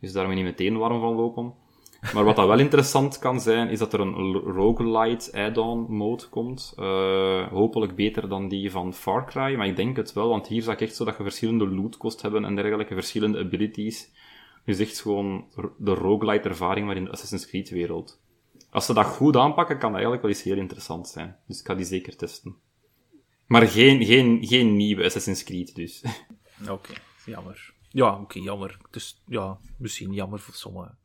[0.00, 1.54] Dus daar moet je niet meteen warm van lopen.
[2.14, 6.74] Maar wat dat wel interessant kan zijn, is dat er een roguelite add-on mode komt.
[6.78, 10.62] Uh, hopelijk beter dan die van Far Cry, maar ik denk het wel, want hier
[10.62, 14.10] zag ik echt zo dat je verschillende loot kost hebben en dergelijke, verschillende abilities
[14.64, 15.44] Je zegt gewoon
[15.78, 18.20] de roguelite ervaring, maar in de Assassin's Creed wereld.
[18.70, 21.36] Als ze dat goed aanpakken, kan dat eigenlijk wel eens heel interessant zijn.
[21.46, 22.56] Dus ik ga die zeker testen.
[23.46, 26.02] Maar geen, geen, geen nieuwe Assassin's Creed, dus.
[26.70, 26.92] Oké,
[27.26, 27.74] jammer.
[27.88, 28.78] Ja, oké, jammer.
[28.90, 30.98] Dus ja, misschien jammer voor sommigen.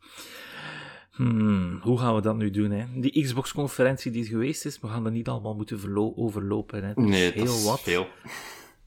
[1.22, 2.72] Hmm, hoe gaan we dat nu doen?
[2.72, 2.86] Hè?
[2.94, 6.84] Die Xbox-conferentie die geweest is, we gaan er niet allemaal moeten overlopen.
[6.84, 6.92] Hè?
[6.96, 7.82] nee, heel dat is wat.
[7.82, 8.08] veel.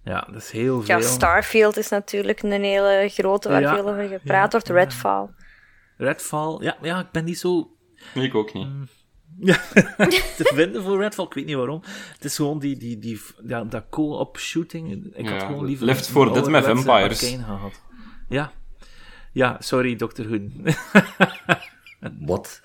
[0.05, 0.99] Ja, dat is heel veel.
[0.99, 4.69] Ja, Starfield is natuurlijk een hele grote waar veel over gepraat wordt.
[4.69, 5.29] Redfall.
[5.97, 7.77] Redfall, ja, ja, ik ben niet zo...
[8.15, 8.67] Ik ook niet.
[8.67, 8.89] Mm.
[9.41, 9.57] Ja,
[10.37, 11.83] te vinden voor Redfall, ik weet niet waarom.
[12.13, 15.15] Het is gewoon die, die, die, ja, dat co-op shooting.
[15.15, 15.87] Ik had gewoon liever...
[15.87, 17.21] Left 4 Dead met vampires.
[17.21, 17.83] Gehad.
[18.29, 18.53] Ja.
[19.33, 20.29] Ja, sorry, Dr.
[20.29, 20.53] Hoon.
[22.21, 22.61] Wat?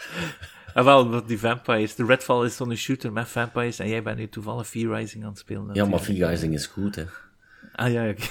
[0.73, 1.95] Ah, wel, die vampires.
[1.95, 5.29] De Redfall is zo'n shooter met vampires en jij bent nu toevallig Fear Rising aan
[5.29, 5.69] het spelen.
[5.73, 7.03] Ja, maar Fear Rising is goed, hè.
[7.75, 8.23] Ah ja, oké.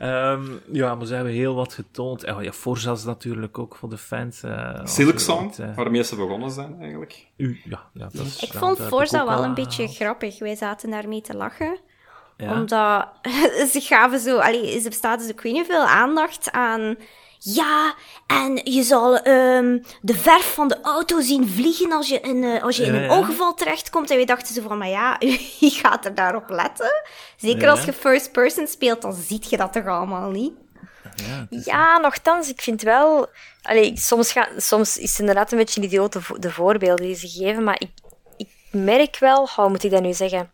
[0.00, 2.24] um, ja, maar ze hebben heel wat getoond.
[2.30, 4.42] Oh, ja, Forza's natuurlijk ook voor de fans.
[4.44, 7.26] Uh, Silk Song, uh, waarmee ze begonnen zijn eigenlijk.
[7.36, 10.38] U, ja, ja, dat is, ik vond Forza wel een beetje grappig.
[10.38, 11.78] Wij zaten daarmee te lachen.
[12.36, 12.52] Ja.
[12.52, 13.08] Omdat
[13.72, 14.38] ze gaven zo...
[14.38, 16.96] Allee, ze bestaat dus ook niet veel aandacht aan
[17.44, 17.94] ja,
[18.26, 22.62] en je zal um, de verf van de auto zien vliegen als je in, uh,
[22.62, 24.10] als je in een ongeval terechtkomt.
[24.10, 25.18] En we dachten zo van, maar ja,
[25.60, 27.02] wie gaat er daarop letten?
[27.36, 30.52] Zeker als je first person speelt, dan ziet je dat toch allemaal niet?
[31.16, 31.64] Ja, is...
[31.64, 33.26] ja, nogthans, ik vind wel...
[33.62, 37.28] Allee, soms, ga, soms is het inderdaad een beetje een idiote de voorbeelden die ze
[37.28, 37.90] geven, maar ik,
[38.36, 39.48] ik merk wel...
[39.54, 40.50] Hoe moet ik dat nu zeggen?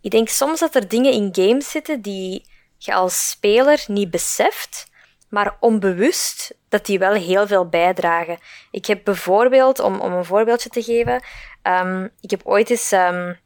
[0.00, 2.44] Ik denk soms dat er dingen in games zitten die
[2.78, 4.89] je als speler niet beseft
[5.30, 8.38] maar onbewust dat die wel heel veel bijdragen.
[8.70, 11.22] Ik heb bijvoorbeeld, om, om een voorbeeldje te geven,
[11.62, 13.38] um, ik heb ooit eens um,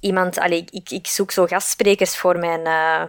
[0.00, 3.02] iemand, allee, ik, ik zoek zo gastsprekers voor mijn uh,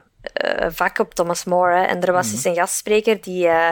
[0.45, 3.69] uh, vak op Thomas More, en er was mm eens een gastspreker die uh,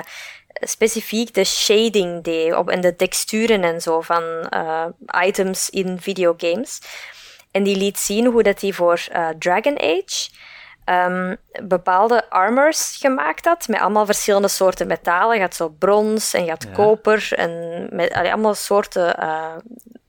[0.54, 4.24] specifiek de shading deed op, en de texturen en zo van
[5.26, 6.80] items in videogames.
[7.52, 9.00] En die liet zien hoe dat die voor
[9.40, 10.30] Dragon Age
[10.90, 15.36] um, bepaalde armors gemaakt had, met allemaal verschillende soorten metalen.
[15.36, 19.56] Je had zo brons en je had koper en met allee, allemaal soorten uh,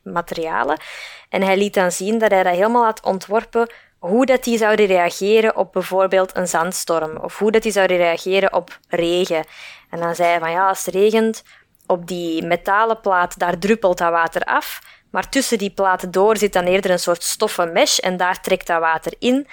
[0.02, 0.80] materialen.
[1.28, 4.86] En hij liet dan zien dat hij dat helemaal had ontworpen hoe dat die zouden
[4.86, 9.44] reageren op bijvoorbeeld een zandstorm of hoe dat die zouden reageren op regen.
[9.90, 11.42] En dan zei hij van ja, als het regent,
[11.86, 16.52] op die metalen plaat, daar druppelt dat water af, maar tussen die platen door zit
[16.52, 19.46] dan eerder een soort stoffen mesh en daar trekt dat water in.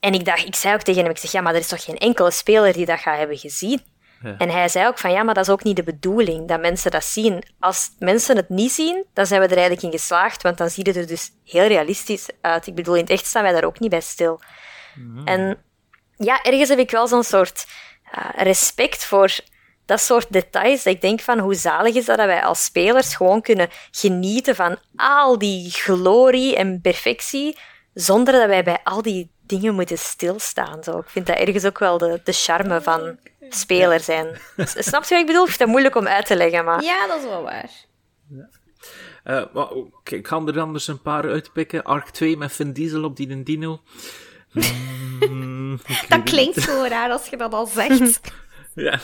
[0.00, 1.84] En ik dacht, ik zei ook tegen hem, ik zeg, ja, maar er is toch
[1.84, 3.80] geen enkele speler die dat gaat hebben gezien?
[4.38, 6.90] En hij zei ook van, ja, maar dat is ook niet de bedoeling, dat mensen
[6.90, 7.42] dat zien.
[7.58, 10.86] Als mensen het niet zien, dan zijn we er eigenlijk in geslaagd, want dan ziet
[10.86, 12.66] het er dus heel realistisch uit.
[12.66, 14.40] Ik bedoel, in het echt staan wij daar ook niet bij stil.
[14.94, 15.26] Mhm.
[15.26, 15.58] En
[16.16, 17.66] ja, ergens heb ik wel zo'n soort
[18.18, 19.30] uh, respect voor
[19.86, 20.82] dat soort details.
[20.82, 24.54] Dat ik denk van, hoe zalig is dat dat wij als spelers gewoon kunnen genieten
[24.54, 27.58] van al die glorie en perfectie,
[27.94, 30.84] zonder dat wij bij al die dingen moeten stilstaan.
[30.84, 30.98] Zo.
[30.98, 34.40] Ik vind dat ergens ook wel de, de charme van speler zijn.
[34.56, 35.42] Snap je wat ik bedoel?
[35.42, 36.82] Ik vind dat moeilijk om uit te leggen, maar...
[36.82, 37.70] Ja, dat is wel waar.
[38.28, 38.48] Ja.
[39.24, 39.44] Uh,
[40.04, 41.84] ik ga er anders een paar uitpikken.
[41.84, 43.80] Arc 2 met Vin Diesel op die dino.
[45.28, 48.20] Mm, dat klinkt zo raar als je dat al zegt.
[48.74, 49.00] Ja,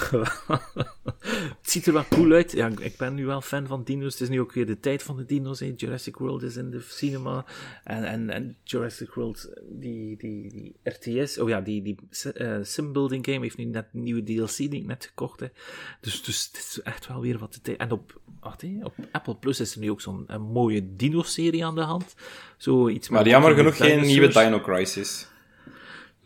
[1.63, 2.53] het ziet er wel cool uit.
[2.53, 4.13] Ja, ik ben nu wel fan van dino's.
[4.13, 5.61] Het is nu ook weer de tijd van de dino's.
[5.61, 5.73] Hè.
[5.77, 7.45] Jurassic World is in de cinema.
[7.85, 11.97] En, en, en Jurassic World, die, die, die RTS, oh ja, die, die
[12.35, 15.59] uh, simbuilding game heeft nu net een nieuwe DLC die ik net gekocht heb.
[16.01, 17.79] Dus, dus het is echt wel weer wat de tijd.
[17.79, 21.75] En op, wacht, hè, op Apple Plus is er nu ook zo'n mooie dino-serie aan
[21.75, 22.15] de hand.
[22.57, 25.27] Zo iets maar jammer genoeg geen nieuwe Dino Crisis.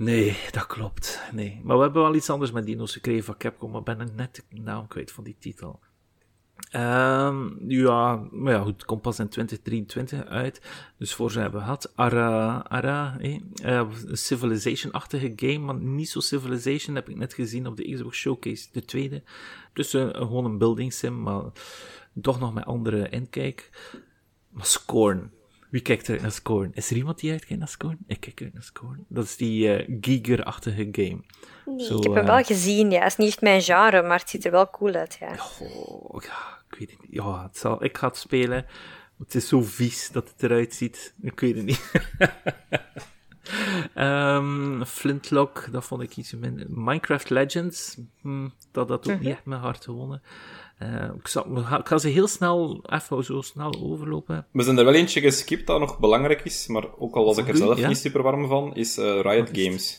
[0.00, 1.20] Nee, dat klopt.
[1.32, 1.60] Nee.
[1.64, 4.60] Maar we hebben wel iets anders met dino's gekregen van Capcom, maar ben net de
[4.60, 5.80] naam kwijt van die titel.
[6.74, 10.62] Um, ja, maar ja, goed, komt pas in 2023 uit.
[10.98, 11.92] Dus voor ze hebben gehad.
[11.94, 17.92] Ara, Ara eh, Civilization-achtige game, maar niet zo Civilization, heb ik net gezien op de
[17.92, 19.22] Xbox Showcase, de tweede.
[19.72, 21.42] Dus uh, gewoon een building sim, maar
[22.20, 23.70] toch nog met andere inkijk.
[24.48, 25.30] Maar Scorn,
[25.70, 26.70] wie kijkt er naar Scorn?
[26.74, 27.98] Is er iemand die uitkijkt naar Scorn?
[28.06, 29.04] Ik kijk uit naar Scorn.
[29.08, 31.20] Dat is die uh, Giger-achtige game.
[31.66, 33.02] Nee, Zo, ik heb hem uh, wel gezien, ja.
[33.02, 35.32] Het is niet echt mijn genre, maar het ziet er wel cool uit, ja.
[35.60, 37.12] Oh, ja, ik weet het niet.
[37.12, 38.66] Ja, het zal, ik ga het spelen.
[39.18, 41.14] Het is zo vies dat het eruit ziet.
[41.20, 41.92] Ik weet het niet.
[43.94, 46.66] um, Flintlock, dat vond ik iets minder.
[46.68, 49.20] Minecraft Legends, hm, dat had ook mm -hmm.
[49.20, 50.22] niet echt mijn hart gewonnen.
[50.82, 51.46] Uh, ik, zal,
[51.78, 54.46] ik, ga ze heel snel, even zo snel overlopen.
[54.52, 57.48] We zijn er wel eentje geskipt dat nog belangrijk is, maar ook al was ik
[57.48, 59.98] er zelf niet super warm van, is uh, Riot Games.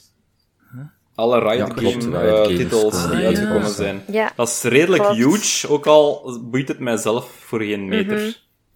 [0.72, 0.82] Huh?
[1.16, 4.04] alle Riot Game-titels die uitgekomen zijn.
[4.12, 4.32] Ja.
[4.36, 8.18] Dat is redelijk huge, ook al boeit het mijzelf voor geen meter.
[8.18, 8.32] Mhm.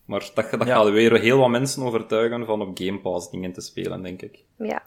[0.06, 3.61] Maar dat, dat gaat weer heel wat mensen overtuigen van op Game Pass dingen te
[3.61, 4.44] spelen, denk ik.
[4.57, 4.84] Ja.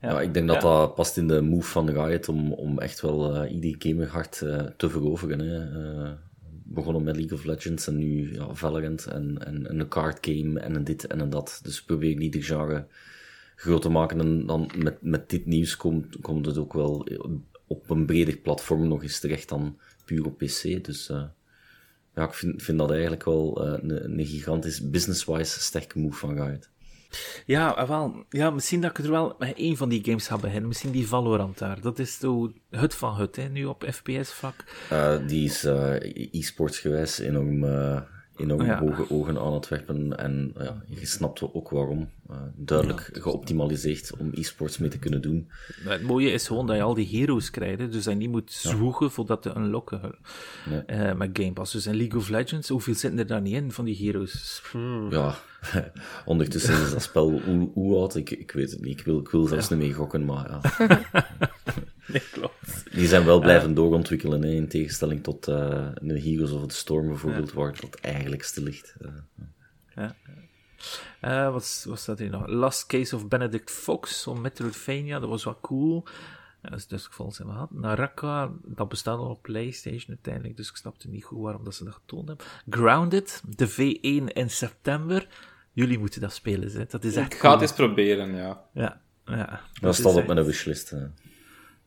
[0.00, 3.44] Ja, ik denk dat dat past in de move van Riot om, om echt wel
[3.44, 5.38] uh, ieder gamerhart uh, te veroveren.
[5.38, 5.82] Hè.
[5.82, 6.10] Uh,
[6.64, 10.74] begonnen met League of Legends en nu ja, Valorant en, en, een card game en
[10.74, 11.60] een dit en een dat.
[11.62, 12.86] Dus probeer niet ieder genre
[13.56, 14.20] groot te maken.
[14.20, 17.06] En dan met, met dit nieuws komt, komt het ook wel
[17.66, 20.84] op een breder platform nog eens terecht dan puur op PC.
[20.84, 21.22] Dus uh,
[22.14, 26.42] ja, ik vind, vind dat eigenlijk wel uh, een, een gigantisch business-wise sterke move van
[26.42, 26.68] Riot.
[27.46, 30.68] Ja, ah, wel, ja, misschien dat ik er wel één van die games ga beginnen.
[30.68, 31.80] Misschien die Valorant daar.
[31.80, 34.54] Dat is zo het van het, hè, nu op FPS-vlak.
[34.92, 35.64] Uh, die is
[36.30, 37.64] e-sports gewijs enorm
[38.38, 38.78] enorm ja.
[38.78, 40.18] hoge ogen aan het werpen.
[40.18, 42.08] En ja, je snapt ook waarom.
[42.30, 45.48] Uh, duidelijk geoptimaliseerd om e-sports mee te kunnen doen.
[45.84, 47.78] Het mooie is gewoon dat je al die heroes krijgt.
[47.78, 50.14] Dus dat je niet moet zwoegen voordat te unlocken.
[50.68, 50.82] Nee.
[50.86, 51.72] Uh, met Game Pass.
[51.72, 54.62] Dus in League of Legends, hoeveel zitten er daar niet in van die heroes?
[55.10, 55.34] Ja,
[56.24, 58.16] ondertussen is dat spel hoe, hoe oud?
[58.16, 58.98] Ik, ik weet het niet.
[58.98, 60.60] Ik wil, ik wil zelfs niet mee gokken, maar ja.
[62.12, 62.47] nee, klopt.
[62.98, 67.06] Die zijn wel blijven doorontwikkelen, hè, in tegenstelling tot uh, de Heroes of the Storm
[67.06, 68.94] bijvoorbeeld, waar dat eigenlijk stil ligt.
[69.00, 69.10] Uh,
[69.94, 70.16] ja.
[71.22, 72.46] Uh, wat, wat staat hier nog?
[72.46, 76.04] Last Case of Benedict Fox op Metroidvania, dat was wel cool.
[76.62, 77.70] Dat is dus volgens mij gehad.
[77.70, 81.84] Naraka, dat bestaat al op PlayStation uiteindelijk, dus ik snapte niet goed waarom dat ze
[81.84, 82.46] dat getoond hebben.
[82.70, 85.28] Grounded, de V1 in september.
[85.72, 86.84] Jullie moeten dat spelen, hè.
[86.88, 88.64] dat is echt Ik ga het eens proberen, ja.
[88.72, 89.60] Ja, ja.
[89.80, 90.94] Dat staat op mijn wishlist.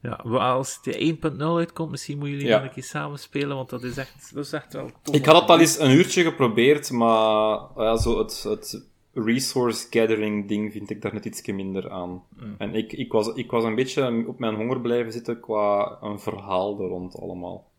[0.02, 3.84] Ja, als de 1.0 uitkomt, misschien moeten jullie nog een keer samen spelen, want dat
[3.84, 5.16] is echt, dat is echt wel tof.
[5.16, 10.48] Ik had het al eens een uurtje geprobeerd, maar ja, zo het, het resource gathering
[10.48, 12.24] ding vind ik daar net iets minder aan.
[12.40, 12.56] Mm.
[12.58, 16.20] En ik, ik, was, ik was een beetje op mijn honger blijven zitten qua een
[16.20, 17.72] verhaal er rond allemaal.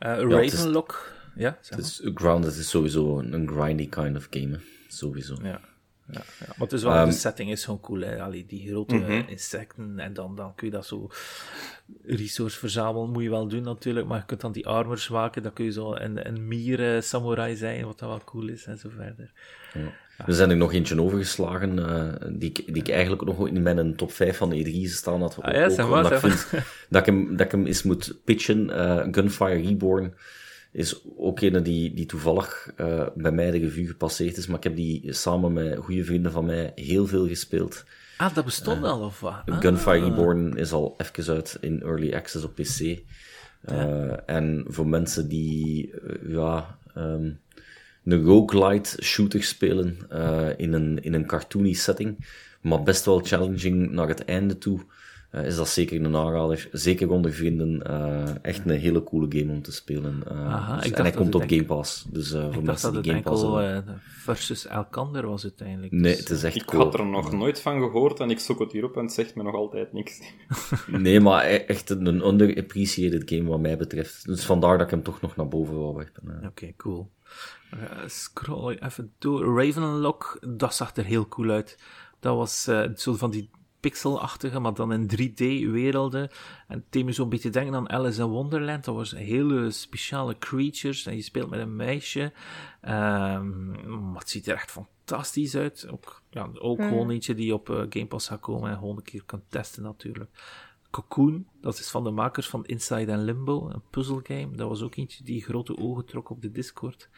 [0.00, 1.58] Uh, Ravenlock, ja?
[1.70, 1.78] Maar.
[1.78, 5.36] is, Grounded is sowieso een, grindy kind of game, sowieso.
[5.42, 5.60] Ja.
[6.12, 8.22] Ja, ja, maar het is wel, um, de setting is gewoon cool, hè.
[8.22, 9.24] Allee, die grote mm -hmm.
[9.28, 11.10] insecten, en dan, dan kun je dat zo
[12.04, 15.52] resource verzamelen, moet je wel doen natuurlijk, maar je kunt dan die armors maken, dan
[15.52, 18.88] kun je zo een, een mier samurai zijn, wat dat wel cool is, en zo
[18.96, 19.32] verder.
[19.74, 19.92] Ja.
[20.26, 23.96] Er zijn er nog eentje overgeslagen, uh, die, ik, die ik eigenlijk nog in mijn
[23.96, 25.38] top 5 van de E3 staan had.
[25.40, 26.46] Ah, ja, ook, dat, ik vind,
[26.88, 30.14] dat, ik hem, dat ik hem eens moet pitchen, uh, Gunfire Reborn
[30.72, 34.64] is ook een die, die toevallig uh, bij mij de revue gepasseerd is, maar ik
[34.64, 37.84] heb die samen met goede vrienden van mij heel veel gespeeld.
[38.16, 39.42] Ah, dat bestond uh, al, of wat?
[39.46, 39.60] Ah.
[39.60, 42.80] Gunfire Reborn is al even uit in Early Access op PC.
[42.80, 42.96] Uh,
[43.64, 44.22] ja.
[44.26, 45.94] En voor mensen die,
[46.26, 47.40] ja, um,
[48.04, 49.98] een roguelite shooter spelen
[50.56, 52.26] in, een, in een cartoony setting,
[52.60, 54.80] maar best wel challenging naar het einde toe,
[55.32, 56.68] uh, is dat zeker een aanrader.
[56.72, 57.82] Zeker onder vrienden.
[57.86, 60.22] Uh, echt een hele coole game om te spelen.
[60.32, 62.04] Uh, Aha, dus, en hij komt op Game Pass.
[62.08, 64.00] Dus voor mensen die Game Pass hebben.
[64.04, 65.92] versus Elkander was uiteindelijk.
[65.92, 68.72] Nee, het is echt Ik had er nog nooit van gehoord en ik zoek het
[68.72, 70.20] hierop en het zegt me nog altijd niks.
[70.86, 74.26] nee, maar e- echt een underappreciated game wat mij betreft.
[74.26, 76.36] Dus vandaar dat ik hem toch nog naar boven wou werpen.
[76.36, 77.10] Oké, okay, cool.
[78.06, 79.64] scroll even door.
[79.64, 81.78] Ravenlock, dat zag er heel cool uit.
[82.20, 82.62] Dat was
[82.94, 83.50] zo van die
[83.82, 86.30] pixelachtige, maar dan in 3D-werelden.
[86.68, 88.84] En het deed me zo'n beetje denken aan Alice in Wonderland.
[88.84, 92.32] Dat was hele speciale creatures en je speelt met een meisje.
[92.82, 95.88] Um, maar het ziet er echt fantastisch uit.
[95.90, 96.88] Ook, ja, ook hmm.
[96.88, 99.82] gewoon eentje die op uh, Game Pass gaat komen en gewoon een keer kan testen
[99.82, 100.30] natuurlijk.
[100.90, 104.56] Cocoon, dat is van de makers van Inside and Limbo, een puzzelgame.
[104.56, 107.08] Dat was ook eentje die grote ogen trok op de Discord.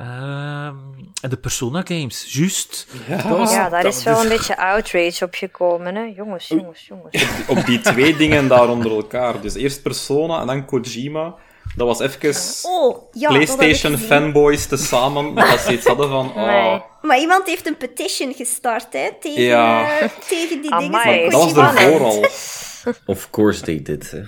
[0.00, 2.86] Um, en de Persona games, juist.
[3.08, 6.02] Ja, ja daar is wel een beetje outrage op gekomen, hè.
[6.16, 7.24] Jongens, jongens, jongens.
[7.48, 9.40] Op, die twee dingen daar onder elkaar.
[9.40, 11.34] Dus eerst Persona en dan Kojima.
[11.76, 16.28] Dat was even oh, ja, PlayStation fanboys tezamen, dat ze iets hadden van...
[16.28, 16.70] Oh.
[17.02, 17.10] Nee.
[17.10, 20.02] Maar iemand heeft een petition gestart, hè, tegen, ja.
[20.02, 22.26] uh, tegen die dingen van Dat was ervoor al.
[23.14, 24.22] Of course they did, hè.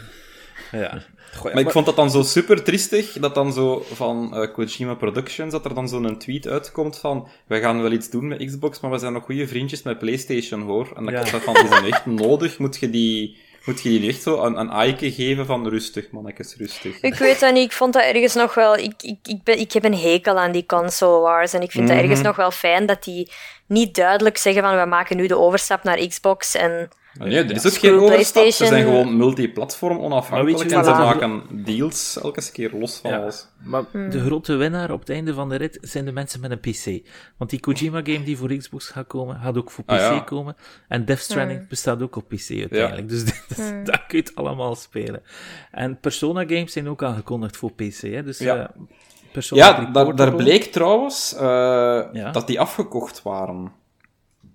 [0.78, 1.02] Ja
[1.42, 5.52] maar, ik vond dat dan zo super triestig, dat dan zo van uh, Kojima Productions,
[5.52, 8.90] dat er dan zo'n tweet uitkomt van, wij gaan wel iets doen met Xbox, maar
[8.90, 10.92] we zijn nog goede vriendjes met PlayStation, hoor.
[10.96, 11.24] En dan ja.
[11.24, 12.58] ik dat van, is dat echt nodig?
[12.58, 13.42] Moet je die...
[13.64, 17.00] Moet je die echt zo een, een geven van rustig, mannetjes, rustig.
[17.00, 17.64] Ik weet dat niet.
[17.64, 18.76] Ik vond dat ergens nog wel...
[18.76, 21.52] Ik, ik, ik, ben, ik heb een hekel aan die console wars.
[21.52, 22.28] En ik vind mm dat ergens mhm.
[22.28, 23.30] nog wel fijn dat die
[23.66, 26.88] niet duidelijk zeggen van we maken nu de overstap naar Xbox en
[27.18, 28.44] Nee, er is ook geen overstap.
[28.44, 33.48] Ze zijn gewoon multiplatform onafhankelijk en ze maken deals elke keer los van alles.
[33.64, 34.10] Maar hmm.
[34.10, 37.06] de grote winnaar op het einde van de rit zijn de mensen met een PC.
[37.36, 40.56] Want die Kojima-game die voor Xbox gaat komen, gaat ook voor ah, PC komen.
[40.88, 41.68] En Death Stranding hmm.
[41.68, 43.08] bestaat ook op PC uiteindelijk.
[43.08, 43.24] Dus
[43.56, 43.84] hmm.
[43.84, 45.22] dat kun je het allemaal spelen.
[45.70, 48.00] En Persona-games zijn ook aangekondigd voor PC.
[48.00, 48.22] Hè?
[48.22, 48.56] Dus, ja.
[48.56, 53.72] Uh, ja, daar, daar, bleek trouwens uh, dat die afgekocht waren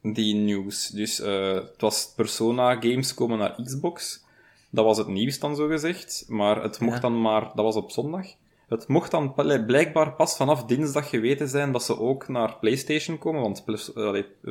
[0.02, 0.88] die nieuws.
[0.88, 4.24] Dus uh, het was Persona games komen naar Xbox.
[4.70, 6.26] Dat was het nieuws dan zo gezegd.
[6.28, 8.26] Maar het mocht dan maar, dat was op zondag.
[8.70, 9.34] Het mocht dan
[9.66, 13.66] blijkbaar pas vanaf dinsdag geweten zijn dat ze ook naar PlayStation komen, want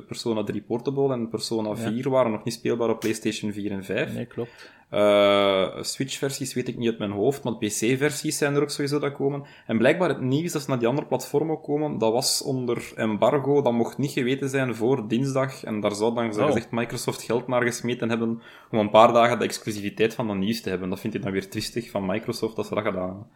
[0.07, 4.15] Persona 3 Portable en Persona 4 waren nog niet speelbaar op PlayStation 4 en 5.
[4.15, 4.71] Nee, klopt.
[4.93, 9.13] Uh, Switch-versies weet ik niet uit mijn hoofd, maar PC-versies zijn er ook sowieso dat
[9.13, 9.43] komen.
[9.67, 13.63] En blijkbaar het nieuws dat ze naar die andere platformen komen, dat was onder embargo,
[13.63, 15.65] dat mocht niet geweten zijn voor dinsdag.
[15.65, 16.47] En daar zou dan, oh.
[16.47, 20.61] gezegd, Microsoft geld naar gesmeten hebben om een paar dagen de exclusiviteit van dat nieuws
[20.61, 20.89] te hebben.
[20.89, 23.27] Dat vind ik dan weer twistig van Microsoft dat ze dat gedaan hebben.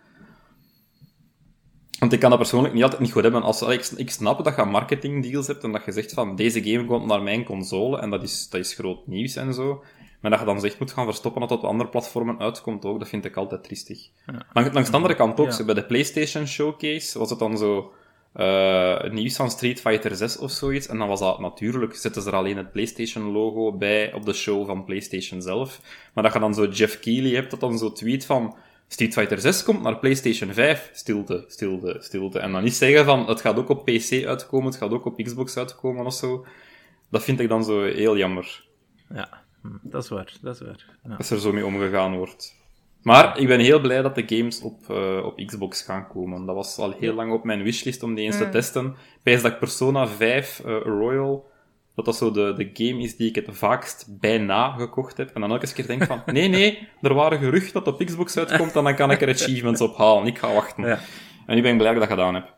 [2.03, 3.43] Want ik kan dat persoonlijk niet altijd niet goed hebben.
[3.43, 6.85] Als, ik, ik snap dat je marketingdeals hebt en dat je zegt van deze game
[6.85, 9.85] komt naar mijn console en dat is, dat is groot nieuws en zo.
[10.21, 12.99] Maar dat je dan zegt moet gaan verstoppen dat het op andere platformen uitkomt ook,
[12.99, 14.09] dat vind ik altijd triestig.
[14.27, 14.47] Ja.
[14.53, 17.93] Langs, langs de andere kant ook, bij de PlayStation Showcase was het dan zo
[18.37, 20.87] uh, nieuws van Street Fighter 6 of zoiets.
[20.87, 24.33] En dan was dat natuurlijk, zetten ze er alleen het PlayStation logo bij op de
[24.33, 25.81] show van PlayStation zelf.
[26.15, 28.57] Maar dat je dan zo Jeff Keighley hebt, dat dan zo tweet van
[28.93, 30.91] Street Fighter 6 komt naar PlayStation 5.
[30.93, 32.39] Stilte, stilte, stilte.
[32.39, 35.23] En dan niet zeggen van, het gaat ook op PC uitkomen, het gaat ook op
[35.23, 36.47] Xbox uitkomen of zo.
[37.11, 38.65] Dat vind ik dan zo heel jammer.
[39.15, 39.29] Ja,
[39.63, 40.99] hm, dat is waar, dat is waar.
[41.05, 41.15] Ja.
[41.15, 42.55] Als er zo mee omgegaan wordt.
[43.03, 46.47] Maar ik ben heel blij dat de games op, uh, op Xbox gaan komen.
[46.47, 48.51] Dat was al heel lang op mijn wishlist om die eens te hm.
[48.51, 48.97] testen.
[49.23, 51.51] Bij dat ik Persona 5 uh, Royal
[51.95, 55.31] dat dat zo de, de game is die ik het vaakst bijna gekocht heb.
[55.35, 58.77] En dan elke keer denk van, nee, nee, er waren geruchten dat op Xbox uitkomt
[58.77, 60.27] en dan kan ik er achievements op halen.
[60.27, 60.87] Ik ga wachten.
[60.87, 61.01] Ja.
[61.47, 62.55] En nu ben ik blij dat ik dat gedaan heb.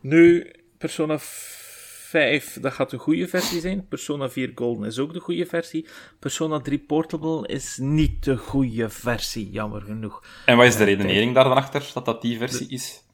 [0.00, 3.86] Nu, Persona 5, dat gaat de goede versie zijn.
[3.88, 5.86] Persona 4 Golden is ook de goede versie.
[6.18, 10.24] Persona 3 Portable is niet de goede versie, jammer genoeg.
[10.46, 13.04] En wat is de redenering daar dan achter, dat dat die versie is?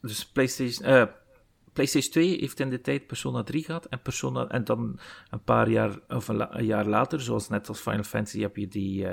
[0.00, 0.88] Dus PlayStation...
[0.88, 1.02] Uh,
[1.78, 4.98] PlayStation 2 heeft in de tijd Persona 3 gehad en, Persona, en dan
[5.30, 9.04] een paar jaar, of een, jaar later, zoals net als Final Fantasy, heb je die,
[9.04, 9.12] uh,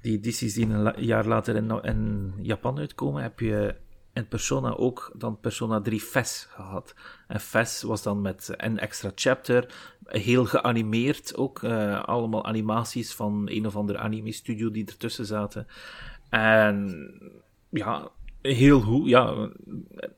[0.00, 3.74] die edities die een jaar later in, Japan uitkomen, heb je
[4.12, 6.94] in Persona ook dan Persona 3 FES gehad.
[7.28, 9.74] En FES was dan met een extra chapter,
[10.04, 15.66] heel geanimeerd ook, uh, allemaal animaties van een of andere anime studio die ertussen zaten.
[16.30, 17.08] En
[17.68, 18.10] ja,
[18.52, 19.48] heel goed, ja.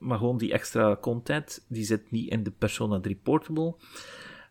[0.07, 3.75] Maar gewoon die extra content, die zit niet in de Persona 3 Portable.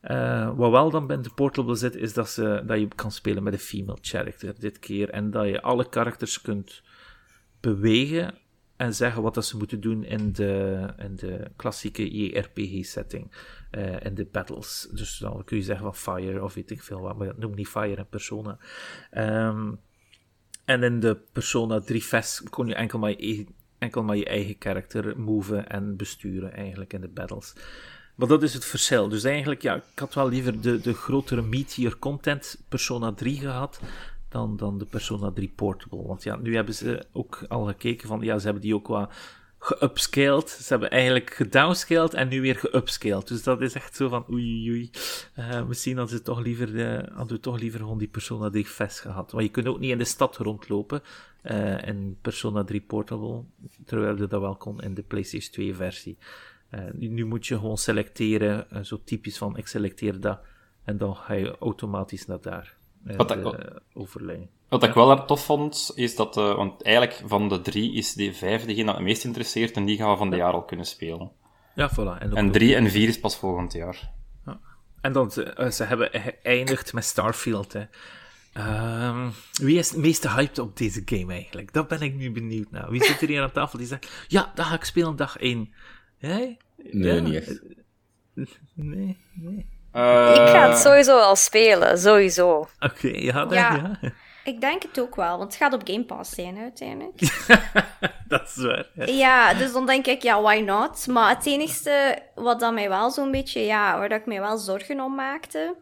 [0.04, 3.44] Uh, wat wel dan bij de Portable zit, is dat, ze, dat je kan spelen
[3.44, 5.10] met een female character dit keer.
[5.10, 6.82] En dat je alle karakters kunt
[7.60, 8.38] bewegen
[8.76, 13.32] en zeggen wat dat ze moeten doen in de, in de klassieke JRPG-setting.
[13.72, 14.88] Uh, eh, in de battles.
[14.92, 17.68] Dus dan kun je zeggen van Fire of weet ik veel wat, maar noem niet
[17.68, 18.58] Fire en Persona.
[19.12, 19.80] Um,
[20.66, 23.20] en in de Persona 3 Fest kon je enkel maar
[23.78, 27.54] enkel maar je eigen karakter moven en besturen eigenlijk in de battles.
[28.16, 29.08] Maar dat is het verschil.
[29.10, 33.80] Dus eigenlijk, ja, ik had wel liever de, de grotere meteor content Persona 3 gehad
[34.30, 36.08] dan, dan de Persona 3 Portable.
[36.08, 39.12] Want ja, nu hebben ze ook al gekeken van, ja, ze hebben die ook wat
[39.66, 40.50] geupscaled.
[40.50, 43.28] Ze hebben eigenlijk gedownscaled en nu weer geupscaled.
[43.28, 44.90] Dus dat is echt zo van oei oei.
[45.40, 48.66] Uh, misschien hadden, ze toch liever, uh, hadden we toch liever gewoon die Persona 3
[48.66, 49.32] Fest gehad.
[49.32, 51.02] Want je kunt ook niet in de stad rondlopen
[51.44, 53.44] uh, in Persona 3 Portable,
[53.86, 56.18] terwijl je dat wel kon in de PlayStation 2 versie.
[56.94, 60.40] nu moet je gewoon selecteren, zo typisch van ik selecteer dat
[60.84, 62.78] en dan ga je automatisch naar daar.
[63.04, 63.38] Wat.
[64.70, 68.34] Wat ik wel tof vond, is dat, uh, want eigenlijk van de drie is die
[68.34, 70.86] vijf degene dat het meest interesseert en die gaan we van de jaar al kunnen
[70.86, 71.32] spelen.
[71.76, 72.22] Ja, voilà.
[72.22, 74.12] En, en drie en vier is pas volgend jaar.
[74.46, 74.60] Ja.
[75.02, 77.84] En dan, ze, eh, ze hebben geëindigd met Starfield, hè.
[79.08, 81.74] Um, wie is het meeste hyped op deze game eigenlijk?
[81.74, 82.90] Dat ben ik nu benieuwd naar.
[82.90, 85.74] Wie zit er hier aan tafel die zegt, ja, dat ga ik spelen dag 1.
[86.18, 86.58] Jij?
[86.92, 87.22] Nee, ja.
[87.22, 87.62] niet echt.
[88.74, 89.66] Nee, nee.
[89.96, 90.30] Uh...
[90.30, 92.58] Ik ga het sowieso al spelen, sowieso.
[92.58, 93.98] Oké, okay, ja, ja.
[94.02, 94.12] ja.
[94.46, 97.20] Ik denk het ook wel, want het gaat op Game Pass zijn uiteindelijk.
[98.28, 99.12] dat is waar.
[99.12, 99.54] Ja.
[99.54, 101.08] dus dan denk ik, ja, why not?
[101.08, 104.58] Maar het enige wat dan mij wel zo'n beetje, ja, waar dat ik mij wel
[104.58, 105.76] zorgen om maakte.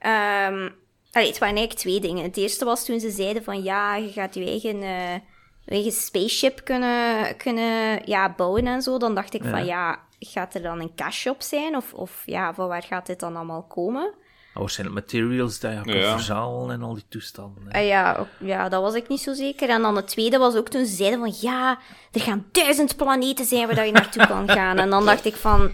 [0.00, 0.74] Um,
[1.12, 2.24] allee, het waren eigenlijk twee dingen.
[2.24, 5.14] Het eerste was toen ze zeiden van, ja, je gaat je eigen, uh,
[5.66, 8.98] eigen spaceship kunnen, kunnen ja, bouwen en zo.
[8.98, 11.76] Dan dacht ik van, ja, gaat er dan een cash op zijn?
[11.76, 14.14] Of, of ja, van waar gaat dit dan allemaal komen?
[14.60, 16.12] Waarschijnlijk materials dat je kan ja.
[16.12, 17.72] verzamelen en al die toestanden.
[17.72, 19.68] Ah, ja, ja, dat was ik niet zo zeker.
[19.68, 21.78] En dan het tweede was ook toen ze zeiden van ja,
[22.12, 24.78] er gaan duizend planeten zijn waar je naartoe kan gaan.
[24.78, 25.72] En dan dacht ik van,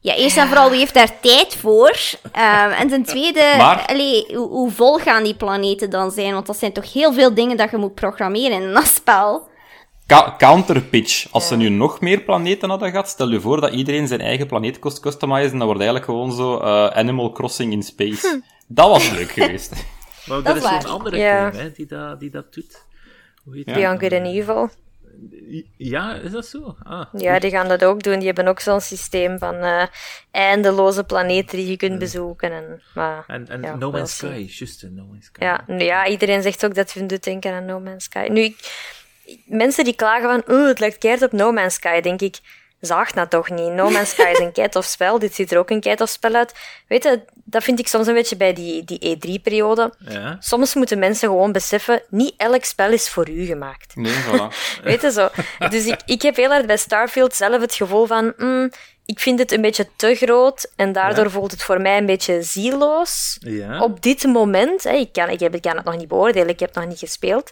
[0.00, 1.96] ja, eerst en vooral, wie heeft daar tijd voor?
[2.24, 3.86] Um, en ten tweede, maar...
[3.86, 6.32] allee, hoe, hoe, vol gaan die planeten dan zijn?
[6.32, 9.48] Want dat zijn toch heel veel dingen dat je moet programmeren in dat spel.
[10.06, 11.26] Ka counterpitch.
[11.30, 14.46] Als ze nu nog meer planeten hadden gehad, stel je voor dat iedereen zijn eigen
[14.46, 18.28] planeet kost customizen, dan wordt eigenlijk gewoon zo uh, Animal Crossing in Space.
[18.28, 18.40] Hm.
[18.66, 19.72] Dat was leuk geweest.
[20.26, 21.50] maar er is een andere ja.
[21.50, 22.84] game hè, die, dat, die dat doet.
[23.44, 23.74] Hoe heet ja.
[23.74, 24.70] Beyond Good and Evil.
[25.76, 26.76] Ja, is dat zo?
[26.82, 28.18] Ah, ja, die gaan dat ook doen.
[28.18, 29.82] Die hebben ook zo'n systeem van uh,
[30.30, 32.52] eindeloze planeten die je kunt bezoeken.
[32.52, 35.44] En, maar, en, en No Man's Sky, juist No Man's Sky.
[35.44, 38.28] Ja, ja, iedereen zegt ook dat je doet denken aan No Man's Sky.
[38.30, 38.56] Nu, ik,
[39.44, 42.38] mensen die klagen van, oh, het lijkt keert op No Man's Sky, denk ik,
[42.80, 43.72] zaag dat toch niet.
[43.72, 46.54] No Man's Sky is een keitof spel, dit ziet er ook een keitof spel uit.
[46.88, 49.94] Weet je, dat vind ik soms een beetje bij die, die E3-periode.
[49.98, 50.36] Ja.
[50.40, 53.96] Soms moeten mensen gewoon beseffen, niet elk spel is voor u gemaakt.
[53.96, 54.54] Nee, voilà.
[54.82, 55.28] Weet je zo.
[55.68, 58.70] Dus ik, ik heb heel erg bij Starfield zelf het gevoel van, mm,
[59.06, 62.42] ik vind het een beetje te groot en daardoor voelt het voor mij een beetje
[62.42, 63.36] zieloos.
[63.40, 63.82] Ja.
[63.82, 66.60] Op dit moment, hè, ik, kan, ik, heb, ik kan het nog niet beoordelen, ik
[66.60, 67.50] heb het nog niet gespeeld.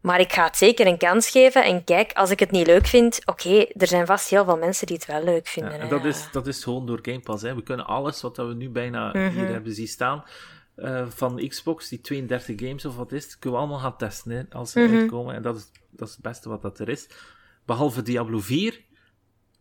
[0.00, 1.64] Maar ik ga het zeker een kans geven.
[1.64, 4.86] En kijk, als ik het niet leuk vind, oké, er zijn vast heel veel mensen
[4.86, 5.78] die het wel leuk vinden.
[5.78, 7.42] Ja, dat, is, dat is gewoon door Game Pass.
[7.42, 7.54] Hè.
[7.54, 9.52] We kunnen alles wat we nu bijna hier mhm.
[9.52, 10.24] hebben zien staan,
[10.76, 14.30] uh, van Xbox, die 32 games of wat is het, kunnen we allemaal gaan testen
[14.30, 15.34] hè, als ze mm uitkomen.
[15.34, 17.08] En dat is, dat is het beste wat dat er is.
[17.66, 18.80] Behalve Diablo 4,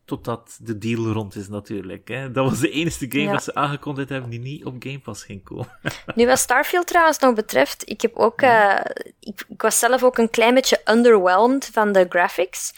[0.08, 2.08] Totdat de deal rond is, natuurlijk.
[2.08, 2.32] Hè.
[2.32, 3.32] Dat was de enige game ja.
[3.32, 5.80] dat ze aangekondigd hebben die niet op Game Pass ging komen.
[6.16, 8.80] nu, wat Starfield trouwens nog betreft, ik, heb ook, uh,
[9.20, 12.74] ik, ik, was zelf ook een klein beetje underwhelmed van de graphics.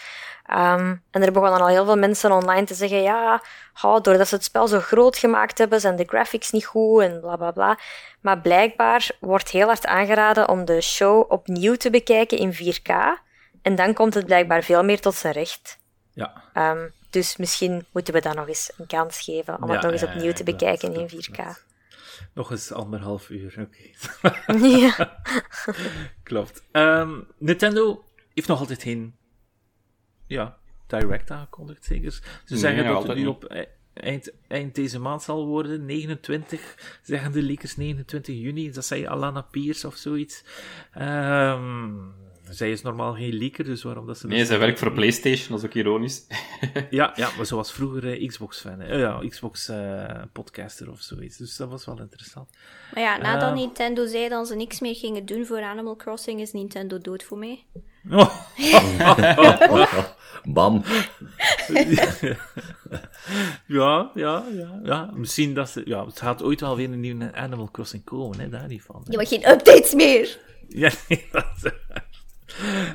[0.51, 3.43] Um, en er begonnen al heel veel mensen online te zeggen: ja,
[3.81, 7.19] oh, doordat ze het spel zo groot gemaakt hebben, zijn de graphics niet goed en
[7.19, 7.79] bla bla bla.
[8.21, 12.93] Maar blijkbaar wordt heel hard aangeraden om de show opnieuw te bekijken in 4K.
[13.61, 15.79] En dan komt het blijkbaar veel meer tot zijn recht.
[16.13, 16.43] Ja.
[16.53, 20.03] Um, dus misschien moeten we dat nog eens een kans geven om het nog eens
[20.03, 21.67] opnieuw te bekijken in 4K.
[22.33, 24.67] Nog eens anderhalf uur, oké.
[24.77, 25.21] ja.
[26.23, 26.63] Klopt.
[26.71, 28.03] Um, Nintendo
[28.33, 29.15] heeft nog altijd geen
[30.27, 30.57] ja,
[30.87, 32.11] direct aangekondigd, zeker.
[32.45, 37.31] Ze zeggen dat het nu op e- eind, eind deze maand zal worden, 29, zeggen
[37.31, 38.71] de leakers 29 juni.
[38.71, 40.43] Dat zei Alana Pierce of zoiets.
[40.97, 42.13] Um,
[42.49, 44.27] zij is normaal geen leaker, dus waarom dat ze...
[44.27, 46.27] Nee, zij werkt voor PlayStation, dat is ook ironisch.
[46.89, 48.81] ja, ja, maar ze was vroeger Xbox-fan.
[48.81, 51.37] Uh, ja, Xbox-podcaster uh, of zoiets.
[51.37, 52.49] Dus dat was wel interessant.
[52.93, 56.41] Maar ja, nadat uh, Nintendo zei dat ze niks meer gingen doen voor Animal Crossing,
[56.41, 57.65] is Nintendo dood voor mij.
[60.43, 60.83] Bam.
[63.67, 65.09] ja, ja, ja, ja.
[65.13, 65.81] Misschien dat ze...
[65.85, 69.01] Ja, het gaat ooit wel weer een nieuwe Animal Crossing komen, hè, daar niet van.
[69.03, 69.11] Hè.
[69.11, 70.39] Ja, maar geen updates meer.
[70.67, 71.73] ja, nee, dat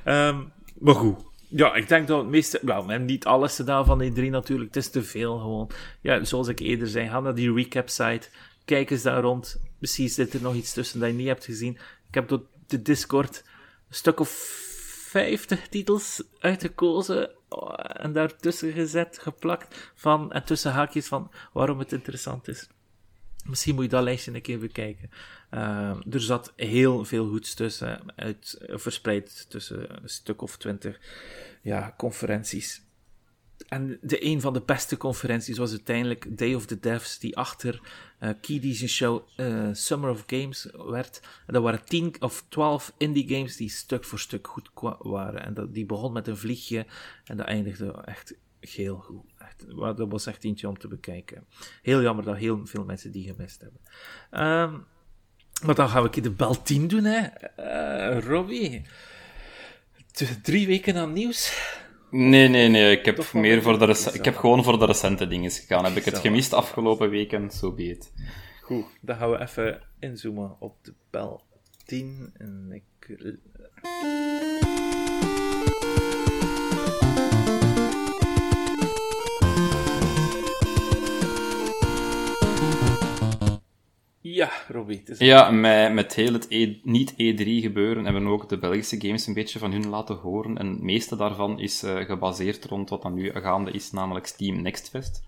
[0.04, 1.18] um, maar goed.
[1.48, 2.60] Ja, ik denk dat het meeste...
[2.64, 4.74] Hebben niet alles gedaan van die drie natuurlijk.
[4.74, 5.70] Het is te veel gewoon.
[6.00, 8.28] Ja, zoals ik eerder zei, ga naar die recap-site.
[8.64, 9.60] Kijk eens daar rond.
[9.78, 11.78] Misschien zit er nog iets tussen dat je niet hebt gezien.
[12.08, 13.44] Ik heb door de Discord
[13.88, 14.28] een stuk of
[15.14, 21.92] 50 titels uitgekozen oh, en daartussen gezet, geplakt van, en tussen haakjes van waarom het
[21.92, 22.68] interessant is.
[23.44, 25.10] Misschien moet je dat lijstje een keer bekijken.
[25.50, 25.60] Uh,
[26.10, 31.00] er zat heel veel goeds tussen, uit, verspreid tussen een stuk of twintig
[31.62, 32.82] ja, conferenties.
[33.68, 37.80] En de een van de beste conferenties was uiteindelijk Day of the Devs, die achter
[38.20, 41.20] uh, Key Show uh, Summer of Games werd.
[41.46, 45.44] En dat waren 10 of 12 indie games die stuk voor stuk goed waren.
[45.44, 46.86] En dat, die begon met een vliegje
[47.24, 49.33] en dat eindigde echt heel goed.
[49.58, 51.44] Echt, dat was echt eentje om te bekijken.
[51.82, 53.80] Heel jammer dat heel veel mensen die gemist hebben.
[54.46, 54.84] Um,
[55.64, 57.26] maar dan gaan we de bel 10 doen, hè.
[57.58, 58.82] Uh, Robbie.
[60.42, 61.72] Drie weken aan nieuws.
[62.10, 62.96] Nee, nee, nee.
[62.96, 65.84] Ik heb, meer voor de ik heb gewoon voor de recente dingen gegaan.
[65.84, 67.98] Heb ik het gemist afgelopen weken, zo so be
[68.62, 71.42] Goed, dan gaan we even inzoomen op de bel
[71.84, 72.34] 10.
[72.36, 72.82] En ik...
[84.44, 85.02] Ja, Robbie.
[85.18, 89.34] Ja, met, met heel het e, niet-E3 gebeuren hebben we ook de Belgische games een
[89.34, 90.58] beetje van hun laten horen.
[90.58, 94.62] En het meeste daarvan is uh, gebaseerd rond wat dan nu gaande is, namelijk Steam
[94.62, 95.22] Next Fest.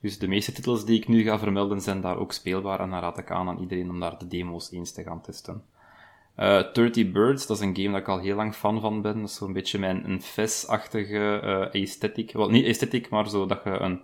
[0.00, 3.00] Dus de meeste titels die ik nu ga vermelden zijn daar ook speelbaar en dan
[3.00, 5.62] raad ik aan aan iedereen om daar de demo's eens te gaan testen.
[6.36, 9.02] Uh, eh, 30 Birds, dat is een game dat ik al heel lang fan van
[9.02, 9.20] ben.
[9.20, 12.32] Dat is zo'n beetje mijn een FES-achtige uh, aesthetic.
[12.32, 14.00] Wel, niet aesthetic, maar zo dat je een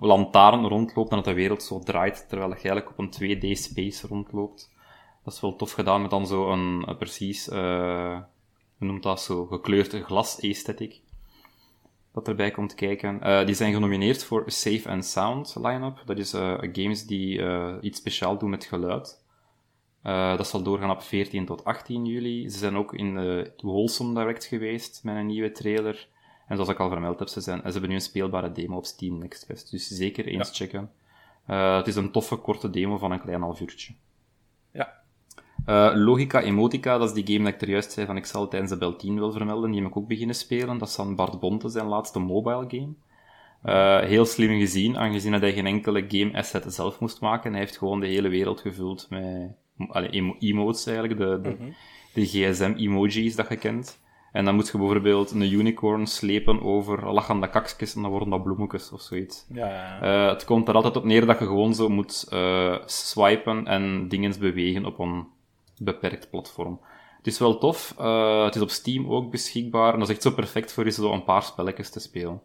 [0.00, 4.70] lantaarn rondloopt en dat de wereld zo draait, terwijl je eigenlijk op een 2D-space rondloopt.
[5.24, 8.18] Dat is wel tof gedaan met dan zo een, een precies, uh,
[8.78, 11.00] hoe noemt dat zo, gekleurde glas-aesthetic.
[12.12, 13.20] Dat erbij komt kijken.
[13.22, 16.02] Uh, die zijn genomineerd voor Safe and Sound line-up.
[16.04, 16.30] Dat is
[16.72, 17.42] games die
[17.80, 19.24] iets speciaal doen met geluid.
[20.36, 22.50] dat zal doorgaan op 14 tot 18 juli.
[22.50, 26.08] Ze zijn ook in de Wholesome Direct geweest met een nieuwe trailer.
[26.52, 28.84] En zoals ik al vermeld heb, ze, zijn, ze hebben nu een speelbare demo op
[28.84, 29.70] Steam Next Fest.
[29.70, 30.90] Dus zeker eens checken.
[31.46, 33.94] het is een toffe, korte demo van een klein half uurtje.
[35.66, 38.48] Uh, Logica Emotica, dat is die game dat ik er juist zei van ik zal
[38.48, 39.70] tijdens de Bel 10 wil vermelden.
[39.70, 40.78] Die heb ik ook beginnen spelen.
[40.78, 42.92] Dat is van Bart Bonte, zijn laatste mobile game.
[43.64, 47.50] Uh, heel slim gezien, aangezien dat hij geen enkele game asset zelf moest maken.
[47.50, 49.50] Hij heeft gewoon de hele wereld gevuld met
[49.88, 51.70] allee, emotes eigenlijk, de, de, mhm.
[52.14, 54.00] de GSM-emojis dat je kent.
[54.32, 58.42] En dan moet je bijvoorbeeld een unicorn slepen over lachende kakjes en dan worden dat
[58.42, 59.46] bloemetjes of zoiets.
[59.48, 60.02] Ja, ja.
[60.02, 64.08] Uh, het komt er altijd op neer dat je gewoon zo moet uh, swipen en
[64.08, 65.26] dingen bewegen op een
[65.78, 66.80] beperkt platform.
[67.16, 67.94] Het is wel tof.
[68.00, 69.92] Uh, het is op Steam ook beschikbaar.
[69.92, 72.40] En dat is echt zo perfect voor je zo een paar spelletjes te spelen.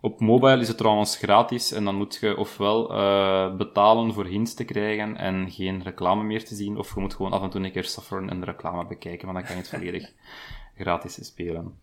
[0.00, 2.86] Op mobile is het trouwens gratis en dan moet je ofwel
[3.56, 7.32] betalen voor hints te krijgen en geen reclame meer te zien, of je moet gewoon
[7.32, 9.70] af en toe een keer sufferen en de reclame bekijken, maar dan kan je het
[9.70, 10.12] volledig
[10.76, 11.74] gratis spelen.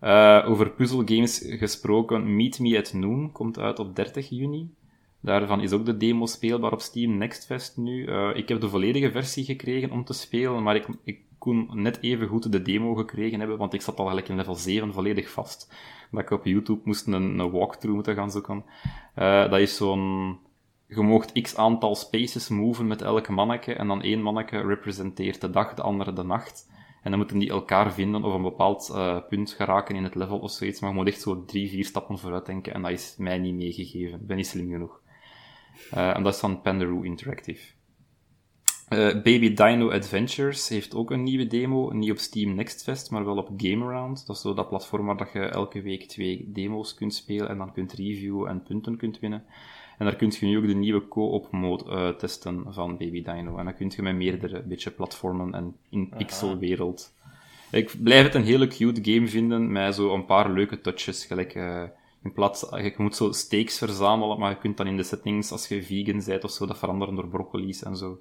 [0.00, 4.74] Uh, over puzzelgames gesproken, Meet Me at Noon komt uit op 30 juni.
[5.20, 8.06] Daarvan is ook de demo speelbaar op Steam Next Fest nu.
[8.06, 11.98] Uh, ik heb de volledige versie gekregen om te spelen, maar ik, ik kon net
[12.00, 15.30] even goed de demo gekregen hebben, want ik zat al eigenlijk in level 7 volledig
[15.30, 15.74] vast.
[16.10, 18.64] Dat ik op YouTube moest een, een walkthrough moeten gaan zoeken.
[19.18, 20.38] Uh, dat is zo'n...
[20.86, 25.50] Je moogt x aantal spaces moven met elk manneke, en dan één manneke representeert de
[25.50, 26.70] dag, de andere de nacht.
[27.04, 30.38] En dan moeten die elkaar vinden of een bepaald uh, punt geraken in het level
[30.38, 30.80] of zoiets.
[30.80, 32.74] Maar je moet echt zo drie, vier stappen vooruit denken.
[32.74, 34.26] En dat is mij niet meegegeven.
[34.26, 35.00] Ben niet slim genoeg.
[35.94, 37.72] Uh, en dat is van Pandaroo Interactive.
[38.88, 41.92] Uh, Baby Dino Adventures heeft ook een nieuwe demo.
[41.92, 44.26] Niet op Steam Next Fest, maar wel op Gamearound.
[44.26, 47.58] Dat is zo dat platform waar dat je elke week twee demo's kunt spelen en
[47.58, 49.44] dan kunt reviewen en punten kunt winnen.
[49.98, 53.56] En daar kun je nu ook de nieuwe co-op mode uh, testen van Baby Dino.
[53.56, 57.12] En dan kun je met meerdere beetje platformen en in pixelwereld.
[57.70, 61.54] Ik blijf het een hele cute game vinden, met zo een paar leuke touches, gelijk...
[61.54, 61.82] Uh,
[62.22, 65.68] in plaats, je moet zo steaks verzamelen, maar je kunt dan in de settings, als
[65.68, 68.18] je vegan bent of zo, dat veranderen door broccoli's en zo.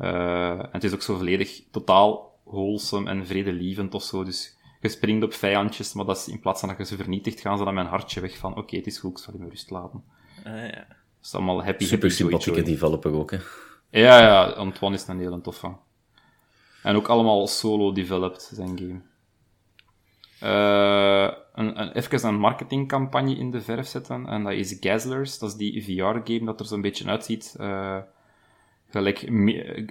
[0.00, 4.24] Uh, en het is ook zo volledig totaal wholesome en vredelievend of zo.
[4.24, 7.40] Dus je springt op vijandjes, maar dat is, in plaats van dat je ze vernietigt,
[7.40, 9.70] gaan ze dan mijn hartje weg van, oké, het is goed, ik zal je rust
[9.70, 10.04] laten.
[10.46, 10.86] Uh, ja.
[11.20, 13.38] Dat is allemaal happy, Super happy sympathieke developer ook, hè.
[13.90, 15.76] Ja, ja, Antoine is een hele toffe.
[16.82, 19.00] En ook allemaal solo-developed, zijn game.
[20.42, 24.26] Uh, een, een, even een marketingcampagne in de verf zetten.
[24.26, 25.38] En dat is Gazlers.
[25.38, 27.56] Dat is die VR-game dat er zo'n beetje uitziet.
[27.60, 27.98] Uh,
[28.88, 29.24] gelijk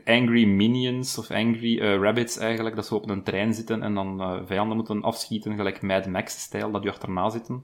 [0.05, 2.75] Angry Minions of Angry uh, Rabbits eigenlijk.
[2.75, 5.55] Dat ze op een trein zitten en dan uh, vijanden moeten afschieten.
[5.55, 7.63] Gelijk Mad Max-stijl, dat die achterna zitten.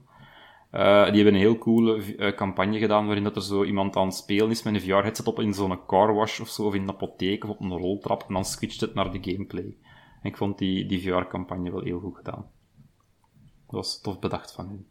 [0.76, 4.50] Die hebben een heel coole campagne gedaan waarin dat er zo iemand aan het spelen
[4.50, 7.50] is met een VR-headset op in zo'n carwash of zo, of in een apotheek of
[7.50, 8.24] op een roltrap.
[8.28, 9.76] En dan switcht het naar de gameplay.
[10.22, 12.46] En ik vond die, die VR-campagne wel heel goed gedaan.
[13.66, 14.86] Dat was tof bedacht van hen.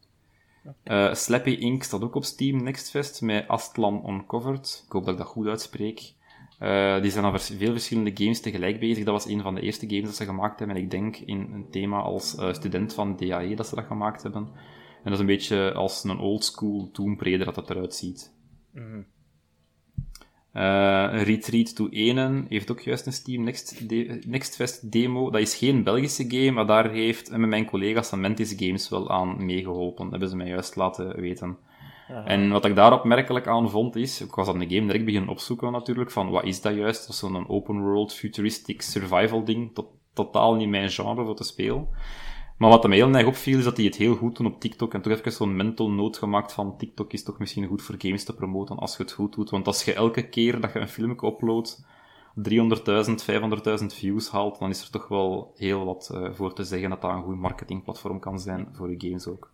[0.84, 1.84] Uh, Slappy Inc.
[1.84, 4.84] staat ook op Steam Next Fest met Astlan Uncovered.
[4.86, 6.14] Ik hoop dat ik dat goed uitspreek.
[6.60, 9.04] Uh, die zijn aan veel verschillende games tegelijk bezig.
[9.04, 10.78] Dat was een van de eerste games dat ze gemaakt hebben.
[10.78, 14.24] En ik denk in een thema als uh, student van DAE dat ze dat gemaakt
[14.24, 14.50] hebben.
[15.06, 18.34] En dat is een beetje als een oldschool Tomb dat het eruit ziet.
[18.74, 19.06] Mm
[20.56, 25.30] uh, Retreat to Enen heeft ook juist een Steam Next, de Next Fest demo.
[25.30, 29.10] Dat is geen Belgische game, maar daar heeft met mijn collega's van Mantis Games wel
[29.10, 30.04] aan meegeholpen.
[30.04, 31.58] Dat hebben ze mij juist laten weten.
[32.26, 35.30] En wat ik daar opmerkelijk aan vond is, ik was aan de game direct beginnen
[35.30, 37.02] opzoeken natuurlijk, van wat is dat juist?
[37.02, 41.44] Dat is zo'n open world futuristic survival ding, tot, totaal niet mijn genre voor te
[41.44, 41.88] spelen.
[42.58, 44.94] Maar wat mij heel erg opviel, is dat die het heel goed doen op TikTok.
[44.94, 48.24] En toch even zo'n mental note gemaakt van TikTok is toch misschien goed voor games
[48.24, 49.50] te promoten als je het goed doet.
[49.50, 51.86] Want als je elke keer dat je een filmpje uploadt
[52.36, 52.46] 300.000,
[53.80, 57.02] 500.000 views haalt, dan is er toch wel heel wat uh, voor te zeggen dat
[57.02, 59.54] dat een goed marketingplatform kan zijn voor je games ook.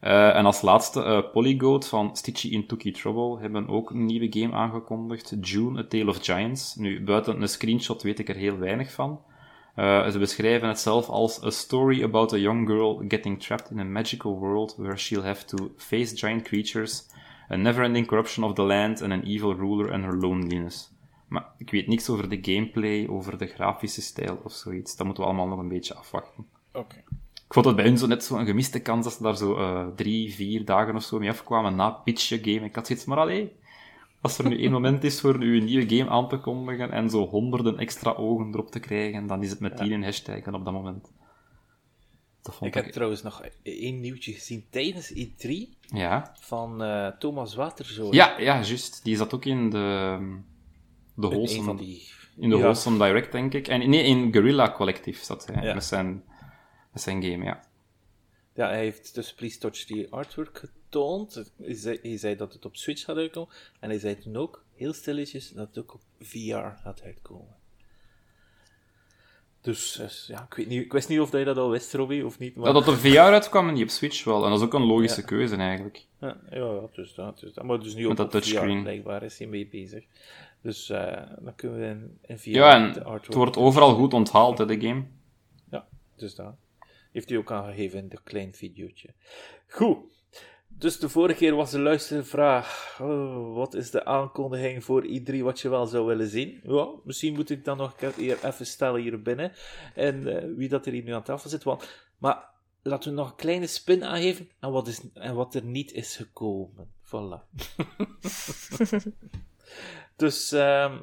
[0.00, 4.40] Uh, en als laatste, uh, Polygoat van Stitchy in Tookie Trouble hebben ook een nieuwe
[4.40, 5.36] game aangekondigd.
[5.40, 6.74] June, A Tale of Giants.
[6.74, 9.20] Nu, buiten een screenshot weet ik er heel weinig van.
[9.76, 13.78] Uh, ze beschrijven het zelf als a story about a young girl getting trapped in
[13.78, 17.06] a magical world where she'll have to face giant creatures,
[17.50, 20.90] a never-ending corruption of the land and an evil ruler and her loneliness.
[21.28, 24.96] Maar ik weet niks over de gameplay, over de grafische stijl of zoiets.
[24.96, 26.46] Dat moeten we allemaal nog een beetje afwachten.
[26.72, 26.96] Oké.
[26.96, 29.58] Ik Ik vond het bij hun zo net zo'n gemiste kans dat ze daar zo
[29.58, 32.66] uh, drie, vier dagen of zo mee afkwamen na pitchen game.
[32.66, 33.52] Ik had zoiets, maar allee,
[34.22, 37.26] als er nu één moment is voor een nieuwe game aan te kondigen en zo
[37.26, 40.72] honderden extra ogen erop te krijgen, dan is het met die een hashtag op dat
[40.72, 41.12] moment.
[42.42, 45.50] Dat vond ik, ik heb trouwens nog één nieuwtje gezien tijdens E3
[45.86, 46.36] ja.
[46.40, 48.16] van uh, Thomas Waterzooi.
[48.16, 49.04] Ja, ja, juist.
[49.04, 50.18] Die zat ook in de,
[51.14, 52.08] de Wholesome, van die...
[52.36, 52.62] in de ja.
[52.62, 53.68] Wholesome Direct, denk ik.
[53.68, 55.74] En nee, in Guerrilla Collective zat hij, ja.
[55.74, 56.24] met, zijn,
[56.92, 57.64] met zijn game, ja.
[58.54, 61.52] Ja, hij heeft dus Please Touch die artwork getoond.
[61.56, 63.54] Hij zei, hij zei, dat het op Switch gaat uitkomen.
[63.80, 67.60] En hij zei toen ook, heel stilletjes, dat het ook op VR gaat uitkomen.
[69.60, 72.26] Dus, dus ja, ik, weet niet, ik wist niet of je dat al wist, Robbie,
[72.26, 72.56] of niet.
[72.56, 72.66] Maar...
[72.66, 74.44] Ja, dat op VR uitkwam en niet op Switch wel.
[74.44, 76.06] En dat is ook een logische keuze, eigenlijk.
[76.20, 77.38] Ja, ja, dus dat.
[77.38, 77.64] Dus dat.
[77.64, 78.76] Maar dus nu op, dat touchscreen.
[78.76, 80.04] VR, blijkbaar is hij mee bezig.
[80.60, 82.48] Dus uh, dan kunnen we in, in VR...
[82.48, 85.04] Ja, en het wordt overal goed onthaald, hè, de game.
[85.70, 85.86] Ja,
[86.16, 86.54] dus dat.
[87.12, 89.08] Heeft hij ook aangegeven in het klein videootje.
[89.68, 89.98] Goed.
[90.82, 95.60] Dus de vorige keer was de luistervraag: oh, wat is de aankondiging voor i3 wat
[95.60, 96.60] je wel zou willen zien?
[96.62, 98.00] Ja, misschien moet ik dan nog
[98.42, 99.52] even stellen hier binnen.
[99.94, 101.62] En uh, wie dat er hier nu aan tafel zit.
[101.62, 101.88] Want,
[102.18, 102.44] maar
[102.82, 106.16] laten we nog een kleine spin aangeven en wat, is, en wat er niet is
[106.16, 106.92] gekomen.
[107.04, 107.58] Voilà.
[110.16, 110.94] dus uh,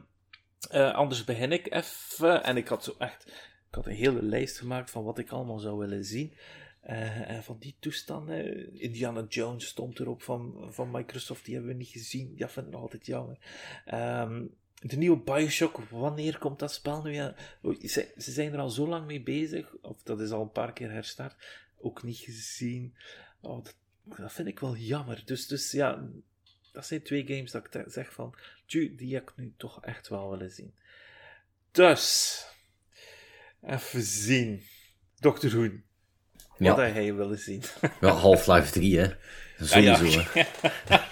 [0.73, 2.43] uh, anders begin ik even.
[2.43, 3.26] En ik had zo echt
[3.69, 6.34] ik had een hele lijst gemaakt van wat ik allemaal zou willen zien.
[6.81, 11.88] En van die toestanden, Indiana Jones stond erop van, van Microsoft, die hebben we niet
[11.88, 12.34] gezien.
[12.35, 13.38] Ja, vind ik altijd jammer.
[13.93, 17.14] Um, de nieuwe Bioshock, wanneer komt dat spel nu?
[17.14, 17.35] Ja,
[17.81, 20.73] ze, ze, zijn er al zo lang mee bezig, of dat is al een paar
[20.73, 21.35] keer herstart,
[21.77, 22.95] ook niet gezien.
[23.41, 25.22] Oh, dat, dat, vind ik wel jammer.
[25.26, 26.10] Dus, dus ja,
[26.72, 28.35] dat zijn twee games dat ik zeg van,
[28.68, 30.73] die heb ik nu toch echt wel willen zien.
[31.72, 32.45] Dus,
[33.61, 34.64] even zien.
[35.19, 35.56] Dr.
[35.56, 35.84] Hoen.
[36.60, 36.84] Wat ja.
[36.84, 37.61] hij willen zien.
[38.02, 39.07] Ja, Half-Life 3, hè.
[39.61, 41.03] Sowieso, ja,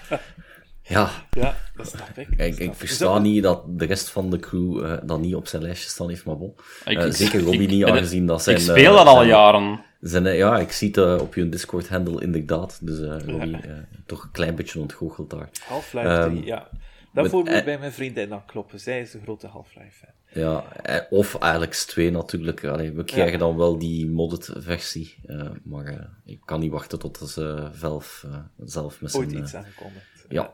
[0.82, 1.10] ja.
[1.30, 1.56] ja.
[1.76, 2.28] dat snap ik.
[2.38, 5.62] ik, ik versta niet dat de rest van de crew uh, dat niet op zijn
[5.62, 6.56] lijstje staan heeft, maar bon.
[6.86, 8.56] Uh, zeker Robbie niet, aangezien dat zijn...
[8.56, 9.86] Ik speel dat al jaren.
[10.02, 12.80] Zijn, ja, ik zie het op je Discord-handle inderdaad.
[12.82, 13.58] Dus Robbie,
[14.06, 15.50] toch een klein beetje ontgoocheld daar.
[15.66, 16.70] Half-Life um, 3, ja.
[17.14, 18.80] Daarvoor moet bij mijn vriendin dan kloppen.
[18.80, 20.17] Zij is een grote Half-Life fan.
[20.38, 20.64] Ja,
[21.10, 22.64] of Alex 2 natuurlijk.
[22.64, 25.16] Allee, we krijgen dan wel die modded versie.
[25.26, 29.56] Uh, maar uh, ik kan niet wachten tot ze zelf, uh, zelf met Ooit iets
[29.56, 30.26] aangekondigd.
[30.30, 30.54] Ja.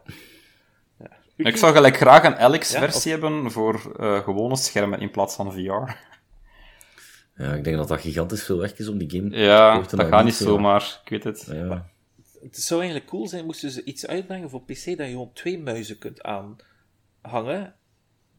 [1.00, 1.10] ja.
[1.36, 3.80] Ik zou gelijk graag een Alex-versie hebben voor
[4.24, 5.92] gewone schermen in plaats van VR.
[7.38, 10.04] Ja, ik denk dat dat gigantisch veel werk is om die game ja, te Ja,
[10.04, 11.00] dat gaat niet zomaar.
[11.04, 11.48] Ik weet het.
[11.52, 11.90] Ja.
[12.42, 15.60] het zou eigenlijk cool zijn moesten ze iets uitbrengen voor PC dat je gewoon twee
[15.60, 17.76] muizen kunt aanhangen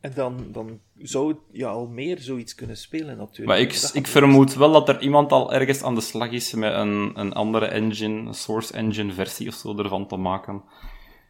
[0.05, 3.47] en dan, dan zou je al meer zoiets kunnen spelen natuurlijk.
[3.47, 6.73] Maar ik, ik vermoed wel dat er iemand al ergens aan de slag is met
[6.73, 10.63] een, een andere engine, een source engine versie of zo ervan te maken.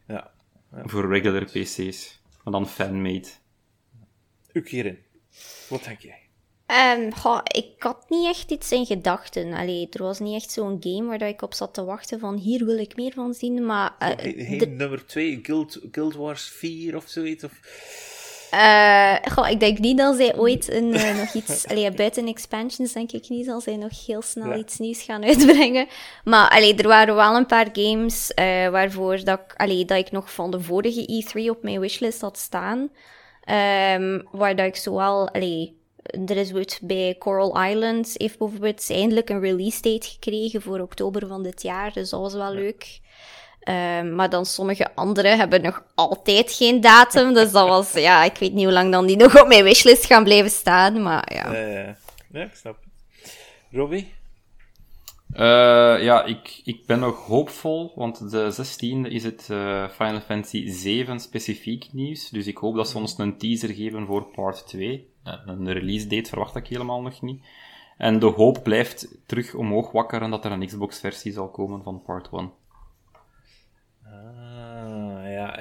[0.07, 0.31] Ja.
[0.71, 2.21] Voor regular PC's.
[2.43, 3.27] Maar dan fanmade.
[4.53, 4.97] Ukirin,
[5.69, 6.19] wat denk jij?
[6.97, 7.11] Um,
[7.43, 9.53] ik had niet echt iets in gedachten.
[9.53, 12.65] Allee, er was niet echt zo'n game waar ik op zat te wachten van hier
[12.65, 13.95] wil ik meer van zien, maar...
[13.99, 14.67] Uh, de...
[14.67, 17.43] nummer 2, Guild, Guild Wars 4 of zoiets?
[17.43, 17.59] Of...
[18.55, 21.65] Uh, goh, ik denk niet dat zij ooit een, uh, nog iets...
[21.69, 25.87] Allee, buiten expansions denk ik niet dat zij nog heel snel iets nieuws gaan uitbrengen.
[26.23, 30.11] Maar allee, er waren wel een paar games uh, waarvoor dat ik, allee, dat ik
[30.11, 32.79] nog van de vorige E3 op mijn wishlist had staan.
[33.99, 35.29] Um, waar dat ik zowel...
[35.29, 35.77] Allee,
[36.25, 41.27] er is wordt bij Coral Islands heeft bijvoorbeeld eindelijk een release date gekregen voor oktober
[41.27, 41.93] van dit jaar.
[41.93, 42.99] Dus dat was wel leuk.
[43.65, 47.33] Ehm, maar dan sommige andere hebben nog altijd geen datum.
[47.33, 50.05] Dus dat was, ja, ik weet niet hoe lang dan die nog op mijn wishlist
[50.05, 51.01] gaan blijven staan.
[51.01, 51.53] Maar ja.
[51.53, 51.93] Uh,
[52.31, 53.37] ja, ik snap het.
[53.71, 54.13] Robbie?
[55.33, 55.41] Uh,
[56.03, 61.19] ja, ik, ik ben nog hoopvol, want de 16e is het uh, Final Fantasy 7
[61.19, 62.29] specifiek nieuws.
[62.29, 65.09] Dus ik hoop dat ze ons een teaser geven voor part 2.
[65.23, 67.43] een release date verwacht ik helemaal nog niet.
[67.97, 72.29] En de hoop blijft terug omhoog wakkeren dat er een Xbox-versie zal komen van part
[72.31, 72.51] 1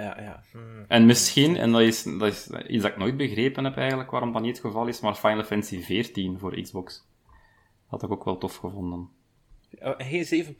[0.04, 0.42] ja, ja.
[0.52, 0.84] Hmm.
[0.88, 4.32] En misschien, en dat is, dat is iets dat ik nooit begrepen heb eigenlijk, waarom
[4.32, 7.06] dat niet het geval is, maar Final Fantasy 14 voor Xbox.
[7.86, 9.08] Had ik ook wel tof gevonden.
[9.78, 10.54] Oh, geen 7.2.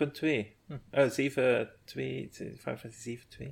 [0.67, 0.73] Hm.
[0.93, 1.17] Uh, 7.2,
[1.87, 3.47] Final Fantasy 7.2.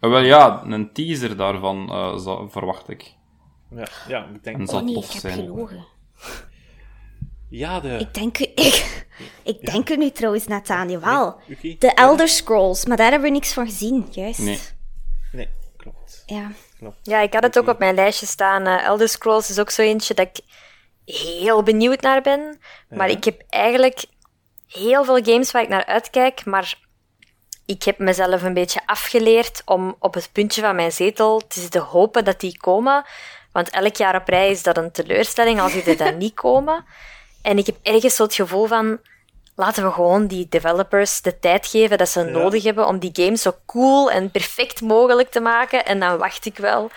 [0.00, 3.14] Uh, wel ja, een teaser daarvan uh, verwacht ik.
[3.70, 4.58] Ja, ja ik denk...
[4.58, 5.50] En zal oh nee, tof ik zijn.
[7.52, 7.96] Ja, de...
[7.98, 9.04] Ik denk, ik,
[9.42, 11.40] ik denk er nu trouwens net aan, jawel.
[11.78, 14.38] De Elder Scrolls, maar daar hebben we niks van gezien, juist.
[14.38, 14.58] Nee.
[15.32, 16.22] Nee, klopt.
[16.26, 16.50] Ja.
[16.78, 16.98] klopt.
[17.02, 18.66] Ja, ik had het ook op mijn lijstje staan.
[18.66, 20.44] Uh, Elder Scrolls is ook zo eentje dat ik
[21.14, 22.58] heel benieuwd naar ben.
[22.88, 24.04] Maar ik heb eigenlijk
[24.68, 26.78] heel veel games waar ik naar uitkijk, maar
[27.66, 31.80] ik heb mezelf een beetje afgeleerd om op het puntje van mijn zetel te zitten
[31.80, 33.04] hopen dat die komen.
[33.52, 36.84] Want elk jaar op rij is dat een teleurstelling als die er dan niet komen.
[37.42, 38.98] En ik heb ergens zo het gevoel van,
[39.56, 43.42] laten we gewoon die developers de tijd geven dat ze nodig hebben om die games
[43.42, 45.84] zo cool en perfect mogelijk te maken.
[45.84, 46.90] En dan wacht ik wel.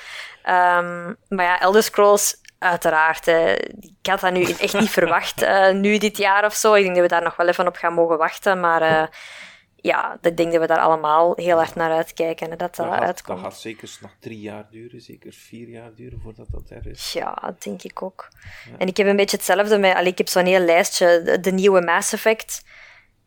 [0.44, 3.28] Ehm, maar ja, Elder Scrolls, uiteraard.
[3.28, 6.74] ik had dat nu echt niet verwacht, uh, nu dit jaar of zo.
[6.74, 8.60] Ik denk dat we daar nog wel even op gaan mogen wachten.
[8.60, 9.04] Maar uh,
[9.86, 12.52] ja, ik denk dat we daar allemaal heel hard naar uitkijken.
[12.52, 13.42] En dat dat, dat uitkomt.
[13.42, 17.14] Dat gaat zeker nog drie jaar duren, zeker vier jaar duren voordat dat er is.
[17.14, 18.28] Ja, dat denk ik ook.
[18.78, 19.96] En ik heb een beetje hetzelfde met...
[19.96, 22.64] Allee, ik heb zo'n heel lijstje, de, nieuwe Mass Effect.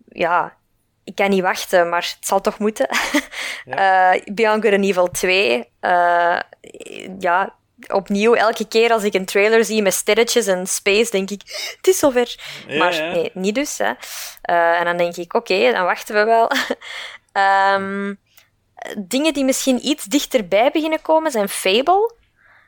[0.09, 0.57] Ja,
[1.05, 2.89] ik kan niet wachten, maar het zal toch moeten.
[3.65, 4.15] Ja.
[4.15, 5.57] uh, Beyond Good and Evil 2.
[5.81, 6.41] Uh,
[7.19, 7.55] ja,
[7.87, 11.43] opnieuw, elke keer als ik een trailer zie met sterretjes en space, denk ik,
[11.77, 12.37] het is zover.
[12.79, 13.79] maar nee, niet dus.
[13.79, 13.93] Hè.
[14.51, 16.51] Uh, en dan denk ik, oké, dan wachten we wel.
[17.75, 18.19] um,
[19.15, 22.17] dingen die misschien iets dichterbij beginnen komen zijn Fable.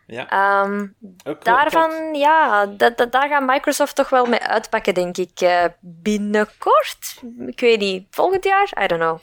[0.06, 0.62] Ja.
[0.64, 0.94] Um,
[1.42, 5.40] daarvan, ja, dat, dat, daar gaat Microsoft toch wel mee uitpakken, denk ik.
[5.40, 7.22] Uh, binnenkort?
[7.46, 8.72] Ik weet niet, volgend jaar?
[8.82, 9.20] I don't know.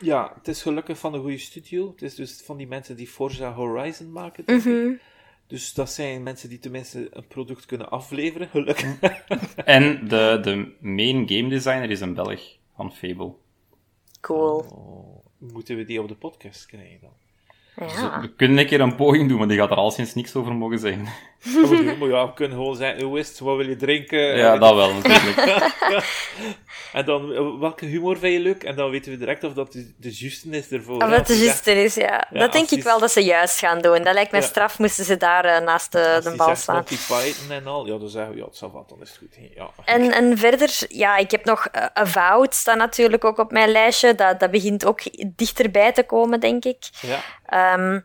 [0.00, 1.90] Ja, het is gelukkig van een goede studio.
[1.90, 4.44] Het is dus van die mensen die Forza Horizon maken.
[4.44, 4.98] Denk mm
[5.48, 8.98] dus dat zijn mensen die tenminste een product kunnen afleveren, gelukkig.
[9.64, 13.32] en de, de main game designer is een Belg van Fable.
[14.20, 14.58] Cool.
[14.58, 17.12] Oh, moeten we die op de podcast krijgen dan?
[17.88, 18.20] Ja.
[18.20, 20.54] we kunnen een keer een poging doen, maar die gaat er al sinds niks over
[20.54, 21.06] mogen zeggen.
[21.98, 24.36] maar ja, we kunnen gewoon zeggen, hoe is het, wat wil je drinken?
[24.36, 25.36] Ja, dat wel natuurlijk.
[26.92, 28.64] en dan, eh, welke humor vind je leuk?
[28.64, 31.02] En dan weten we direct of dat de, de juiste is ervoor.
[31.02, 32.28] Of dat de juiste is, ja.
[32.30, 34.02] dat denk ik wel dat ze juist gaan doen.
[34.02, 36.84] Dat lijkt mij straf, moesten ze daar uh, naast de, de bal staan.
[36.88, 39.18] die Python en al, ja, dan zeggen we, ja, het zal wat, dan is het
[39.18, 39.36] goed.
[39.54, 39.70] Ja.
[39.84, 44.14] En, en verder, ja, ik heb nog uh, Avowed staan natuurlijk ook op mijn lijstje.
[44.14, 45.00] Dat, dat begint ook
[45.36, 46.88] dichterbij te komen, denk ik.
[47.00, 47.74] Ja.
[47.74, 48.04] Um,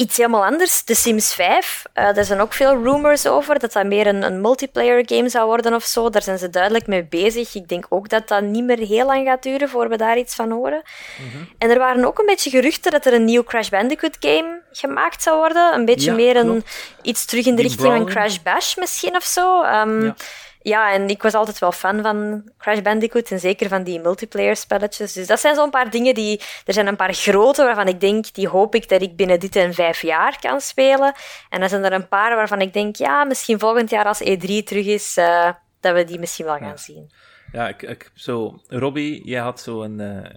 [0.00, 1.82] iets helemaal anders, The Sims 5.
[1.94, 5.46] Uh, er zijn ook veel rumors over dat dat meer een, een, multiplayer game zou
[5.46, 6.10] worden of zo.
[6.10, 7.54] Daar zijn ze duidelijk mee bezig.
[7.54, 10.34] Ik denk ook dat dat niet meer heel lang gaat duren voor we daar iets
[10.34, 10.82] van horen.
[11.18, 11.44] Mhm.
[11.58, 15.22] En er waren ook een beetje geruchten dat er een nieuw Crash Bandicoot game gemaakt
[15.22, 15.74] zou worden.
[15.74, 16.64] Een beetje meer een,
[17.02, 19.62] iets terug in de richting van Crash Bash misschien of zo.
[19.62, 20.14] Um, ja.
[20.62, 24.56] Ja, en ik was altijd wel fan van Crash Bandicoot en zeker van die multiplayer
[24.56, 25.12] spelletjes.
[25.12, 26.40] Dus dat zijn zo'n paar dingen die...
[26.64, 29.56] Er zijn een paar grote waarvan ik denk, die hoop ik dat ik binnen dit
[29.56, 31.12] en vijf jaar kan spelen.
[31.48, 34.64] En dan zijn er een paar waarvan ik denk, ja, misschien volgend jaar als E3
[34.64, 35.50] terug is, uh,
[35.80, 37.10] dat we die misschien wel gaan zien.
[37.52, 38.60] Ja, ik, ik zo...
[38.68, 40.30] Robbie, jij had zo een, uh,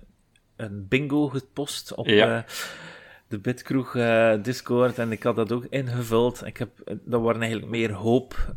[0.55, 2.07] een bingo gepost op...
[2.07, 2.37] Ja.
[2.37, 2.43] Uh,
[3.27, 6.45] de Bitkroeg uh, Discord en ik had dat ook ingevuld.
[6.45, 8.55] Ik heb, dat waren eigenlijk meer hoop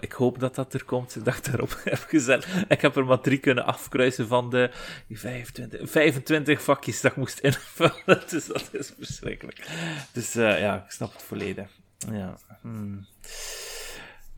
[0.00, 1.16] ik hoop dat dat er komt.
[1.16, 2.46] Ik dacht daarop heb gezet.
[2.68, 4.70] Ik heb er maar drie kunnen afkruisen van de
[5.10, 7.94] 25, 25 vakjes dat ik moest invullen.
[8.30, 9.66] Dus dat is verschrikkelijk.
[10.12, 11.68] Dus uh, ja, ik snap het volledig.
[12.10, 12.38] Ja.
[12.60, 13.06] Hmm.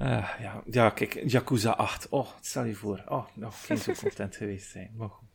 [0.02, 2.09] Uh, ja, ja, kijk, Yakuza 8.
[2.09, 3.02] Oh, stel je voor.
[3.09, 4.90] Oh, nog geen zo content geweest zijn.
[4.97, 5.28] Maar goed.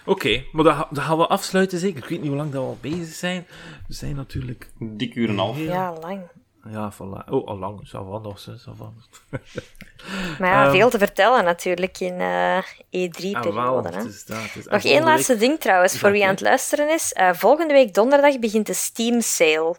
[0.00, 2.02] Oké, okay, maar dan, dan, gaan we afsluiten zeker.
[2.02, 3.46] Ik weet niet hoe lang dat we al bezig zijn.
[3.86, 4.70] We zijn natuurlijk...
[4.78, 5.58] Dik uur en een half.
[5.58, 6.20] Ja, lang.
[6.70, 7.28] Ja, voilà.
[7.28, 7.80] Oh, al lang.
[7.88, 8.56] Savan nog, zo.
[8.56, 8.94] Savan.
[10.38, 13.88] maar ja, um, veel te vertellen natuurlijk in uh, E3-periode.
[13.88, 15.40] Ah, Nog één laatste week...
[15.40, 17.14] ding trouwens, voor wie aan het luisteren is.
[17.16, 19.76] Uh, volgende week donderdag begint de Steam Sale.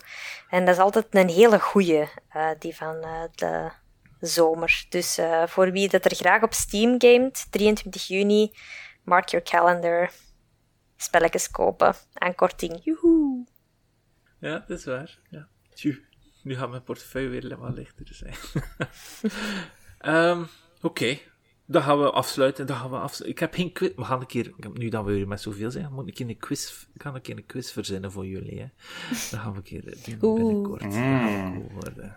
[0.49, 3.05] En dat is altijd een hele goeie, uh, die van
[3.35, 3.72] de
[4.19, 4.85] zomer.
[4.89, 8.51] Dus voor wie dat er graag op Steam gamet, 23 juni,
[9.03, 10.11] mark your calendar.
[10.97, 12.80] Spelletjes kopen aan korting.
[12.84, 13.45] Joehoe!
[14.39, 15.19] Ja, dat is waar.
[15.30, 15.47] Ja.
[15.73, 16.06] Tjoe.
[16.48, 18.36] Nu gaat mijn portefeuille weer helemaal lichter zijn.
[20.06, 20.41] um,
[20.82, 20.86] Oké.
[21.03, 21.22] Okay.
[21.65, 22.68] Dan gaan we afsluiten.
[22.68, 23.30] Dan gaan we afsluiten.
[23.30, 23.91] Ik heb geen quiz.
[23.95, 26.86] We gaan een keer, nu dat we hier met zoveel zijn, moet ik een quiz,
[26.94, 28.60] ik ga een keer een quiz verzinnen voor jullie.
[28.60, 28.65] Hè.
[29.32, 30.84] Dan gaan we een keer doen binnenkort.
[30.84, 31.68] Mm.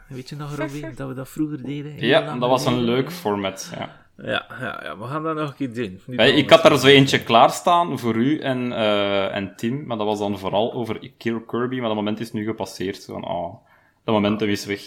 [0.08, 2.06] Weet je nog, Robin, dat we dat vroeger deden?
[2.06, 3.72] Ja, dat was een leuk format.
[3.74, 4.08] Ja.
[4.16, 6.18] Ja, ja, ja, we gaan dat nog een keer doen.
[6.18, 10.18] Ik had er zo eentje klaarstaan voor u en, uh, en Tim, maar dat was
[10.18, 13.04] dan vooral over Kill Kirby, maar dat moment is nu gepasseerd.
[13.04, 13.68] Van, oh,
[14.04, 14.80] dat momentum is weg.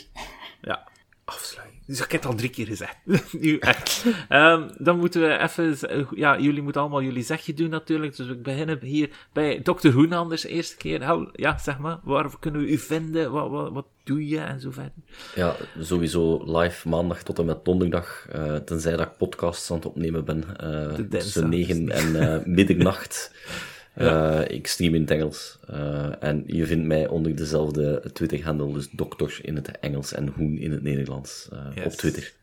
[0.62, 0.88] Ja,
[1.26, 1.74] afsluiten.
[1.86, 2.96] Dus ik heb het al drie keer gezegd.
[3.40, 4.06] nu echt.
[4.30, 6.08] um, dan moeten we even...
[6.16, 8.16] Ja, jullie moeten allemaal jullie zegje doen natuurlijk.
[8.16, 9.90] Dus we beginnen hier bij Dr.
[9.90, 11.28] Hoen anders eerste keer.
[11.34, 12.00] Ja, zeg maar.
[12.04, 13.32] Waar kunnen we u vinden?
[13.32, 14.40] Wat, wat, wat doe je?
[14.40, 14.92] En zo verder.
[15.36, 18.28] Ja, sowieso live maandag tot en met donderdag.
[18.36, 20.44] Uh, tenzij dat ik podcasts aan het opnemen ben.
[20.64, 23.32] Uh, tussen 9 en uh, middernacht.
[23.96, 24.42] Ja.
[24.42, 25.60] Uh, ik stream in het Engels.
[25.70, 30.58] Uh, en je vindt mij onder dezelfde Twitter-handle, dus dokter in het Engels en hoen
[30.58, 31.86] in het Nederlands, uh, yes.
[31.86, 32.34] op Twitter.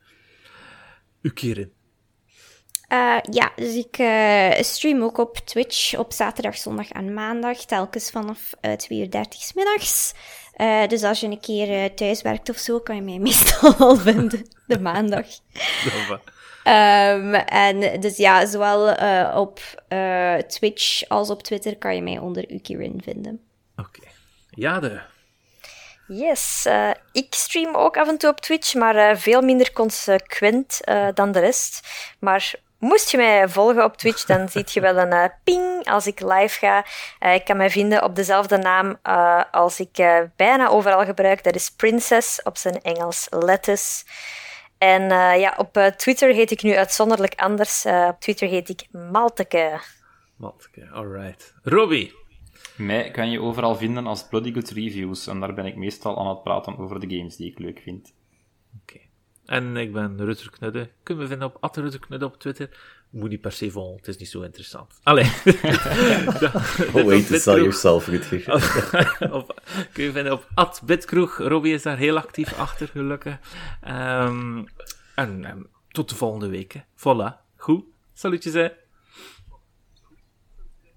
[1.22, 1.72] Ukirin.
[2.92, 8.10] Uh, ja, dus ik uh, stream ook op Twitch op zaterdag, zondag en maandag, telkens
[8.10, 10.14] vanaf uh, 2 uur 30 s middags.
[10.56, 13.96] Uh, dus als je een keer thuis werkt of zo, kan je mij meestal al
[13.96, 15.26] vinden, de maandag.
[16.64, 18.94] um, en dus ja, zowel
[19.34, 19.60] op
[20.48, 23.40] Twitch als op Twitter kan je mij onder Ukirin vinden.
[23.76, 23.88] Oké.
[23.88, 24.10] Okay.
[24.50, 25.00] Ja, de...
[26.12, 30.80] Yes, uh, ik stream ook af en toe op Twitch, maar uh, veel minder consequent
[30.84, 31.88] uh, dan de rest.
[32.18, 36.20] Maar moest je mij volgen op Twitch, dan ziet je wel een ping als ik
[36.20, 36.84] live ga.
[37.32, 38.98] ik kan mij vinden op dezelfde naam
[39.50, 41.44] als ik bijna overal gebruik.
[41.44, 44.04] Dat is Princess, op zijn Engels Lettuce.
[44.80, 45.02] En
[45.40, 47.86] ja, op Twitter heet ik nu uitzonderlijk anders.
[47.86, 49.80] op Twitter heet ik Malteke.
[50.36, 51.54] Malteke, alright.
[51.62, 52.12] Robbie.
[52.76, 55.26] Mij kan je overal vinden als Bloody Good Reviews.
[55.26, 58.14] En daar ben ik meestal aan het praten over de games die ik leuk vind.
[58.82, 58.98] Oké.
[59.46, 60.90] En ik ben Rutter Knudde.
[61.02, 62.68] Kunnen we vinden op Rutter Knudde op Twitter.
[63.10, 65.00] Moet niet per se volgen, het is niet zo interessant.
[65.02, 65.24] Allee.
[66.94, 68.04] oh, wait to sell yourself,
[69.92, 70.46] Kun je vinden op
[70.84, 71.38] Bitkroeg.
[71.38, 73.38] Robbie is daar heel actief achter, gelukkig.
[73.88, 74.64] Um,
[75.14, 76.72] en um, tot de volgende week.
[76.72, 76.80] Hè.
[76.80, 77.36] Voilà.
[77.56, 77.84] Goed.
[78.12, 78.68] Salutjes, hè.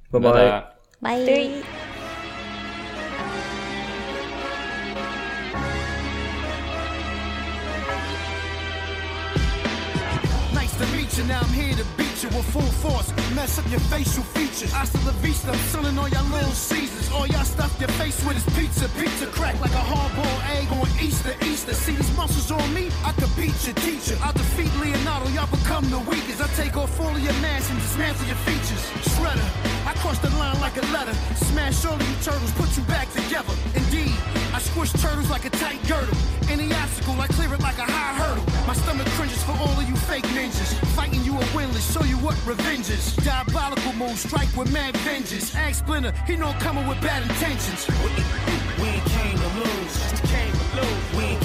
[0.10, 0.65] Bye bye.
[0.99, 1.93] Bye.
[12.35, 13.10] With full force.
[13.35, 14.72] Mess up your facial features.
[14.72, 15.51] Hasta la vista.
[15.51, 17.11] I'm selling all y'all little Caesars.
[17.11, 18.89] All y'all stuff your face with is pizza.
[18.99, 21.34] Pizza crack like a hard-boiled egg on Easter.
[21.45, 21.73] Easter.
[21.73, 22.89] See these muscles on me?
[23.05, 24.18] I could beat your teacher.
[24.22, 25.30] I defeat Leonardo.
[25.30, 26.41] Y'all become the weakest.
[26.41, 28.84] I take off all of your mask and dismantle your features.
[29.14, 29.47] Shredder.
[29.85, 31.14] I cross the line like a letter.
[31.35, 33.53] Smash all of you turtles, put you back together.
[33.76, 34.15] Indeed,
[34.54, 36.16] I squish turtles like a tight girdle.
[36.48, 38.46] Any obstacle, I clear it like a high hurdle.
[38.68, 40.76] My stomach cringes for all of you fake ninjas.
[40.94, 43.16] Fighting you a winless, show you what revenge is.
[43.16, 45.56] Diabolical moves, strike with mad vengeance.
[45.56, 47.88] Ask Splinter, he know coming with bad intentions.
[48.78, 49.96] We came to lose.
[50.30, 51.04] Came to lose.
[51.18, 51.43] We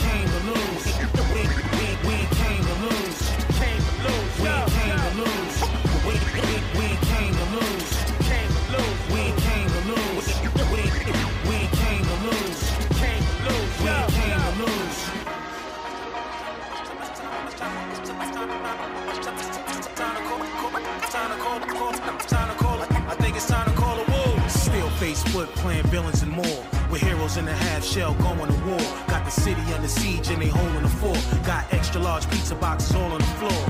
[25.38, 26.60] foot playing villains and more.
[26.90, 28.86] With heroes in a half shell going to war.
[29.06, 31.22] Got the city under siege and they holding the fort.
[31.44, 33.62] Got extra large pizza boxes all on the floor.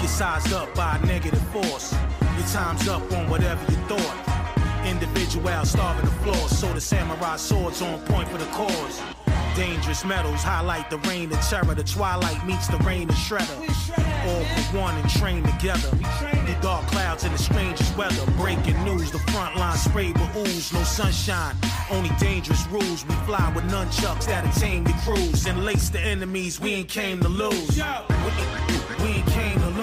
[0.00, 1.94] Get sized up by a negative force.
[2.36, 4.16] Your time's up on whatever you thought.
[4.84, 9.00] Individual starving the floor, so the samurai swords on point for the cause.
[9.56, 11.74] Dangerous metals highlight the rain of terror.
[11.74, 13.58] The twilight meets the rain of shredder.
[14.28, 15.88] All for one and train together.
[16.46, 18.30] The dark clouds and the strangest weather.
[18.32, 20.74] Breaking news, the front line sprayed with ooze.
[20.74, 21.56] No sunshine,
[21.90, 23.06] only dangerous rules.
[23.06, 25.46] We fly with nunchucks that attain the crews.
[25.46, 27.78] And lace the enemies, we ain't came to lose.
[29.00, 29.75] We ain't came to lose.